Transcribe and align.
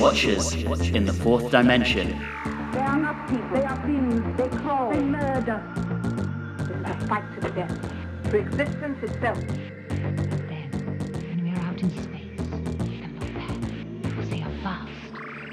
Watchers 0.00 0.54
in 0.54 1.04
the 1.04 1.12
Fourth 1.12 1.50
Dimension. 1.50 2.08
They 2.72 2.78
are 2.78 2.98
not 2.98 3.28
people. 3.28 3.50
They 3.52 3.64
are 3.64 3.76
fiends. 3.84 4.38
They 4.38 4.48
crawl. 4.48 4.90
They 4.90 5.00
murder. 5.02 5.62
It's 6.58 6.90
a 6.90 7.06
fight 7.06 7.34
to 7.34 7.40
the 7.40 7.50
death. 7.50 7.92
To 8.30 8.38
existence 8.38 9.02
itself. 9.02 9.38
Then, 9.88 10.70
when 11.28 11.52
we're 11.52 11.60
out 11.60 11.78
in 11.82 11.90
space, 11.90 12.40
and 13.02 13.20
look 13.20 13.34
back, 13.34 14.16
we'll 14.16 14.26
see 14.26 14.40
a 14.40 14.48
vast, 14.62 14.90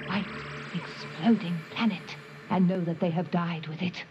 white, 0.08 0.26
exploding 0.74 1.60
planet, 1.72 2.16
and 2.50 2.70
know 2.70 2.80
that 2.80 3.02
they 3.02 3.10
have 3.10 3.30
died 3.30 3.68
with 3.68 3.82
it. 3.82 4.06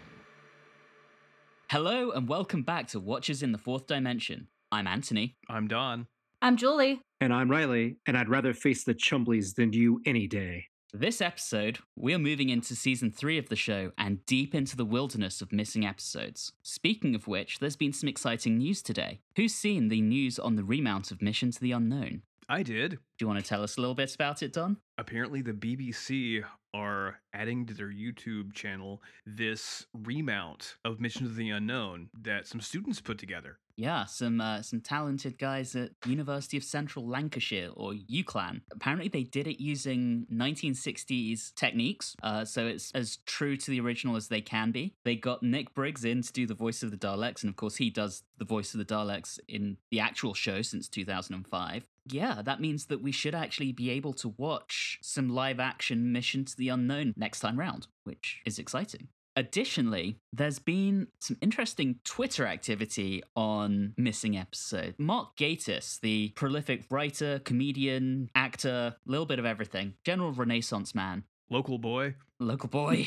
Hello 1.71 2.11
and 2.11 2.29
welcome 2.29 2.63
back 2.63 2.89
to 2.89 3.01
Watchers 3.01 3.43
in 3.43 3.53
the 3.53 3.59
Fourth 3.59 3.87
Dimension. 3.87 4.49
I'm 4.71 4.87
Anthony. 4.87 5.37
I'm 5.49 5.67
Don. 5.67 6.09
I'm 6.47 6.57
Julie. 6.57 7.01
And 7.21 7.35
I'm 7.35 7.51
Riley, 7.51 7.97
and 8.07 8.17
I'd 8.17 8.29
rather 8.29 8.55
face 8.55 8.85
the 8.85 8.95
Chumbleys 8.95 9.57
than 9.57 9.73
you 9.73 10.01
any 10.07 10.29
day. 10.29 10.67
This 10.95 11.21
episode, 11.21 11.81
we 11.97 12.15
are 12.15 12.21
moving 12.21 12.51
into 12.51 12.77
season 12.77 13.11
three 13.11 13.37
of 13.37 13.49
the 13.49 13.57
show 13.57 13.91
and 13.99 14.25
deep 14.27 14.55
into 14.55 14.77
the 14.77 14.85
wilderness 14.85 15.43
of 15.43 15.51
missing 15.51 15.85
episodes. 15.85 16.53
Speaking 16.63 17.17
of 17.17 17.27
which, 17.27 17.59
there's 17.59 17.75
been 17.75 17.93
some 17.93 18.09
exciting 18.09 18.59
news 18.59 18.81
today. 18.81 19.19
Who's 19.35 19.57
seen 19.57 19.89
the 19.89 20.01
news 20.01 20.39
on 20.39 20.55
the 20.55 20.63
remount 20.63 21.11
of 21.11 21.21
Mission 21.21 21.51
to 21.51 21.61
the 21.61 21.73
Unknown? 21.73 22.23
I 22.49 22.63
did. 22.63 22.93
Do 22.93 22.99
you 23.21 23.27
want 23.27 23.41
to 23.41 23.49
tell 23.49 23.63
us 23.63 23.77
a 23.77 23.81
little 23.81 23.95
bit 23.95 24.15
about 24.15 24.43
it, 24.43 24.53
Don? 24.53 24.77
Apparently, 24.99 25.43
the 25.43 25.53
BBC 25.53 26.45
are 26.73 27.19
adding 27.33 27.67
to 27.67 27.75
their 27.75 27.91
YouTube 27.91 28.53
channel 28.53 29.03
this 29.25 29.87
remount 29.93 30.77
of 30.85 31.01
Mission 31.01 31.27
to 31.27 31.33
the 31.33 31.51
Unknown 31.51 32.11
that 32.23 32.47
some 32.47 32.61
students 32.61 33.01
put 33.01 33.19
together. 33.19 33.59
Yeah, 33.79 34.07
some 34.07 34.41
uh, 34.41 34.63
some 34.63 34.81
talented 34.81 35.39
guys 35.39 35.77
at 35.77 35.91
University 36.07 36.57
of 36.57 36.65
Central 36.65 37.07
Lancashire 37.07 37.71
or 37.75 37.93
UCLan. 37.93 38.63
Apparently, 38.73 39.09
they 39.09 39.25
did 39.25 39.47
it 39.47 39.63
using 39.63 40.27
1960s 40.33 41.55
techniques, 41.55 42.17
uh, 42.23 42.45
so 42.45 42.67
it's 42.67 42.91
as 42.93 43.19
true 43.27 43.57
to 43.57 43.71
the 43.71 43.81
original 43.81 44.17
as 44.17 44.29
they 44.29 44.41
can 44.41 44.71
be. 44.71 44.95
They 45.05 45.17
got 45.17 45.43
Nick 45.43 45.75
Briggs 45.75 46.05
in 46.05 46.23
to 46.23 46.33
do 46.33 46.47
the 46.47 46.55
voice 46.55 46.83
of 46.83 46.91
the 46.91 46.97
Daleks, 46.97 47.43
and 47.43 47.51
of 47.51 47.57
course, 47.57 47.77
he 47.77 47.91
does 47.91 48.23
the 48.39 48.47
voice 48.47 48.73
of 48.73 48.79
the 48.79 48.95
Daleks 48.95 49.39
in 49.47 49.77
the 49.91 50.01
actual 50.01 50.33
show 50.33 50.63
since 50.63 50.89
2005. 50.89 51.87
Yeah, 52.09 52.43
that 52.43 52.61
means 52.61 52.87
that 52.87 53.03
we 53.03 53.13
should 53.13 53.35
actually 53.35 53.73
be 53.73 53.91
able 53.91 54.13
to 54.15 54.35
watch 54.37 54.99
some 55.03 55.29
live 55.29 55.59
action 55.61 56.13
Mission 56.13 56.45
to 56.45 56.57
the 56.57 56.69
Unknown 56.69 57.15
next 57.17 57.41
time 57.41 57.59
round, 57.59 57.89
which 58.05 58.41
is 58.47 58.59
exciting. 58.59 59.09
Additionally, 59.39 60.19
there's 60.33 60.59
been 60.59 61.09
some 61.19 61.37
interesting 61.43 61.97
Twitter 62.05 62.47
activity 62.47 63.23
on 63.35 63.93
Missing 63.99 64.37
Episode. 64.39 64.95
Mark 64.99 65.37
Gatiss, 65.37 66.01
the 66.01 66.31
prolific 66.37 66.85
writer, 66.91 67.41
comedian, 67.41 68.31
actor, 68.35 68.97
little 69.05 69.27
bit 69.27 69.39
of 69.39 69.45
everything, 69.45 69.93
general 70.05 70.33
renaissance 70.33 70.95
man, 70.95 71.25
Local 71.51 71.77
boy. 71.79 72.15
local 72.41 72.69
boy, 72.71 73.07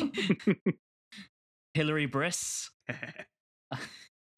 Hilary 1.73 2.05
Briss. 2.05 2.70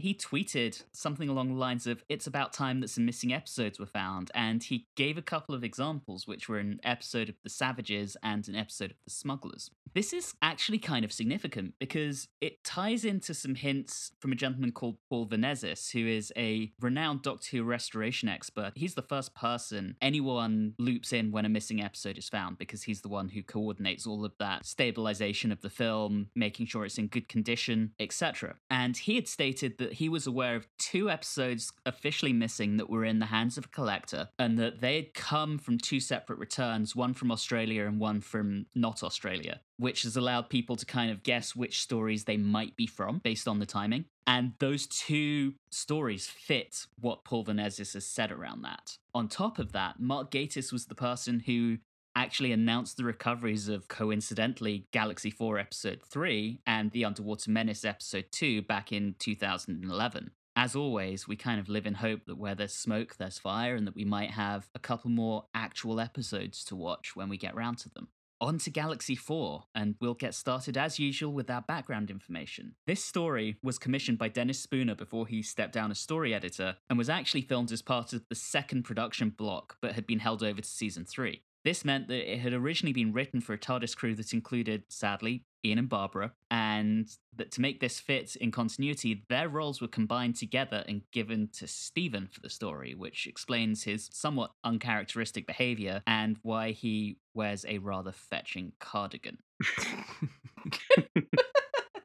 he 0.01 0.13
tweeted 0.13 0.83
something 0.91 1.29
along 1.29 1.49
the 1.49 1.59
lines 1.59 1.87
of 1.87 2.03
it's 2.09 2.27
about 2.27 2.53
time 2.53 2.81
that 2.81 2.89
some 2.89 3.05
missing 3.05 3.33
episodes 3.33 3.79
were 3.79 3.85
found 3.85 4.31
and 4.33 4.63
he 4.63 4.87
gave 4.95 5.17
a 5.17 5.21
couple 5.21 5.55
of 5.55 5.63
examples 5.63 6.27
which 6.27 6.49
were 6.49 6.57
an 6.57 6.79
episode 6.83 7.29
of 7.29 7.35
the 7.43 7.49
savages 7.49 8.17
and 8.23 8.47
an 8.47 8.55
episode 8.55 8.91
of 8.91 8.97
the 9.05 9.11
smugglers. 9.11 9.71
This 9.93 10.13
is 10.13 10.33
actually 10.41 10.79
kind 10.79 11.03
of 11.03 11.11
significant 11.11 11.73
because 11.77 12.29
it 12.39 12.63
ties 12.63 13.03
into 13.03 13.33
some 13.33 13.55
hints 13.55 14.11
from 14.19 14.31
a 14.31 14.35
gentleman 14.35 14.71
called 14.71 14.97
paul 15.09 15.27
vanezis 15.27 15.91
who 15.91 16.07
is 16.07 16.31
a 16.37 16.71
renowned 16.79 17.21
doctor 17.21 17.57
who 17.57 17.63
restoration 17.63 18.29
expert. 18.29 18.71
He's 18.75 18.95
the 18.95 19.01
first 19.01 19.35
person 19.35 19.95
anyone 20.01 20.73
loops 20.79 21.13
in 21.13 21.31
when 21.31 21.45
a 21.45 21.49
missing 21.49 21.81
episode 21.81 22.17
is 22.17 22.29
found 22.29 22.57
because 22.57 22.83
he's 22.83 23.01
the 23.01 23.09
one 23.09 23.29
who 23.29 23.43
coordinates 23.43 24.07
all 24.07 24.25
of 24.25 24.33
that 24.39 24.65
stabilization 24.65 25.51
of 25.51 25.61
the 25.61 25.69
film 25.69 26.27
making 26.35 26.65
sure 26.65 26.85
it's 26.85 26.97
in 26.97 27.07
good 27.07 27.27
condition 27.27 27.91
etc 27.99 28.55
and 28.69 28.97
he 28.97 29.15
had 29.15 29.27
stated 29.27 29.77
that 29.77 29.90
he 29.93 30.09
was 30.09 30.27
aware 30.27 30.55
of 30.55 30.67
two 30.77 31.09
episodes 31.09 31.71
officially 31.85 32.33
missing 32.33 32.77
that 32.77 32.89
were 32.89 33.05
in 33.05 33.19
the 33.19 33.25
hands 33.27 33.57
of 33.57 33.65
a 33.65 33.69
collector 33.69 34.29
and 34.39 34.57
that 34.59 34.81
they 34.81 34.95
had 34.95 35.13
come 35.13 35.57
from 35.57 35.77
two 35.77 35.99
separate 35.99 36.39
returns, 36.39 36.95
one 36.95 37.13
from 37.13 37.31
Australia 37.31 37.85
and 37.85 37.99
one 37.99 38.21
from 38.21 38.65
not 38.75 39.03
Australia, 39.03 39.61
which 39.77 40.03
has 40.03 40.15
allowed 40.15 40.49
people 40.49 40.75
to 40.75 40.85
kind 40.85 41.11
of 41.11 41.23
guess 41.23 41.55
which 41.55 41.81
stories 41.81 42.23
they 42.23 42.37
might 42.37 42.75
be 42.75 42.87
from 42.87 43.19
based 43.19 43.47
on 43.47 43.59
the 43.59 43.65
timing. 43.65 44.05
And 44.27 44.53
those 44.59 44.87
two 44.87 45.55
stories 45.71 46.27
fit 46.27 46.85
what 46.99 47.25
Paul 47.25 47.45
Vanezis 47.45 47.93
has 47.93 48.05
said 48.05 48.31
around 48.31 48.61
that. 48.61 48.97
On 49.13 49.27
top 49.27 49.59
of 49.59 49.71
that, 49.73 49.99
Mark 49.99 50.31
Gatiss 50.31 50.71
was 50.71 50.85
the 50.85 50.95
person 50.95 51.41
who 51.41 51.79
actually 52.15 52.51
announced 52.51 52.97
the 52.97 53.03
recoveries 53.03 53.67
of 53.69 53.87
coincidentally 53.87 54.87
Galaxy 54.91 55.29
4 55.29 55.59
episode 55.59 56.01
3 56.03 56.59
and 56.67 56.91
The 56.91 57.05
Underwater 57.05 57.51
Menace 57.51 57.85
episode 57.85 58.25
2 58.31 58.63
back 58.63 58.91
in 58.91 59.15
2011. 59.19 60.31
As 60.55 60.75
always, 60.75 61.27
we 61.27 61.37
kind 61.37 61.59
of 61.59 61.69
live 61.69 61.85
in 61.85 61.93
hope 61.95 62.25
that 62.25 62.37
where 62.37 62.55
there's 62.55 62.73
smoke, 62.73 63.15
there's 63.15 63.39
fire, 63.39 63.75
and 63.75 63.87
that 63.87 63.95
we 63.95 64.03
might 64.03 64.31
have 64.31 64.69
a 64.75 64.79
couple 64.79 65.09
more 65.09 65.45
actual 65.53 65.99
episodes 65.99 66.65
to 66.65 66.75
watch 66.75 67.15
when 67.15 67.29
we 67.29 67.37
get 67.37 67.55
round 67.55 67.77
to 67.79 67.89
them. 67.89 68.09
On 68.41 68.57
to 68.57 68.69
Galaxy 68.69 69.15
4, 69.15 69.65
and 69.75 69.95
we'll 70.01 70.15
get 70.15 70.33
started 70.33 70.75
as 70.75 70.99
usual 70.99 71.31
with 71.31 71.49
our 71.49 71.61
background 71.61 72.09
information. 72.09 72.73
This 72.87 73.05
story 73.05 73.57
was 73.63 73.77
commissioned 73.77 74.17
by 74.17 74.29
Dennis 74.29 74.59
Spooner 74.59 74.95
before 74.95 75.27
he 75.27 75.43
stepped 75.43 75.73
down 75.73 75.91
as 75.91 75.99
story 75.99 76.33
editor, 76.33 76.75
and 76.89 76.97
was 76.97 77.09
actually 77.09 77.43
filmed 77.43 77.71
as 77.71 77.83
part 77.83 78.13
of 78.13 78.27
the 78.27 78.35
second 78.35 78.83
production 78.83 79.29
block, 79.29 79.77
but 79.79 79.93
had 79.93 80.07
been 80.07 80.19
held 80.19 80.43
over 80.43 80.59
to 80.59 80.67
season 80.67 81.05
3. 81.05 81.43
This 81.63 81.85
meant 81.85 82.07
that 82.07 82.33
it 82.33 82.39
had 82.39 82.53
originally 82.53 82.93
been 82.93 83.13
written 83.13 83.39
for 83.39 83.53
a 83.53 83.57
TARDIS 83.57 83.95
crew 83.95 84.15
that 84.15 84.33
included, 84.33 84.83
sadly, 84.89 85.43
Ian 85.63 85.77
and 85.77 85.89
Barbara, 85.89 86.31
and 86.49 87.07
that 87.35 87.51
to 87.51 87.61
make 87.61 87.79
this 87.79 87.99
fit 87.99 88.35
in 88.35 88.49
continuity, 88.49 89.23
their 89.29 89.47
roles 89.47 89.79
were 89.79 89.87
combined 89.87 90.35
together 90.35 90.83
and 90.87 91.03
given 91.11 91.49
to 91.53 91.67
Steven 91.67 92.27
for 92.31 92.39
the 92.39 92.49
story, 92.49 92.95
which 92.95 93.27
explains 93.27 93.83
his 93.83 94.09
somewhat 94.11 94.51
uncharacteristic 94.63 95.45
behavior 95.45 96.01
and 96.07 96.37
why 96.41 96.71
he 96.71 97.17
wears 97.35 97.63
a 97.67 97.77
rather 97.77 98.11
fetching 98.11 98.71
cardigan. 98.79 99.37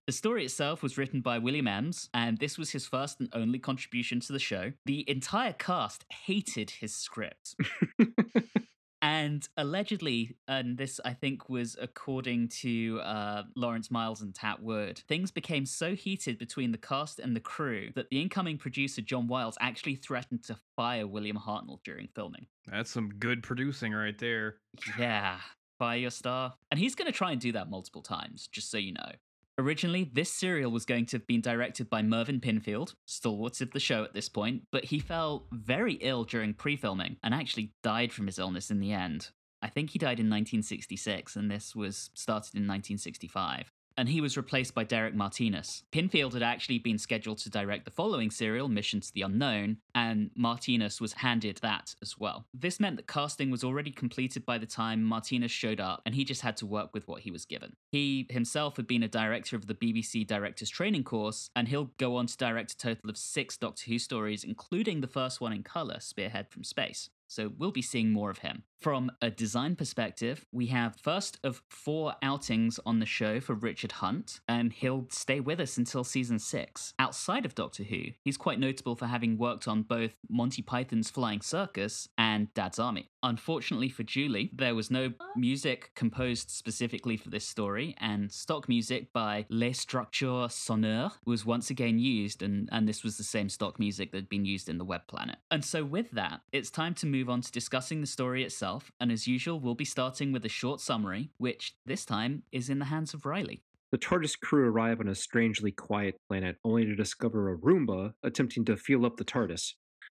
The 0.06 0.12
story 0.12 0.44
itself 0.44 0.84
was 0.84 0.96
written 0.96 1.20
by 1.20 1.38
William 1.38 1.66
Emms, 1.66 2.08
and 2.14 2.38
this 2.38 2.56
was 2.56 2.70
his 2.70 2.86
first 2.86 3.18
and 3.18 3.28
only 3.32 3.58
contribution 3.58 4.20
to 4.20 4.32
the 4.32 4.38
show. 4.38 4.72
The 4.84 5.04
entire 5.10 5.52
cast 5.52 6.04
hated 6.08 6.70
his 6.70 6.94
script. 6.94 7.56
And 9.02 9.46
allegedly, 9.56 10.36
and 10.48 10.78
this 10.78 11.00
I 11.04 11.12
think 11.12 11.48
was 11.48 11.76
according 11.80 12.48
to 12.60 13.00
uh, 13.00 13.42
Lawrence 13.54 13.90
Miles 13.90 14.22
and 14.22 14.34
Tat 14.34 14.62
Wood, 14.62 15.02
things 15.06 15.30
became 15.30 15.66
so 15.66 15.94
heated 15.94 16.38
between 16.38 16.72
the 16.72 16.78
cast 16.78 17.18
and 17.18 17.36
the 17.36 17.40
crew 17.40 17.90
that 17.94 18.08
the 18.10 18.20
incoming 18.20 18.58
producer 18.58 19.02
John 19.02 19.28
Wiles 19.28 19.56
actually 19.60 19.96
threatened 19.96 20.44
to 20.44 20.56
fire 20.76 21.06
William 21.06 21.36
Hartnell 21.36 21.78
during 21.84 22.08
filming. 22.14 22.46
That's 22.66 22.90
some 22.90 23.10
good 23.10 23.42
producing 23.42 23.92
right 23.92 24.18
there. 24.18 24.56
Yeah, 24.98 25.38
fire 25.78 25.98
your 25.98 26.10
star. 26.10 26.54
And 26.70 26.80
he's 26.80 26.94
going 26.94 27.06
to 27.06 27.16
try 27.16 27.32
and 27.32 27.40
do 27.40 27.52
that 27.52 27.70
multiple 27.70 28.02
times, 28.02 28.48
just 28.48 28.70
so 28.70 28.78
you 28.78 28.92
know. 28.92 29.12
Originally, 29.58 30.10
this 30.12 30.30
serial 30.30 30.70
was 30.70 30.84
going 30.84 31.06
to 31.06 31.16
have 31.16 31.26
been 31.26 31.40
directed 31.40 31.88
by 31.88 32.02
Mervyn 32.02 32.40
Pinfield, 32.40 32.94
stalwart 33.06 33.60
of 33.62 33.70
the 33.70 33.80
show 33.80 34.04
at 34.04 34.12
this 34.12 34.28
point, 34.28 34.64
but 34.70 34.84
he 34.84 34.98
fell 34.98 35.46
very 35.50 35.94
ill 35.94 36.24
during 36.24 36.52
pre 36.52 36.76
filming 36.76 37.16
and 37.22 37.32
actually 37.32 37.72
died 37.82 38.12
from 38.12 38.26
his 38.26 38.38
illness 38.38 38.70
in 38.70 38.80
the 38.80 38.92
end. 38.92 39.30
I 39.62 39.68
think 39.68 39.90
he 39.90 39.98
died 39.98 40.20
in 40.20 40.28
1966, 40.28 41.36
and 41.36 41.50
this 41.50 41.74
was 41.74 42.10
started 42.12 42.54
in 42.54 42.68
1965 42.68 43.72
and 43.96 44.08
he 44.08 44.20
was 44.20 44.36
replaced 44.36 44.74
by 44.74 44.84
Derek 44.84 45.14
Martinus. 45.14 45.84
Pinfield 45.92 46.34
had 46.34 46.42
actually 46.42 46.78
been 46.78 46.98
scheduled 46.98 47.38
to 47.38 47.50
direct 47.50 47.84
the 47.84 47.90
following 47.90 48.30
serial, 48.30 48.68
Mission 48.68 49.00
to 49.00 49.12
the 49.12 49.22
Unknown, 49.22 49.78
and 49.94 50.30
Martinus 50.34 51.00
was 51.00 51.14
handed 51.14 51.58
that 51.62 51.94
as 52.02 52.18
well. 52.18 52.46
This 52.52 52.80
meant 52.80 52.96
that 52.96 53.06
casting 53.06 53.50
was 53.50 53.64
already 53.64 53.90
completed 53.90 54.44
by 54.44 54.58
the 54.58 54.66
time 54.66 55.02
Martinus 55.02 55.52
showed 55.52 55.80
up, 55.80 56.02
and 56.04 56.14
he 56.14 56.24
just 56.24 56.42
had 56.42 56.56
to 56.58 56.66
work 56.66 56.90
with 56.92 57.08
what 57.08 57.22
he 57.22 57.30
was 57.30 57.44
given. 57.44 57.74
He 57.90 58.26
himself 58.30 58.76
had 58.76 58.86
been 58.86 59.02
a 59.02 59.08
director 59.08 59.56
of 59.56 59.66
the 59.66 59.74
BBC 59.74 60.26
Directors 60.26 60.70
Training 60.70 61.04
Course, 61.04 61.50
and 61.56 61.68
he'll 61.68 61.90
go 61.98 62.16
on 62.16 62.26
to 62.26 62.36
direct 62.36 62.72
a 62.72 62.76
total 62.76 63.10
of 63.10 63.16
six 63.16 63.56
Doctor 63.56 63.90
Who 63.90 63.98
stories, 63.98 64.44
including 64.44 65.00
the 65.00 65.06
first 65.06 65.40
one 65.40 65.52
in 65.52 65.62
colour, 65.62 66.00
Spearhead 66.00 66.48
from 66.50 66.64
Space. 66.64 67.10
So 67.28 67.52
we'll 67.56 67.72
be 67.72 67.82
seeing 67.82 68.12
more 68.12 68.30
of 68.30 68.38
him. 68.38 68.62
From 68.80 69.10
a 69.22 69.30
design 69.30 69.74
perspective, 69.74 70.44
we 70.52 70.66
have 70.66 70.96
first 70.96 71.38
of 71.42 71.62
four 71.70 72.14
outings 72.22 72.78
on 72.84 73.00
the 73.00 73.06
show 73.06 73.40
for 73.40 73.54
Richard 73.54 73.92
Hunt, 73.92 74.40
and 74.46 74.72
he'll 74.72 75.06
stay 75.10 75.40
with 75.40 75.60
us 75.60 75.78
until 75.78 76.04
season 76.04 76.38
six. 76.38 76.92
Outside 76.98 77.46
of 77.46 77.54
Doctor 77.54 77.84
Who, 77.84 78.02
he's 78.22 78.36
quite 78.36 78.60
notable 78.60 78.94
for 78.94 79.06
having 79.06 79.38
worked 79.38 79.66
on 79.66 79.82
both 79.82 80.12
Monty 80.28 80.62
Python's 80.62 81.10
Flying 81.10 81.40
Circus 81.40 82.08
and 82.18 82.52
Dad's 82.54 82.78
Army. 82.78 83.08
Unfortunately 83.22 83.88
for 83.88 84.02
Julie, 84.02 84.50
there 84.54 84.74
was 84.74 84.90
no 84.90 85.12
music 85.34 85.90
composed 85.94 86.50
specifically 86.50 87.16
for 87.16 87.30
this 87.30 87.48
story, 87.48 87.96
and 87.98 88.30
stock 88.30 88.68
music 88.68 89.12
by 89.12 89.46
Les 89.48 89.72
Structures 89.72 90.52
Sonores 90.52 91.12
was 91.24 91.46
once 91.46 91.70
again 91.70 91.98
used, 91.98 92.42
and, 92.42 92.68
and 92.70 92.86
this 92.86 93.02
was 93.02 93.16
the 93.16 93.24
same 93.24 93.48
stock 93.48 93.80
music 93.80 94.12
that 94.12 94.18
had 94.18 94.28
been 94.28 94.44
used 94.44 94.68
in 94.68 94.78
the 94.78 94.84
Web 94.84 95.06
Planet. 95.08 95.36
And 95.50 95.64
so, 95.64 95.82
with 95.82 96.10
that, 96.12 96.42
it's 96.52 96.70
time 96.70 96.94
to 96.94 97.06
move 97.06 97.15
on 97.24 97.40
to 97.40 97.50
discussing 97.50 98.00
the 98.00 98.06
story 98.06 98.44
itself, 98.44 98.92
and 99.00 99.10
as 99.10 99.26
usual, 99.26 99.60
we'll 99.60 99.74
be 99.74 99.84
starting 99.84 100.32
with 100.32 100.44
a 100.44 100.50
short 100.50 100.80
summary, 100.80 101.30
which 101.38 101.74
this 101.86 102.04
time 102.04 102.42
is 102.52 102.68
in 102.68 102.78
the 102.78 102.84
hands 102.84 103.14
of 103.14 103.24
Riley. 103.24 103.62
The 103.92 103.98
TARDIS 103.98 104.38
crew 104.38 104.68
arrive 104.68 105.00
on 105.00 105.08
a 105.08 105.14
strangely 105.14 105.72
quiet 105.72 106.16
planet, 106.28 106.56
only 106.64 106.84
to 106.84 106.94
discover 106.94 107.52
a 107.52 107.56
Roomba 107.56 108.12
attempting 108.22 108.64
to 108.66 108.76
fuel 108.76 109.06
up 109.06 109.16
the 109.16 109.24
TARDIS. 109.24 109.74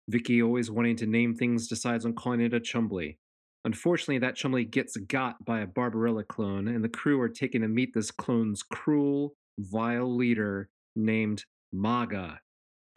Vicky, 0.08 0.42
always 0.42 0.70
wanting 0.70 0.96
to 0.96 1.06
name 1.06 1.34
things, 1.34 1.68
decides 1.68 2.04
on 2.04 2.14
calling 2.14 2.40
it 2.40 2.54
a 2.54 2.60
Chumbly. 2.60 3.18
Unfortunately, 3.64 4.18
that 4.18 4.36
Chumbly 4.36 4.68
gets 4.68 4.96
got 4.96 5.44
by 5.44 5.60
a 5.60 5.66
Barbarella 5.66 6.24
clone, 6.24 6.66
and 6.68 6.82
the 6.82 6.88
crew 6.88 7.20
are 7.20 7.28
taken 7.28 7.62
to 7.62 7.68
meet 7.68 7.92
this 7.94 8.10
clone's 8.10 8.62
cruel, 8.62 9.34
vile 9.58 10.14
leader 10.14 10.70
named 10.96 11.44
Maaga. 11.74 12.38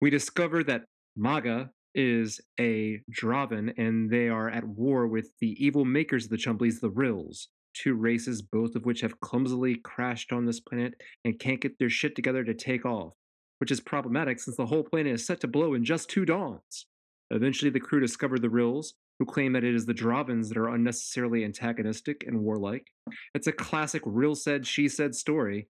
we 0.00 0.10
discover 0.10 0.62
that 0.64 0.84
Maaga 1.18 1.70
is 1.98 2.40
a 2.60 3.00
Drahvin, 3.10 3.76
and 3.76 4.08
they 4.08 4.28
are 4.28 4.48
at 4.48 4.64
war 4.64 5.08
with 5.08 5.30
the 5.40 5.56
evil 5.62 5.84
makers 5.84 6.24
of 6.24 6.30
the 6.30 6.36
Chumblies, 6.36 6.80
the 6.80 6.88
Rills, 6.88 7.48
two 7.74 7.94
races, 7.94 8.40
both 8.40 8.76
of 8.76 8.86
which 8.86 9.00
have 9.00 9.20
clumsily 9.20 9.74
crashed 9.74 10.32
on 10.32 10.46
this 10.46 10.60
planet 10.60 10.94
and 11.24 11.40
can't 11.40 11.60
get 11.60 11.78
their 11.78 11.90
shit 11.90 12.14
together 12.14 12.44
to 12.44 12.54
take 12.54 12.86
off, 12.86 13.14
which 13.58 13.72
is 13.72 13.80
problematic 13.80 14.38
since 14.38 14.56
the 14.56 14.66
whole 14.66 14.84
planet 14.84 15.14
is 15.14 15.26
set 15.26 15.40
to 15.40 15.48
blow 15.48 15.74
in 15.74 15.84
just 15.84 16.08
two 16.08 16.24
dawns. 16.24 16.86
Eventually, 17.30 17.70
the 17.70 17.80
crew 17.80 18.00
discover 18.00 18.38
the 18.38 18.48
Rills, 18.48 18.94
who 19.18 19.26
claim 19.26 19.52
that 19.52 19.64
it 19.64 19.74
is 19.74 19.84
the 19.84 19.92
Drahvins 19.92 20.48
that 20.48 20.56
are 20.56 20.68
unnecessarily 20.68 21.44
antagonistic 21.44 22.24
and 22.26 22.40
warlike. 22.40 22.86
It's 23.34 23.48
a 23.48 23.52
classic 23.52 24.02
real 24.06 24.36
said, 24.36 24.66
she 24.66 24.88
said 24.88 25.14
story. 25.16 25.68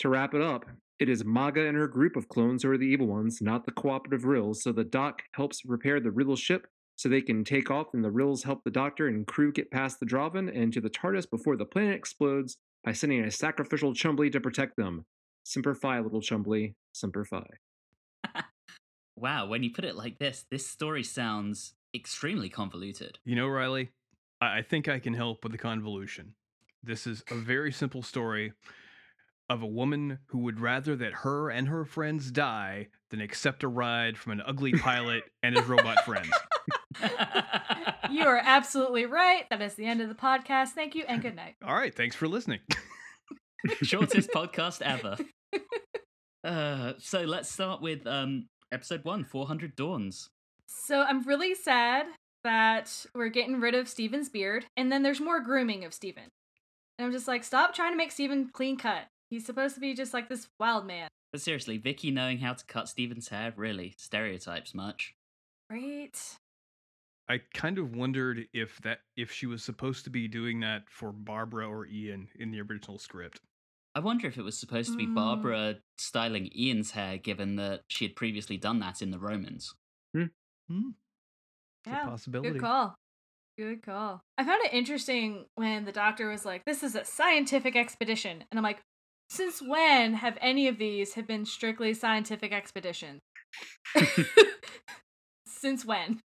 To 0.00 0.08
wrap 0.08 0.34
it 0.34 0.42
up, 0.42 0.64
it 0.98 1.08
is 1.08 1.24
Maaga 1.24 1.68
and 1.68 1.76
her 1.76 1.88
group 1.88 2.16
of 2.16 2.28
clones 2.28 2.62
who 2.62 2.70
are 2.70 2.78
the 2.78 2.86
evil 2.86 3.06
ones, 3.06 3.40
not 3.40 3.66
the 3.66 3.72
cooperative 3.72 4.24
Rills, 4.24 4.62
so 4.62 4.72
the 4.72 4.84
doc 4.84 5.22
helps 5.32 5.64
repair 5.64 6.00
the 6.00 6.10
Riddle 6.10 6.36
ship 6.36 6.66
so 6.96 7.08
they 7.08 7.20
can 7.20 7.44
take 7.44 7.70
off, 7.70 7.88
and 7.92 8.02
the 8.02 8.10
Rills 8.10 8.44
help 8.44 8.64
the 8.64 8.70
doctor 8.70 9.06
and 9.06 9.26
crew 9.26 9.52
get 9.52 9.70
past 9.70 10.00
the 10.00 10.06
Drahvin 10.06 10.50
and 10.54 10.72
to 10.72 10.80
the 10.80 10.88
TARDIS 10.88 11.28
before 11.30 11.56
the 11.56 11.66
planet 11.66 11.94
explodes 11.94 12.56
by 12.82 12.92
sending 12.92 13.20
a 13.20 13.30
sacrificial 13.30 13.92
Chumbly 13.92 14.32
to 14.32 14.40
protect 14.40 14.76
them. 14.76 15.04
Semper 15.44 15.74
Fi, 15.74 16.00
little 16.00 16.22
Chumbly. 16.22 16.74
Semper 16.92 17.24
Fi. 17.24 17.46
Wow, 19.18 19.46
when 19.46 19.62
you 19.62 19.70
put 19.70 19.86
it 19.86 19.96
like 19.96 20.18
this, 20.18 20.44
this 20.50 20.66
story 20.66 21.02
sounds 21.02 21.72
extremely 21.94 22.50
convoluted. 22.50 23.18
You 23.24 23.34
know, 23.34 23.48
Riley, 23.48 23.90
I 24.42 24.58
I 24.58 24.62
think 24.62 24.88
I 24.88 24.98
can 24.98 25.14
help 25.14 25.42
with 25.42 25.52
the 25.52 25.58
convolution. 25.58 26.34
This 26.82 27.06
is 27.06 27.24
a 27.30 27.34
very 27.34 27.72
simple 27.72 28.02
story 28.02 28.52
of 29.48 29.62
a 29.62 29.66
woman 29.66 30.18
who 30.26 30.38
would 30.38 30.60
rather 30.60 30.96
that 30.96 31.12
her 31.12 31.50
and 31.50 31.68
her 31.68 31.84
friends 31.84 32.30
die 32.30 32.88
than 33.10 33.20
accept 33.20 33.62
a 33.62 33.68
ride 33.68 34.18
from 34.18 34.32
an 34.32 34.42
ugly 34.44 34.72
pilot 34.72 35.24
and 35.42 35.56
his 35.56 35.66
robot 35.66 36.04
friends. 36.04 36.30
You 38.10 38.24
are 38.24 38.40
absolutely 38.42 39.04
right. 39.04 39.44
That 39.50 39.60
is 39.60 39.74
the 39.74 39.84
end 39.84 40.00
of 40.00 40.08
the 40.08 40.14
podcast. 40.14 40.68
Thank 40.70 40.94
you 40.94 41.04
and 41.08 41.20
good 41.20 41.34
night. 41.34 41.56
All 41.66 41.74
right, 41.74 41.94
thanks 41.94 42.14
for 42.14 42.28
listening. 42.28 42.60
Shortest 43.82 44.30
podcast 44.30 44.80
ever. 44.80 45.16
Uh, 46.44 46.92
so 46.98 47.22
let's 47.22 47.50
start 47.50 47.82
with 47.82 48.06
um, 48.06 48.46
episode 48.70 49.04
one 49.04 49.24
400 49.24 49.74
Dawns. 49.74 50.30
So 50.66 51.02
I'm 51.02 51.24
really 51.24 51.54
sad 51.54 52.06
that 52.44 53.04
we're 53.14 53.28
getting 53.28 53.60
rid 53.60 53.74
of 53.74 53.88
Steven's 53.88 54.28
beard, 54.28 54.66
and 54.76 54.90
then 54.90 55.02
there's 55.02 55.20
more 55.20 55.40
grooming 55.40 55.84
of 55.84 55.92
Steven. 55.92 56.30
And 56.98 57.06
I'm 57.06 57.12
just 57.12 57.28
like, 57.28 57.42
stop 57.44 57.74
trying 57.74 57.92
to 57.92 57.96
make 57.96 58.12
Steven 58.12 58.48
clean 58.52 58.76
cut. 58.76 59.06
He's 59.30 59.44
supposed 59.44 59.74
to 59.74 59.80
be 59.80 59.94
just 59.94 60.14
like 60.14 60.28
this 60.28 60.48
wild 60.60 60.86
man, 60.86 61.08
But 61.32 61.40
seriously, 61.40 61.78
Vicky 61.78 62.10
knowing 62.10 62.38
how 62.38 62.52
to 62.54 62.64
cut 62.66 62.88
Steven's 62.88 63.28
hair 63.28 63.52
really 63.56 63.94
stereotypes 63.98 64.74
much. 64.74 65.14
right? 65.70 66.38
I 67.28 67.38
kind 67.54 67.78
of 67.78 67.96
wondered 67.96 68.46
if 68.52 68.78
that 68.82 69.00
if 69.16 69.32
she 69.32 69.46
was 69.46 69.64
supposed 69.64 70.04
to 70.04 70.10
be 70.10 70.28
doing 70.28 70.60
that 70.60 70.88
for 70.88 71.10
Barbara 71.12 71.68
or 71.68 71.84
Ian 71.86 72.28
in 72.38 72.52
the 72.52 72.60
original 72.60 72.98
script. 72.98 73.40
I 73.96 74.00
wonder 74.00 74.28
if 74.28 74.36
it 74.38 74.42
was 74.42 74.56
supposed 74.56 74.90
to 74.92 74.96
be 74.96 75.06
Mm. 75.06 75.14
Barbara 75.16 75.76
styling 75.98 76.50
Ian's 76.56 76.92
hair, 76.92 77.16
given 77.18 77.56
that 77.56 77.82
she 77.88 78.04
had 78.04 78.14
previously 78.14 78.56
done 78.58 78.78
that 78.80 79.02
in 79.02 79.10
the 79.10 79.18
Romans. 79.18 79.74
Hmm. 80.14 80.26
It's 80.68 80.82
Yeah, 81.86 82.06
a 82.06 82.10
possibility. 82.10 82.52
Good 82.52 82.60
call. 82.62 82.94
Good 83.58 83.82
call. 83.82 84.20
I 84.38 84.44
found 84.44 84.64
it 84.64 84.72
interesting 84.72 85.46
when 85.56 85.84
the 85.84 85.92
doctor 85.92 86.28
was 86.28 86.44
like, 86.44 86.64
"This 86.64 86.82
is 86.84 86.94
a 86.94 87.04
scientific 87.04 87.74
expedition," 87.74 88.44
and 88.50 88.58
I'm 88.58 88.62
like, 88.64 88.82
"Since 89.28 89.60
when 89.62 90.14
have 90.14 90.38
any 90.40 90.68
of 90.68 90.78
these 90.78 91.14
have 91.14 91.26
been 91.26 91.44
strictly 91.44 91.94
scientific 91.94 92.52
expeditions? 92.52 93.20
Since 95.46 95.84
when?" 95.84 96.20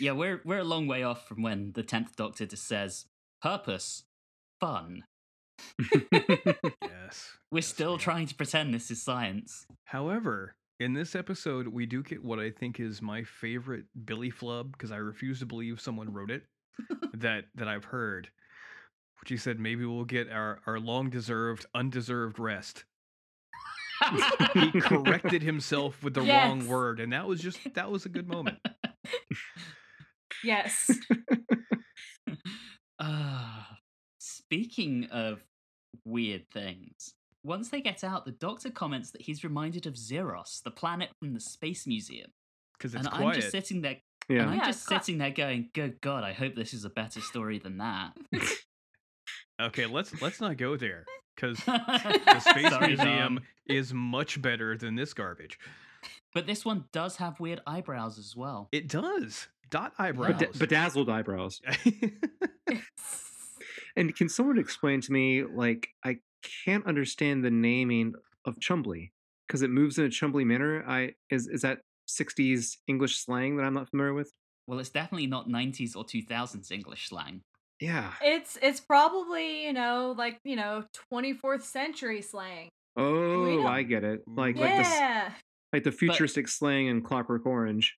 Yeah, 0.00 0.12
we're 0.12 0.40
we're 0.44 0.58
a 0.58 0.64
long 0.64 0.86
way 0.86 1.02
off 1.02 1.26
from 1.26 1.42
when 1.42 1.72
the 1.72 1.82
tenth 1.82 2.14
Doctor 2.16 2.46
just 2.46 2.66
says 2.66 3.06
purpose, 3.42 4.04
fun. 4.60 5.04
Yes. 6.12 7.38
We're 7.50 7.58
yes, 7.60 7.66
still 7.66 7.92
we- 7.92 7.98
trying 7.98 8.26
to 8.26 8.34
pretend 8.34 8.74
this 8.74 8.90
is 8.90 9.02
science. 9.02 9.66
However, 9.86 10.54
in 10.78 10.92
this 10.92 11.14
episode, 11.16 11.66
we 11.68 11.86
do 11.86 12.02
get 12.02 12.22
what 12.22 12.38
I 12.38 12.50
think 12.50 12.78
is 12.78 13.00
my 13.00 13.24
favorite 13.24 13.84
Billy 14.04 14.28
flub 14.30 14.72
because 14.72 14.92
I 14.92 14.96
refuse 14.96 15.38
to 15.40 15.46
believe 15.46 15.80
someone 15.80 16.12
wrote 16.12 16.30
it 16.30 16.42
that 17.14 17.44
that 17.54 17.66
I've 17.66 17.84
heard. 17.86 18.28
Which 19.20 19.30
he 19.30 19.36
said 19.36 19.58
maybe 19.58 19.84
we'll 19.84 20.04
get 20.04 20.30
our, 20.30 20.60
our 20.66 20.78
long 20.78 21.10
deserved, 21.10 21.66
undeserved 21.74 22.38
rest. 22.38 22.84
He 24.54 24.80
corrected 24.80 25.42
himself 25.42 26.04
with 26.04 26.14
the 26.14 26.20
wrong 26.22 26.68
word, 26.68 27.00
and 27.00 27.12
that 27.12 27.26
was 27.26 27.40
just 27.40 27.58
that 27.74 27.90
was 27.90 28.06
a 28.06 28.08
good 28.08 28.28
moment. 28.28 28.58
Yes. 30.44 30.90
Ah, 33.00 33.78
speaking 34.18 35.04
of 35.12 35.40
weird 36.04 36.50
things, 36.52 37.14
once 37.44 37.68
they 37.68 37.80
get 37.80 38.02
out, 38.02 38.24
the 38.24 38.32
Doctor 38.32 38.70
comments 38.70 39.12
that 39.12 39.22
he's 39.22 39.44
reminded 39.44 39.86
of 39.86 39.94
Xeros, 39.94 40.62
the 40.64 40.72
planet 40.72 41.10
from 41.20 41.32
the 41.32 41.38
Space 41.38 41.86
Museum. 41.86 42.30
Because 42.76 42.96
it's 42.96 43.06
and 43.06 43.14
I'm 43.14 43.34
just 43.34 43.52
sitting 43.52 43.82
there, 43.82 43.98
yeah. 44.28 44.42
and 44.42 44.50
I'm 44.50 44.58
Yeah, 44.58 44.64
just 44.66 44.90
it's 44.90 45.06
sitting 45.06 45.18
there 45.18 45.30
going, 45.30 45.70
"Good 45.74 46.00
God, 46.00 46.24
I 46.24 46.32
hope 46.32 46.56
this 46.56 46.74
is 46.74 46.84
a 46.84 46.90
better 46.90 47.20
story 47.20 47.60
than 47.60 47.78
that." 47.78 48.16
Okay, 49.60 49.86
let's 49.86 50.20
let's 50.22 50.40
not 50.40 50.56
go 50.56 50.76
there. 50.76 51.04
Because 51.34 51.58
the 51.64 52.40
Space 52.40 52.70
Sorry, 52.70 52.88
Museum 52.88 53.34
Dom. 53.36 53.40
is 53.66 53.92
much 53.94 54.40
better 54.42 54.76
than 54.76 54.94
this 54.94 55.14
garbage. 55.14 55.58
But 56.34 56.46
this 56.46 56.64
one 56.64 56.84
does 56.92 57.16
have 57.16 57.40
weird 57.40 57.60
eyebrows 57.66 58.18
as 58.18 58.34
well. 58.36 58.68
It 58.72 58.88
does. 58.88 59.48
Dot 59.70 59.92
eyebrows. 59.98 60.38
Beda- 60.38 60.58
bedazzled 60.58 61.10
eyebrows. 61.10 61.60
And 63.98 64.14
can 64.14 64.28
someone 64.28 64.58
explain 64.58 65.00
to 65.00 65.12
me, 65.12 65.42
like, 65.42 65.88
I 66.04 66.18
can't 66.64 66.86
understand 66.86 67.44
the 67.44 67.50
naming 67.50 68.14
of 68.44 68.60
Chumbly 68.60 69.10
because 69.46 69.62
it 69.62 69.70
moves 69.70 69.98
in 69.98 70.04
a 70.04 70.08
Chumbly 70.08 70.46
manner. 70.46 70.84
I 70.86 71.14
is 71.30 71.48
is 71.48 71.62
that 71.62 71.80
'60s 72.08 72.76
English 72.86 73.18
slang 73.18 73.56
that 73.56 73.64
I'm 73.64 73.74
not 73.74 73.90
familiar 73.90 74.14
with? 74.14 74.32
Well, 74.68 74.78
it's 74.78 74.90
definitely 74.90 75.26
not 75.26 75.48
90s 75.48 75.96
or 75.96 76.04
2000s 76.04 76.70
English 76.70 77.08
slang. 77.08 77.42
Yeah. 77.80 78.12
it's 78.24 78.58
it's 78.60 78.80
probably 78.80 79.64
you 79.64 79.72
know 79.72 80.14
like 80.16 80.38
you 80.44 80.56
know 80.56 80.84
24th 81.12 81.62
century 81.62 82.22
slang. 82.22 82.68
Oh, 82.96 83.64
I 83.64 83.82
get 83.82 84.02
it. 84.04 84.22
Like 84.26 84.56
like 84.56 84.84
the 84.84 84.90
yeah. 84.90 85.32
like 85.72 85.84
the 85.84 85.92
futuristic 85.92 86.48
slang 86.48 86.88
in 86.88 87.02
Clockwork 87.02 87.46
Orange. 87.46 87.96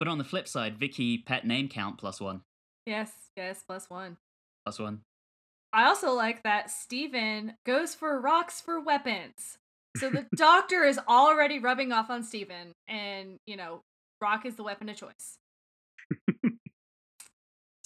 But 0.00 0.08
on 0.08 0.18
the 0.18 0.24
flip 0.24 0.48
side, 0.48 0.78
Vicky 0.80 1.18
pet 1.18 1.46
name 1.46 1.68
count 1.68 1.98
plus 1.98 2.20
one. 2.20 2.40
Yes. 2.86 3.12
Yes. 3.36 3.62
Plus 3.66 3.88
one. 3.88 4.16
Plus 4.64 4.80
one. 4.80 5.02
I 5.72 5.86
also 5.86 6.12
like 6.12 6.42
that 6.42 6.70
Steven 6.70 7.54
goes 7.64 7.94
for 7.94 8.20
rocks 8.20 8.60
for 8.60 8.80
weapons. 8.80 9.58
So 9.96 10.10
the 10.10 10.26
doctor 10.36 10.84
is 10.84 10.98
already 11.08 11.58
rubbing 11.58 11.92
off 11.92 12.10
on 12.10 12.22
Steven, 12.22 12.72
and, 12.88 13.38
you 13.46 13.56
know, 13.56 13.82
rock 14.20 14.46
is 14.46 14.56
the 14.56 14.62
weapon 14.62 14.88
of 14.88 14.96
choice. 14.96 15.38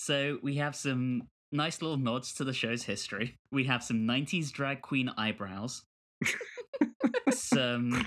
So 0.06 0.38
we 0.40 0.54
have 0.58 0.76
some 0.76 1.24
nice 1.50 1.82
little 1.82 1.96
nods 1.96 2.32
to 2.34 2.44
the 2.44 2.52
show's 2.52 2.84
history. 2.84 3.34
We 3.50 3.64
have 3.64 3.82
some 3.82 4.06
90s 4.06 4.52
drag 4.52 4.80
queen 4.80 5.10
eyebrows, 5.16 5.82
some 7.32 8.06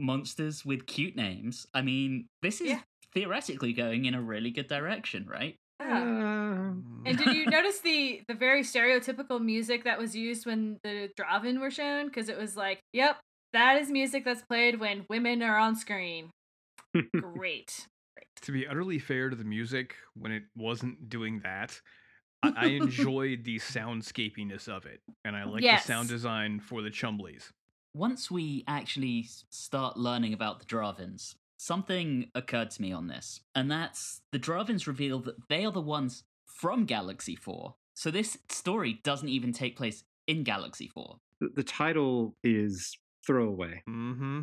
monsters 0.00 0.64
with 0.64 0.86
cute 0.86 1.14
names. 1.14 1.68
I 1.72 1.82
mean, 1.82 2.26
this 2.42 2.60
is 2.60 2.70
Yeah. 2.70 2.80
theoretically 3.14 3.72
going 3.72 4.06
in 4.06 4.14
a 4.14 4.20
really 4.20 4.50
good 4.50 4.66
direction, 4.66 5.24
right? 5.30 5.54
Yeah. 5.78 6.72
And 7.06 7.16
did 7.16 7.32
you 7.32 7.46
notice 7.58 7.78
the 7.78 8.22
the 8.26 8.34
very 8.34 8.62
stereotypical 8.62 9.40
music 9.40 9.84
that 9.84 10.00
was 10.00 10.16
used 10.16 10.46
when 10.46 10.78
the 10.82 11.10
Drahvin 11.16 11.60
were 11.60 11.70
shown? 11.70 12.06
Because 12.06 12.28
it 12.28 12.38
was 12.38 12.56
like, 12.56 12.80
yep, 12.92 13.20
that 13.52 13.80
is 13.80 13.88
music 13.88 14.24
that's 14.24 14.42
played 14.42 14.80
when 14.80 15.06
women 15.08 15.44
are 15.44 15.58
on 15.58 15.76
screen. 15.76 16.30
Great. 17.16 17.86
To 18.42 18.52
be 18.52 18.66
utterly 18.66 18.98
fair 18.98 19.28
to 19.30 19.36
the 19.36 19.44
music, 19.44 19.94
when 20.14 20.32
it 20.32 20.44
wasn't 20.56 21.08
doing 21.08 21.40
that, 21.44 21.78
I, 22.42 22.52
I 22.56 22.64
enjoyed 22.82 23.44
the 23.44 23.58
soundscapiness 23.58 24.68
of 24.68 24.86
it, 24.86 25.00
and 25.24 25.36
I 25.36 25.44
like 25.44 25.62
Yes. 25.62 25.84
the 25.86 25.92
sound 25.92 26.08
design 26.08 26.60
for 26.60 26.80
the 26.82 26.90
Chumblies. 26.90 27.50
Once 27.94 28.30
we 28.30 28.64
actually 28.68 29.26
start 29.50 29.96
learning 29.96 30.32
about 30.32 30.58
the 30.60 30.64
Drahvins, 30.64 31.34
something 31.58 32.30
occurred 32.34 32.70
to 32.70 32.82
me 32.82 32.92
on 32.92 33.08
this, 33.08 33.40
and 33.54 33.70
that's 33.70 34.22
the 34.32 34.38
Drahvins 34.38 34.86
reveal 34.86 35.18
that 35.20 35.48
they 35.48 35.64
are 35.64 35.72
the 35.72 35.80
ones 35.80 36.22
from 36.46 36.84
Galaxy 36.86 37.36
4. 37.36 37.74
So 37.94 38.10
this 38.10 38.38
story 38.48 39.00
doesn't 39.04 39.28
even 39.28 39.52
take 39.52 39.76
place 39.76 40.04
in 40.26 40.44
Galaxy 40.44 40.88
4. 40.88 41.18
The, 41.40 41.48
the 41.56 41.62
title 41.64 42.36
is 42.42 42.96
throwaway, 43.26 43.82
Mm-hmm. 43.88 44.42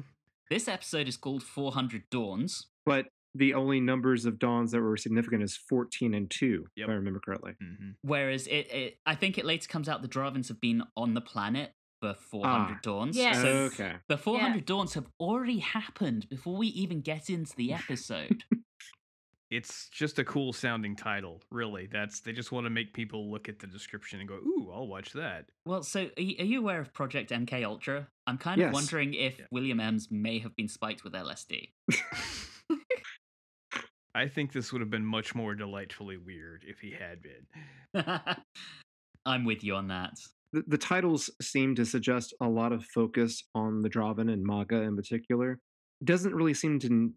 This 0.49 0.67
episode 0.69 1.07
is 1.09 1.17
called 1.17 1.43
400 1.43 2.03
Dawns. 2.11 2.67
but 2.85 3.07
the 3.35 3.53
only 3.53 3.79
numbers 3.79 4.25
of 4.25 4.39
dawns 4.39 4.71
that 4.71 4.81
were 4.81 4.97
significant 4.97 5.43
is 5.43 5.55
14 5.69 6.13
and 6.13 6.29
2, 6.29 6.65
Yep. 6.75 6.85
if 6.85 6.89
I 6.89 6.93
remember 6.95 7.19
correctly. 7.23 7.53
Mm-hmm. 7.61 7.89
Whereas 8.01 8.47
it, 8.47 8.71
it, 8.71 8.97
I 9.05 9.15
think 9.15 9.37
it 9.37 9.45
later 9.45 9.67
comes 9.67 9.87
out 9.89 10.01
the 10.01 10.07
Drahvins 10.07 10.47
have 10.47 10.59
been 10.61 10.83
on 10.95 11.13
the 11.13 11.21
planet 11.21 11.73
for 12.01 12.13
400 12.13 12.73
Ah. 12.75 12.79
Dawns. 12.83 13.17
Yes. 13.17 13.37
So 13.41 13.47
Okay. 13.47 13.95
the 14.07 14.17
400 14.17 14.65
Dawns 14.65 14.93
have 14.95 15.07
already 15.19 15.59
happened 15.59 16.27
before 16.29 16.55
we 16.57 16.67
even 16.67 17.01
get 17.01 17.29
into 17.29 17.55
the 17.55 17.73
episode. 17.73 18.43
It's 19.49 19.87
just 19.93 20.19
a 20.19 20.25
cool 20.25 20.51
sounding 20.51 20.97
title, 20.97 21.41
really. 21.51 21.87
That's 21.89 22.19
they 22.19 22.33
just 22.33 22.51
want 22.51 22.65
to 22.65 22.69
make 22.69 22.93
people 22.93 23.31
look 23.31 23.47
at 23.47 23.59
the 23.59 23.67
description 23.67 24.19
and 24.19 24.27
go, 24.27 24.35
"Ooh, 24.35 24.69
I'll 24.73 24.87
watch 24.87 25.13
that." 25.13 25.45
well, 25.65 25.83
so 25.83 26.09
are 26.17 26.21
you, 26.21 26.35
are 26.39 26.43
you 26.45 26.59
aware 26.59 26.81
of 26.81 26.91
Project 26.93 27.31
MK 27.31 27.63
Ultra? 27.63 28.09
I'm 28.27 28.37
kind 28.37 28.59
Yes. 28.59 28.67
of 28.67 28.73
wondering 28.73 29.13
if 29.13 29.39
Yeah. 29.39 29.45
William 29.49 29.77
Emms 29.77 30.11
may 30.11 30.39
have 30.39 30.53
been 30.57 30.67
spiked 30.67 31.05
with 31.05 31.13
LSD. 31.13 31.69
I 34.17 34.27
think 34.27 34.51
this 34.51 34.73
would 34.73 34.81
have 34.81 34.89
been 34.89 35.05
much 35.05 35.35
more 35.35 35.53
delightfully 35.53 36.17
weird 36.17 36.65
if 36.67 36.79
he 36.79 36.91
had 36.91 37.21
been. 37.21 38.03
I'm 39.27 39.45
with 39.45 39.63
you 39.63 39.75
on 39.75 39.89
that. 39.89 40.13
The, 40.53 40.63
the 40.65 40.77
titles 40.77 41.29
seem 41.39 41.75
to 41.75 41.85
suggest 41.85 42.33
a 42.41 42.49
lot 42.49 42.71
of 42.71 42.83
focus 42.83 43.43
on 43.53 43.83
the 43.83 43.89
Drahvin 43.89 44.33
and 44.33 44.43
Maaga 44.43 44.87
in 44.87 44.95
particular. 44.95 45.59
Doesn't 46.03 46.33
really 46.33 46.55
seem 46.55 46.79
to 46.79 47.13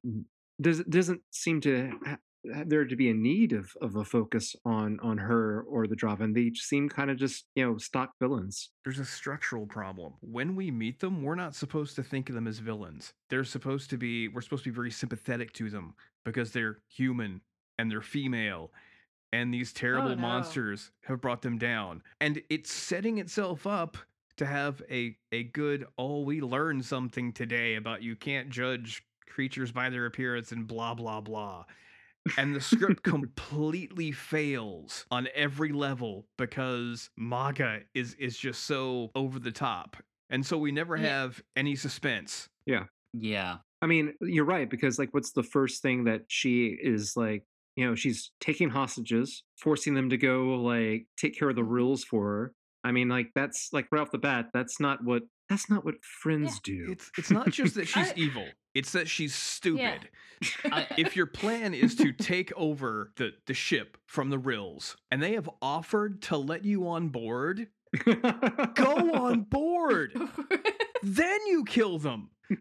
does 0.60 0.80
doesn't 0.84 1.22
seem 1.30 1.62
to 1.62 1.90
ha- 2.04 2.18
ha- 2.46 2.64
there 2.66 2.84
to 2.84 2.96
be 2.96 3.10
a 3.10 3.14
need 3.14 3.52
of, 3.52 3.70
of 3.80 3.96
a 3.96 4.04
focus 4.04 4.54
on 4.66 4.98
on 5.02 5.16
her 5.16 5.62
or 5.62 5.86
the 5.86 5.96
Drahvin. 5.96 6.34
They 6.34 6.52
seem 6.54 6.88
kind 6.88 7.10
of 7.10 7.16
just 7.16 7.46
you 7.54 7.64
know 7.64 7.78
stock 7.78 8.10
villains. 8.20 8.70
There's 8.84 8.98
a 8.98 9.04
structural 9.06 9.66
problem. 9.66 10.14
When 10.20 10.54
we 10.54 10.70
meet 10.70 11.00
them, 11.00 11.22
we're 11.22 11.34
not 11.34 11.54
supposed 11.54 11.96
to 11.96 12.02
think 12.02 12.28
of 12.28 12.34
them 12.34 12.46
as 12.46 12.58
villains. 12.58 13.12
They're 13.30 13.44
supposed 13.44 13.88
to 13.90 13.96
be 13.96 14.28
we're 14.28 14.42
supposed 14.42 14.64
to 14.64 14.70
be 14.70 14.76
very 14.76 14.90
sympathetic 14.90 15.52
to 15.54 15.70
them 15.70 15.94
because 16.24 16.52
they're 16.52 16.78
human 16.88 17.40
and 17.78 17.90
they're 17.90 18.00
female 18.02 18.70
and 19.32 19.52
these 19.54 19.72
oh, 19.76 19.78
terrible 19.78 20.10
no. 20.10 20.16
monsters 20.16 20.90
have 21.04 21.20
brought 21.20 21.42
them 21.42 21.58
down. 21.58 22.02
And 22.20 22.42
it's 22.50 22.72
setting 22.72 23.18
itself 23.18 23.66
up 23.66 23.96
to 24.36 24.46
have 24.46 24.82
a 24.90 25.16
a 25.32 25.44
good 25.44 25.86
oh 25.98 26.22
we 26.22 26.40
learned 26.40 26.84
something 26.84 27.32
today 27.32 27.74
about 27.74 28.02
you 28.02 28.16
can't 28.16 28.48
judge 28.48 29.04
creatures 29.28 29.70
by 29.70 29.90
their 29.90 30.06
appearance 30.06 30.50
and 30.52 30.66
blah 30.66 30.94
blah 30.94 31.20
blah. 31.20 31.64
And 32.38 32.54
the 32.54 32.60
script 32.60 33.02
completely 33.04 34.12
fails 34.12 35.06
on 35.10 35.28
every 35.34 35.72
level 35.72 36.26
because 36.38 37.10
MAGA 37.16 37.82
is 37.94 38.14
is 38.14 38.36
just 38.36 38.64
so 38.64 39.10
over 39.14 39.38
the 39.38 39.52
top. 39.52 39.96
And 40.30 40.44
so 40.44 40.56
we 40.58 40.72
never 40.72 40.96
Yeah. 40.96 41.08
have 41.20 41.42
any 41.56 41.76
suspense. 41.76 42.48
Yeah. 42.66 42.84
Yeah. 43.12 43.58
I 43.82 43.86
mean, 43.86 44.14
you're 44.20 44.44
right 44.44 44.68
because 44.68 44.98
like, 44.98 45.12
what's 45.12 45.32
the 45.32 45.42
first 45.42 45.82
thing 45.82 46.04
that 46.04 46.22
she 46.28 46.76
is 46.80 47.16
like? 47.16 47.44
You 47.76 47.86
know, 47.86 47.94
she's 47.94 48.32
taking 48.40 48.68
hostages, 48.68 49.42
forcing 49.56 49.94
them 49.94 50.10
to 50.10 50.16
go 50.16 50.56
like 50.56 51.06
take 51.16 51.38
care 51.38 51.48
of 51.48 51.56
the 51.56 51.62
mm-hmm. 51.62 51.70
rules 51.70 52.04
for 52.04 52.24
her. 52.24 52.54
I 52.84 52.92
mean, 52.92 53.08
like 53.08 53.30
that's 53.34 53.72
like 53.72 53.86
right 53.90 54.00
off 54.00 54.10
the 54.10 54.18
bat, 54.18 54.46
that's 54.52 54.80
not 54.80 55.04
what 55.04 55.22
that's 55.48 55.68
not 55.68 55.84
what 55.84 56.02
friends 56.02 56.60
do. 56.60 56.86
It's 56.90 57.10
it's 57.18 57.30
not 57.30 57.50
just 57.50 57.74
that 57.74 57.88
she's 57.88 58.08
I- 58.10 58.14
evil. 58.16 58.46
It's 58.74 58.92
that 58.92 59.08
she's 59.08 59.34
stupid. 59.34 60.08
I- 60.64 60.86
if 60.96 61.16
your 61.16 61.26
plan 61.26 61.74
is 61.74 61.96
to 61.96 62.12
take 62.12 62.52
over 62.56 63.12
the, 63.16 63.32
the 63.46 63.54
ship 63.54 63.98
from 64.06 64.30
the 64.30 64.38
Rills 64.38 64.96
and 65.10 65.20
they 65.20 65.34
have 65.34 65.50
offered 65.60 66.22
to 66.22 66.36
let 66.36 66.64
you 66.64 66.86
on 66.86 67.08
board, 67.08 67.66
go 68.04 69.12
on 69.12 69.42
board. 69.50 70.12
then 71.02 71.38
you 71.46 71.64
kill 71.64 71.98
them. 71.98 72.30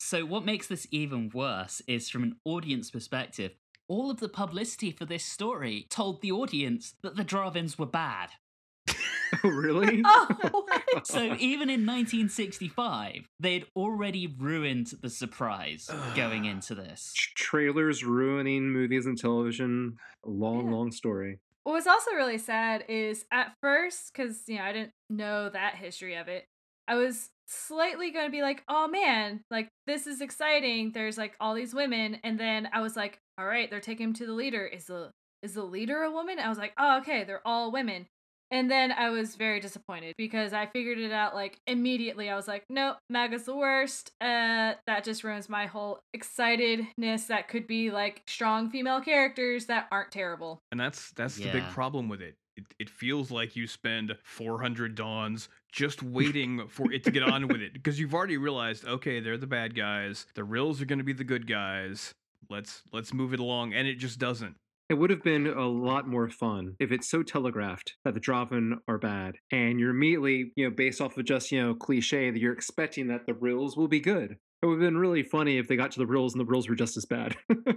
So, 0.00 0.24
what 0.24 0.44
makes 0.44 0.68
this 0.68 0.86
even 0.90 1.28
worse 1.34 1.82
is 1.86 2.08
from 2.08 2.22
an 2.22 2.36
audience 2.44 2.90
perspective, 2.90 3.52
all 3.88 4.10
of 4.10 4.20
the 4.20 4.28
publicity 4.28 4.90
for 4.92 5.04
this 5.04 5.24
story 5.24 5.86
told 5.90 6.22
the 6.22 6.32
audience 6.32 6.94
that 7.02 7.16
the 7.16 7.24
Drahvins 7.24 7.78
were 7.78 7.84
bad. 7.84 8.30
oh, 9.44 9.48
really? 9.48 10.00
oh, 10.06 10.64
what? 10.92 11.06
So, 11.06 11.18
even 11.38 11.68
in 11.68 11.84
1965, 11.84 13.26
they'd 13.40 13.66
already 13.76 14.34
ruined 14.38 14.92
the 15.02 15.10
surprise 15.10 15.90
going 16.14 16.44
into 16.52 16.74
this. 16.74 17.12
Trailers 17.34 18.04
ruining 18.04 18.70
movies 18.70 19.04
and 19.04 19.18
television. 19.18 19.96
Long, 20.24 20.66
Yeah. 20.66 20.72
long 20.76 20.92
story. 20.92 21.40
What 21.64 21.72
was 21.74 21.86
also 21.86 22.12
really 22.12 22.38
sad 22.38 22.84
is 22.88 23.26
at 23.30 23.52
first, 23.60 24.12
because 24.14 24.44
you 24.46 24.56
know 24.56 24.62
I 24.62 24.72
didn't 24.72 24.92
know 25.10 25.50
that 25.50 25.74
history 25.74 26.14
of 26.14 26.28
it, 26.28 26.46
I 26.88 26.94
was 26.96 27.30
slightly 27.46 28.10
going 28.10 28.26
to 28.26 28.32
be 28.32 28.42
like, 28.42 28.64
"Oh 28.68 28.88
man, 28.88 29.40
like 29.50 29.68
this 29.86 30.06
is 30.06 30.20
exciting." 30.20 30.92
There's 30.92 31.18
like 31.18 31.34
all 31.40 31.54
these 31.54 31.74
women, 31.74 32.18
and 32.24 32.38
then 32.40 32.68
I 32.72 32.80
was 32.80 32.96
like, 32.96 33.20
"All 33.38 33.46
right, 33.46 33.70
they're 33.70 33.80
taking 33.80 34.08
him 34.08 34.14
to 34.14 34.26
the 34.26 34.32
leader. 34.32 34.66
Is 34.66 34.86
the 34.86 35.10
is 35.42 35.54
the 35.54 35.62
leader 35.62 36.02
a 36.02 36.10
woman?" 36.10 36.38
I 36.38 36.48
was 36.48 36.58
like, 36.58 36.72
"Oh, 36.78 36.98
okay, 36.98 37.24
they're 37.24 37.46
all 37.46 37.70
women." 37.70 38.06
And 38.50 38.70
then 38.70 38.92
I 38.92 39.10
was 39.10 39.36
very 39.36 39.60
disappointed 39.60 40.14
because 40.16 40.52
I 40.52 40.66
figured 40.66 40.98
it 40.98 41.12
out 41.12 41.34
like 41.34 41.60
immediately. 41.66 42.30
I 42.30 42.36
was 42.36 42.48
like, 42.48 42.64
nope, 42.70 42.96
MAGA's 43.10 43.44
the 43.44 43.54
worst. 43.54 44.12
Uh, 44.20 44.72
that 44.86 45.04
just 45.04 45.22
ruins 45.22 45.48
my 45.48 45.66
whole 45.66 46.00
excitedness 46.16 47.26
that 47.26 47.48
could 47.48 47.66
be 47.66 47.90
like 47.90 48.22
strong 48.26 48.70
female 48.70 49.00
characters 49.00 49.66
that 49.66 49.86
aren't 49.92 50.12
terrible. 50.12 50.60
And 50.72 50.80
that's 50.80 51.10
that's 51.12 51.36
the 51.36 51.50
big 51.50 51.64
problem 51.68 52.08
with 52.08 52.22
it. 52.22 52.36
It, 52.56 52.64
it 52.80 52.90
feels 52.90 53.30
like 53.30 53.54
you 53.54 53.66
spend 53.66 54.16
400 54.24 54.94
dawns 54.94 55.48
just 55.72 56.02
waiting 56.02 56.66
for 56.68 56.92
it 56.92 57.04
to 57.04 57.10
get 57.10 57.22
on 57.22 57.46
with 57.48 57.60
it 57.60 57.72
because 57.72 57.98
you've 58.00 58.14
already 58.14 58.36
realized 58.36 58.84
okay 58.86 59.20
they're 59.20 59.36
the 59.36 59.46
bad 59.46 59.74
guys 59.74 60.26
the 60.34 60.44
rills 60.44 60.80
are 60.80 60.86
going 60.86 60.98
to 60.98 61.04
be 61.04 61.12
the 61.12 61.24
good 61.24 61.46
guys 61.46 62.12
let's 62.50 62.82
let's 62.92 63.12
move 63.12 63.32
it 63.34 63.40
along 63.40 63.74
and 63.74 63.86
it 63.88 63.96
just 63.96 64.18
doesn't 64.18 64.54
It 64.88 64.94
would 64.94 65.10
have 65.10 65.22
been 65.22 65.46
a 65.46 65.66
lot 65.68 66.08
more 66.08 66.30
fun 66.30 66.74
if 66.80 66.90
it's 66.90 67.10
so 67.10 67.22
telegraphed 67.22 67.96
that 68.04 68.14
the 68.14 68.20
Drahvin 68.20 68.78
are 68.88 68.96
bad, 68.96 69.34
and 69.52 69.78
you're 69.78 69.90
immediately, 69.90 70.52
you 70.56 70.64
know, 70.64 70.74
based 70.74 71.02
off 71.02 71.18
of 71.18 71.26
just, 71.26 71.52
you 71.52 71.60
know, 71.62 71.74
cliche 71.74 72.30
that 72.30 72.40
you're 72.40 72.54
expecting 72.54 73.08
that 73.08 73.26
the 73.26 73.34
Rills 73.34 73.76
will 73.76 73.88
be 73.88 74.00
good. 74.00 74.38
It 74.62 74.66
would 74.66 74.80
have 74.80 74.88
been 74.88 74.96
really 74.96 75.22
funny 75.22 75.58
if 75.58 75.68
they 75.68 75.76
got 75.76 75.90
to 75.92 75.98
the 75.98 76.06
Rills 76.06 76.32
and 76.32 76.40
the 76.40 76.46
Rills 76.50 76.70
were 76.70 76.74
just 76.74 76.96
as 76.96 77.04
bad. 77.04 77.36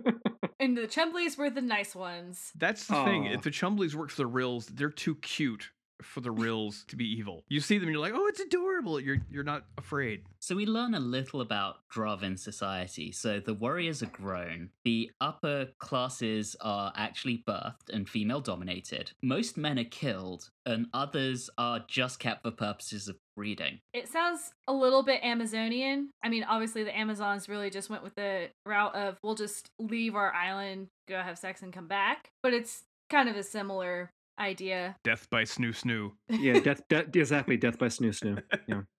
And 0.61 0.77
the 0.77 0.87
Chumbleys 0.87 1.37
were 1.37 1.49
the 1.49 1.61
nice 1.61 1.95
ones. 1.95 2.51
that's 2.55 2.85
the 2.85 3.03
thing 3.03 3.25
if 3.25 3.41
the 3.41 3.49
chumbleys 3.49 3.95
work 3.95 4.11
for 4.11 4.17
the 4.17 4.27
rills 4.27 4.67
they're 4.67 4.89
too 4.91 5.15
cute 5.15 5.71
for 6.01 6.21
the 6.21 6.31
rills 6.31 6.85
to 6.87 6.95
be 6.95 7.05
evil 7.05 7.43
you 7.49 7.59
see 7.59 7.77
them 7.77 7.87
and 7.87 7.93
you're 7.93 8.01
like 8.01 8.13
oh 8.15 8.27
it's 8.27 8.39
adorable 8.39 8.99
you're 8.99 9.17
you're 9.29 9.43
not 9.43 9.65
afraid 9.77 10.23
So 10.39 10.55
we 10.55 10.65
learn 10.65 10.95
a 10.95 10.99
little 10.99 11.41
about 11.41 11.77
Drahvin 11.93 12.39
society. 12.39 13.11
So 13.11 13.39
the 13.39 13.53
warriors 13.53 14.01
are 14.01 14.07
grown. 14.07 14.71
The 14.83 15.11
upper 15.21 15.67
classes 15.77 16.55
are 16.61 16.91
actually 16.95 17.43
birthed 17.47 17.89
and 17.93 18.09
female 18.09 18.41
dominated. 18.41 19.11
Most 19.21 19.55
men 19.55 19.77
are 19.77 19.83
killed, 19.83 20.49
and 20.65 20.87
others 20.95 21.51
are 21.59 21.85
just 21.87 22.19
kept 22.19 22.41
for 22.41 22.49
purposes 22.49 23.07
of 23.07 23.17
breeding. 23.35 23.81
It 23.93 24.07
sounds 24.07 24.51
a 24.67 24.73
little 24.73 25.03
bit 25.03 25.23
Amazonian. 25.23 26.09
I 26.23 26.29
mean, 26.29 26.43
obviously, 26.43 26.83
the 26.83 26.97
Amazons 26.97 27.47
really 27.47 27.69
just 27.69 27.91
went 27.91 28.03
with 28.03 28.15
the 28.15 28.49
route 28.65 28.95
of 28.95 29.17
we'll 29.21 29.35
just 29.35 29.69
leave 29.77 30.15
our 30.15 30.33
island, 30.33 30.87
go 31.07 31.19
have 31.19 31.37
sex, 31.37 31.61
and 31.61 31.71
come 31.71 31.87
back. 31.87 32.29
But 32.41 32.55
it's 32.55 32.83
kind 33.11 33.29
of 33.29 33.35
a 33.35 33.43
similar 33.43 34.09
idea. 34.41 34.95
death 35.03 35.27
by 35.29 35.43
snoo 35.43 35.69
snoo 35.73 36.11
yeah, 36.29 36.59
death, 36.59 36.81
death, 36.89 37.15
exactly, 37.15 37.57
death 37.57 37.77
by 37.77 37.87
snoo 37.87 38.09
snoo. 38.09 38.41
Yeah. 38.67 38.81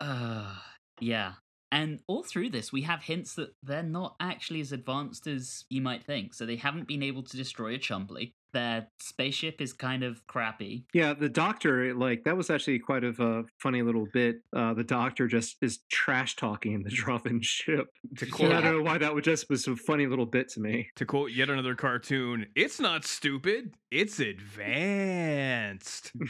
Uh, 0.00 0.54
yeah. 1.00 1.34
And 1.72 2.00
all 2.06 2.22
through 2.22 2.50
this, 2.50 2.72
we 2.72 2.82
have 2.82 3.02
hints 3.02 3.34
that 3.34 3.50
they're 3.62 3.82
not 3.82 4.16
actually 4.20 4.60
as 4.60 4.72
advanced 4.72 5.26
as 5.26 5.64
you 5.70 5.80
might 5.80 6.04
think. 6.04 6.34
So 6.34 6.46
they 6.46 6.56
haven't 6.56 6.86
been 6.86 7.02
able 7.02 7.22
to 7.22 7.36
destroy 7.36 7.74
a 7.74 7.78
Chumbly. 7.78 8.32
Their 8.54 8.86
spaceship 8.98 9.60
is 9.60 9.72
kind 9.72 10.02
of 10.02 10.26
crappy. 10.26 10.84
Yeah, 10.94 11.12
the 11.12 11.28
doctor, 11.28 11.92
like, 11.92 12.24
that 12.24 12.36
was 12.36 12.48
actually 12.48 12.78
quite 12.78 13.04
of 13.04 13.20
a 13.20 13.44
funny 13.58 13.82
little 13.82 14.06
bit. 14.12 14.36
Uh, 14.56 14.72
the 14.72 14.84
doctor 14.84 15.26
just 15.26 15.56
is 15.60 15.80
trash 15.90 16.36
talking 16.36 16.82
the 16.82 16.90
Drahvin 16.90 17.42
ship. 17.42 17.88
to 18.16 18.24
And 18.24 18.32
quote 18.32 18.52
I 18.52 18.60
don't 18.60 18.78
know 18.78 18.82
why 18.82 18.98
that 18.98 19.14
would 19.14 19.24
just 19.24 19.50
was 19.50 19.66
a 19.66 19.76
funny 19.76 20.06
little 20.06 20.26
bit 20.26 20.48
to 20.50 20.60
me. 20.60 20.88
to 20.96 21.04
quote 21.04 21.32
yet 21.32 21.50
another 21.50 21.74
cartoon 21.74 22.46
it's 22.54 22.78
not 22.80 23.04
stupid 23.04 23.74
it's 23.90 24.20
advanced 24.20 26.12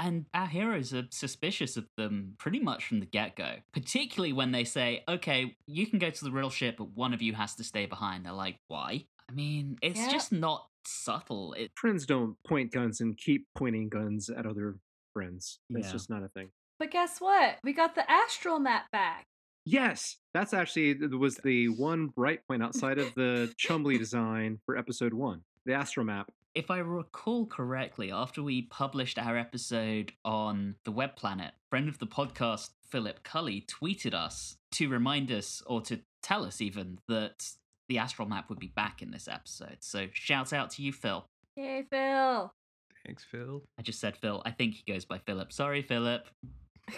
And 0.00 0.26
our 0.32 0.46
heroes 0.46 0.94
are 0.94 1.08
suspicious 1.10 1.76
of 1.76 1.88
them 1.96 2.34
pretty 2.38 2.60
much 2.60 2.84
from 2.84 3.00
the 3.00 3.06
get 3.06 3.34
go, 3.34 3.56
particularly 3.72 4.32
when 4.32 4.52
they 4.52 4.62
say, 4.62 5.02
okay, 5.08 5.56
you 5.66 5.88
can 5.88 5.98
go 5.98 6.08
to 6.08 6.24
the 6.24 6.30
Rill 6.30 6.50
ship, 6.50 6.76
but 6.78 6.92
one 6.94 7.12
of 7.12 7.20
you 7.20 7.32
has 7.34 7.56
to 7.56 7.64
stay 7.64 7.86
behind. 7.86 8.24
They're 8.24 8.32
like, 8.32 8.60
why? 8.68 9.06
I 9.28 9.32
mean, 9.32 9.78
it's 9.82 9.98
Yeah. 10.00 10.10
just 10.10 10.32
not 10.32 10.68
subtle. 10.84 11.52
It, 11.54 11.72
friends 11.74 12.06
don't 12.06 12.36
point 12.44 12.72
guns 12.72 13.00
and 13.00 13.16
keep 13.16 13.46
pointing 13.54 13.88
guns 13.88 14.30
at 14.30 14.46
other 14.46 14.78
friends. 15.12 15.60
That's 15.70 15.86
Yeah. 15.88 15.92
just 15.92 16.10
not 16.10 16.22
a 16.22 16.28
thing. 16.28 16.50
But 16.78 16.90
guess 16.90 17.20
what? 17.20 17.58
We 17.62 17.72
got 17.72 17.94
the 17.94 18.08
astral 18.10 18.58
map 18.58 18.90
back. 18.90 19.26
Yes, 19.64 20.16
that's 20.32 20.54
actually 20.54 20.94
th- 20.94 21.10
was 21.10 21.36
the 21.38 21.68
one 21.68 22.06
bright 22.06 22.46
point 22.46 22.62
outside 22.62 22.98
of 22.98 23.14
the 23.14 23.52
Chumley 23.58 23.98
design 23.98 24.60
for 24.64 24.76
episode 24.78 25.12
one, 25.12 25.44
the 25.66 25.72
astromap. 25.72 26.28
If 26.54 26.70
I 26.70 26.78
recall 26.78 27.46
correctly, 27.46 28.10
after 28.10 28.42
we 28.42 28.62
published 28.62 29.18
our 29.18 29.36
episode 29.36 30.12
on 30.24 30.76
the 30.84 30.90
web 30.92 31.16
planet, 31.16 31.52
friend 31.68 31.88
of 31.88 31.98
the 31.98 32.06
podcast, 32.06 32.70
Philip 32.88 33.22
Cully, 33.22 33.60
tweeted 33.68 34.14
us 34.14 34.56
to 34.72 34.88
remind 34.88 35.30
us, 35.30 35.62
or 35.66 35.82
to 35.82 36.00
tell 36.22 36.44
us 36.44 36.60
even, 36.62 36.98
that 37.08 37.52
the 37.88 37.98
astral 37.98 38.28
map 38.28 38.48
would 38.48 38.58
be 38.58 38.72
back 38.74 39.02
in 39.02 39.10
this 39.10 39.28
episode. 39.28 39.78
So 39.80 40.06
shout 40.12 40.52
out 40.52 40.70
to 40.70 40.82
you, 40.82 40.92
Phil. 40.92 41.24
Yay, 41.56 41.84
Phil. 41.90 42.52
Thanks, 43.04 43.24
Phil. 43.24 43.62
I 43.78 43.82
just 43.82 44.00
said 44.00 44.16
Phil. 44.16 44.42
I 44.44 44.50
think 44.50 44.74
he 44.74 44.92
goes 44.92 45.04
by 45.04 45.18
Philip. 45.18 45.52
Sorry, 45.52 45.82
Philip. 45.82 46.28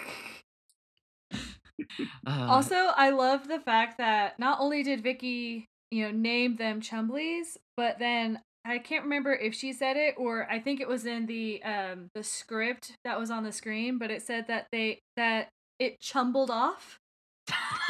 Uh, 2.26 2.46
also, 2.48 2.74
I 2.74 3.10
love 3.10 3.48
the 3.48 3.58
fact 3.58 3.98
that 3.98 4.38
not 4.38 4.60
only 4.60 4.82
did 4.82 5.02
Vicky, 5.02 5.66
you 5.90 6.04
know, 6.04 6.10
name 6.10 6.56
them 6.56 6.80
Chumbleys, 6.80 7.56
but 7.76 7.98
then 7.98 8.40
I 8.64 8.78
can't 8.78 9.04
remember 9.04 9.32
if 9.32 9.54
she 9.54 9.72
said 9.72 9.96
it 9.96 10.14
or 10.18 10.46
I 10.50 10.58
think 10.60 10.80
it 10.80 10.88
was 10.88 11.06
in 11.06 11.26
the 11.26 11.62
um 11.62 12.08
the 12.14 12.22
script 12.22 12.92
that 13.04 13.18
was 13.18 13.30
on 13.30 13.44
the 13.44 13.52
screen, 13.52 13.98
but 13.98 14.10
it 14.10 14.22
said 14.22 14.46
that 14.48 14.66
they 14.70 15.00
that 15.16 15.48
it 15.78 16.00
chumbled 16.00 16.50
off 16.50 16.99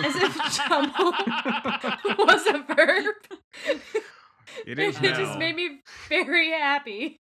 as 0.05 0.17
if 0.17 0.35
chumble 0.55 1.13
was 2.27 2.47
a 2.47 2.65
verb. 2.75 3.15
It 4.67 4.79
is 4.79 4.97
it 4.97 5.15
just 5.15 5.39
made 5.39 5.55
me 5.57 5.81
very 6.09 6.51
happy. 6.51 7.17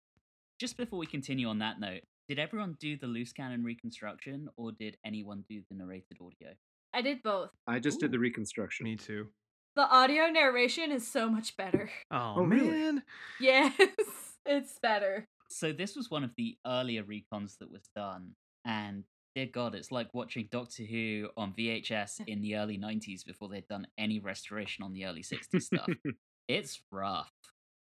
just 0.59 0.77
before 0.77 0.99
we 0.99 1.07
continue 1.07 1.49
on 1.49 1.59
that 1.61 1.79
note, 1.81 2.03
did 2.29 2.39
everyone 2.39 2.77
do 2.81 2.97
the 2.97 3.07
loose 3.07 3.33
cannon 3.33 3.63
reconstruction, 3.65 4.49
or 4.57 4.73
did 4.73 4.97
anyone 5.05 5.45
do 5.49 5.63
the 5.71 5.77
narrated 5.77 6.19
audio? 6.21 6.55
I 6.95 7.03
did 7.03 7.23
both. 7.23 7.51
I 7.67 7.79
just 7.79 8.01
did 8.01 8.13
the 8.13 8.19
reconstruction. 8.19 8.85
Me 8.85 8.97
too. 8.97 9.29
The 9.77 9.83
audio 9.89 10.27
narration 10.29 10.91
is 10.91 11.07
so 11.07 11.29
much 11.31 11.57
better. 11.57 11.91
Oh, 12.11 12.35
Oh, 12.39 12.43
really? 12.43 12.69
man. 12.71 13.03
Yes, 13.41 13.73
it's 14.47 14.79
better. 14.83 15.27
So 15.51 15.73
this 15.73 15.95
was 15.97 16.11
one 16.11 16.25
of 16.25 16.31
the 16.37 16.57
earlier 16.67 17.03
recons 17.05 17.59
that 17.59 17.71
was 17.71 17.89
done, 17.95 18.33
and 18.65 19.05
dear 19.39 19.49
God, 19.53 19.77
it's 19.77 19.93
like 19.93 20.13
watching 20.13 20.49
Doctor 20.51 20.83
Who 20.83 21.29
on 21.37 21.53
VHS 21.53 22.21
in 22.27 22.41
the 22.43 22.57
early 22.57 22.77
'90s 22.77 23.25
before 23.25 23.49
they'd 23.49 23.69
done 23.69 23.87
any 23.97 24.19
restoration 24.19 24.85
on 24.85 24.93
the 24.93 25.07
early 25.07 25.23
'60s 25.23 25.63
stuff. 25.63 25.89
it's 26.49 26.81
rough. 26.91 27.31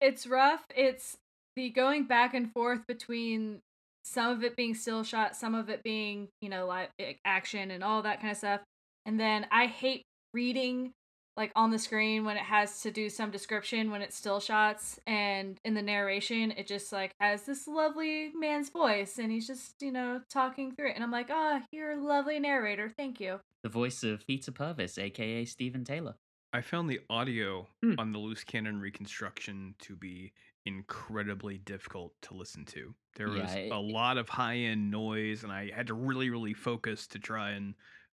It's 0.01 0.25
rough. 0.25 0.63
It's 0.75 1.17
the 1.55 1.69
going 1.69 2.05
back 2.05 2.33
and 2.33 2.51
forth 2.51 2.81
between 2.87 3.61
some 4.03 4.31
of 4.31 4.43
it 4.43 4.55
being 4.55 4.73
still 4.73 5.03
shot, 5.03 5.35
some 5.35 5.53
of 5.53 5.69
it 5.69 5.83
being, 5.83 6.27
you 6.41 6.49
know, 6.49 6.65
live 6.65 6.89
like, 6.99 7.19
action 7.23 7.71
and 7.71 7.83
all 7.83 8.01
that 8.01 8.19
kind 8.19 8.31
of 8.31 8.37
stuff. 8.37 8.61
And 9.05 9.19
then 9.19 9.45
I 9.51 9.67
hate 9.67 10.03
reading 10.33 10.91
like 11.35 11.51
on 11.55 11.71
the 11.71 11.79
screen 11.79 12.25
when 12.25 12.37
it 12.37 12.43
has 12.43 12.81
to 12.81 12.91
do 12.91 13.09
some 13.09 13.31
description 13.31 13.89
when 13.91 14.01
it's 14.01 14.15
still 14.15 14.39
shots 14.39 14.99
and 15.07 15.57
in 15.65 15.73
the 15.73 15.81
narration 15.81 16.51
it 16.51 16.67
just 16.67 16.91
like 16.93 17.13
has 17.19 17.43
this 17.43 17.67
lovely 17.67 18.31
man's 18.35 18.69
voice 18.69 19.17
and 19.17 19.31
he's 19.31 19.47
just, 19.47 19.81
you 19.81 19.91
know, 19.91 20.21
talking 20.29 20.71
through 20.71 20.89
it 20.89 20.95
and 20.95 21.03
I'm 21.03 21.11
like, 21.11 21.29
"Ah, 21.31 21.63
you're 21.71 21.91
a 21.93 22.01
lovely 22.03 22.39
narrator. 22.39 22.89
Thank 22.95 23.19
you." 23.19 23.39
The 23.63 23.69
voice 23.69 24.03
of 24.03 24.25
Peter 24.27 24.51
Purves, 24.51 24.97
aka 24.97 25.45
Steven 25.45 25.83
Taylor. 25.83 26.15
I 26.55 26.61
found 26.61 26.87
the 26.89 26.99
audio 27.09 27.67
Hmm. 27.81 27.95
on 27.97 28.11
the 28.11 28.19
loose 28.19 28.43
cannon 28.43 28.79
reconstruction 28.79 29.73
to 29.79 29.95
be 29.95 30.33
incredibly 30.65 31.57
difficult 31.57 32.13
to 32.21 32.35
listen 32.35 32.63
to. 32.65 32.93
There 33.15 33.27
Yeah, 33.35 33.41
was 33.43 33.55
it- 33.55 33.71
a 33.71 33.77
lot 33.79 34.17
of 34.17 34.29
high 34.29 34.57
end 34.57 34.91
noise, 34.91 35.43
and 35.43 35.51
I 35.51 35.71
had 35.71 35.87
to 35.87 35.93
really, 35.93 36.29
really 36.29 36.53
focus 36.53 37.07
to 37.07 37.19
try 37.19 37.51
and 37.51 37.73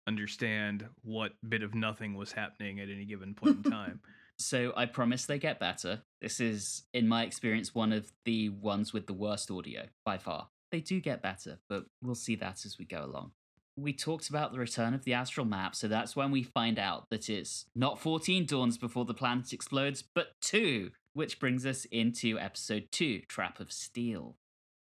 understand 0.08 0.86
what 1.04 1.34
bit 1.48 1.64
of 1.64 1.76
nothing 1.76 2.16
was 2.16 2.32
happening 2.32 2.80
at 2.80 2.90
any 2.90 3.06
given 3.06 3.34
point 3.34 3.66
in 3.66 3.72
time. 3.72 4.00
So 4.40 4.72
I 4.78 4.86
promise 4.86 5.26
they 5.26 5.40
get 5.40 5.60
better. 5.60 6.04
This 6.22 6.40
is, 6.40 6.84
in 6.94 7.08
my 7.08 7.24
experience, 7.24 7.74
one 7.74 7.92
of 7.92 8.12
the 8.26 8.50
ones 8.50 8.94
with 8.94 9.08
the 9.08 9.14
worst 9.14 9.50
audio 9.50 9.84
by 10.06 10.18
far. 10.18 10.50
They 10.72 10.80
do 10.80 11.00
get 11.00 11.22
better, 11.22 11.60
but 11.70 11.86
we'll 12.02 12.16
see 12.16 12.36
that 12.36 12.66
as 12.66 12.78
we 12.78 12.86
go 12.86 13.04
along. 13.04 13.32
We 13.76 13.94
talked 13.94 14.30
about 14.30 14.52
the 14.52 14.60
return 14.60 14.94
of 14.94 15.04
the 15.04 15.14
astral 15.14 15.46
map, 15.46 15.76
so 15.76 15.88
that's 15.88 16.16
when 16.16 16.32
we 16.32 16.44
find 16.44 16.80
out 16.80 17.06
that 17.10 17.30
it's 17.30 17.66
not 17.76 18.00
14 18.00 18.46
dawns 18.46 18.78
before 18.78 19.06
the 19.06 19.14
planet 19.14 19.54
explodes, 19.54 20.04
but 20.16 20.30
two, 20.42 20.92
which 21.14 21.40
brings 21.40 21.66
us 21.66 21.86
into 21.86 22.40
episode 22.40 22.88
2, 22.92 23.22
Trap 23.28 23.60
of 23.60 23.72
Steel. 23.72 24.36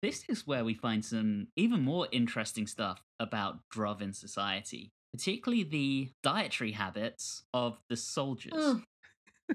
This 0.03 0.25
is 0.29 0.47
where 0.47 0.65
we 0.65 0.75
find 0.75 1.05
some 1.05 1.49
even 1.57 1.83
more 1.83 2.07
interesting 2.13 2.67
stuff 2.67 3.03
about 3.19 3.61
Drahvin 3.75 4.15
society, 4.15 4.93
particularly 5.17 5.65
the 5.65 6.11
dietary 6.23 6.73
habits 6.73 7.43
of 7.55 7.79
the 7.89 7.97
soldiers. 7.97 8.53
Ugh. 8.55 8.83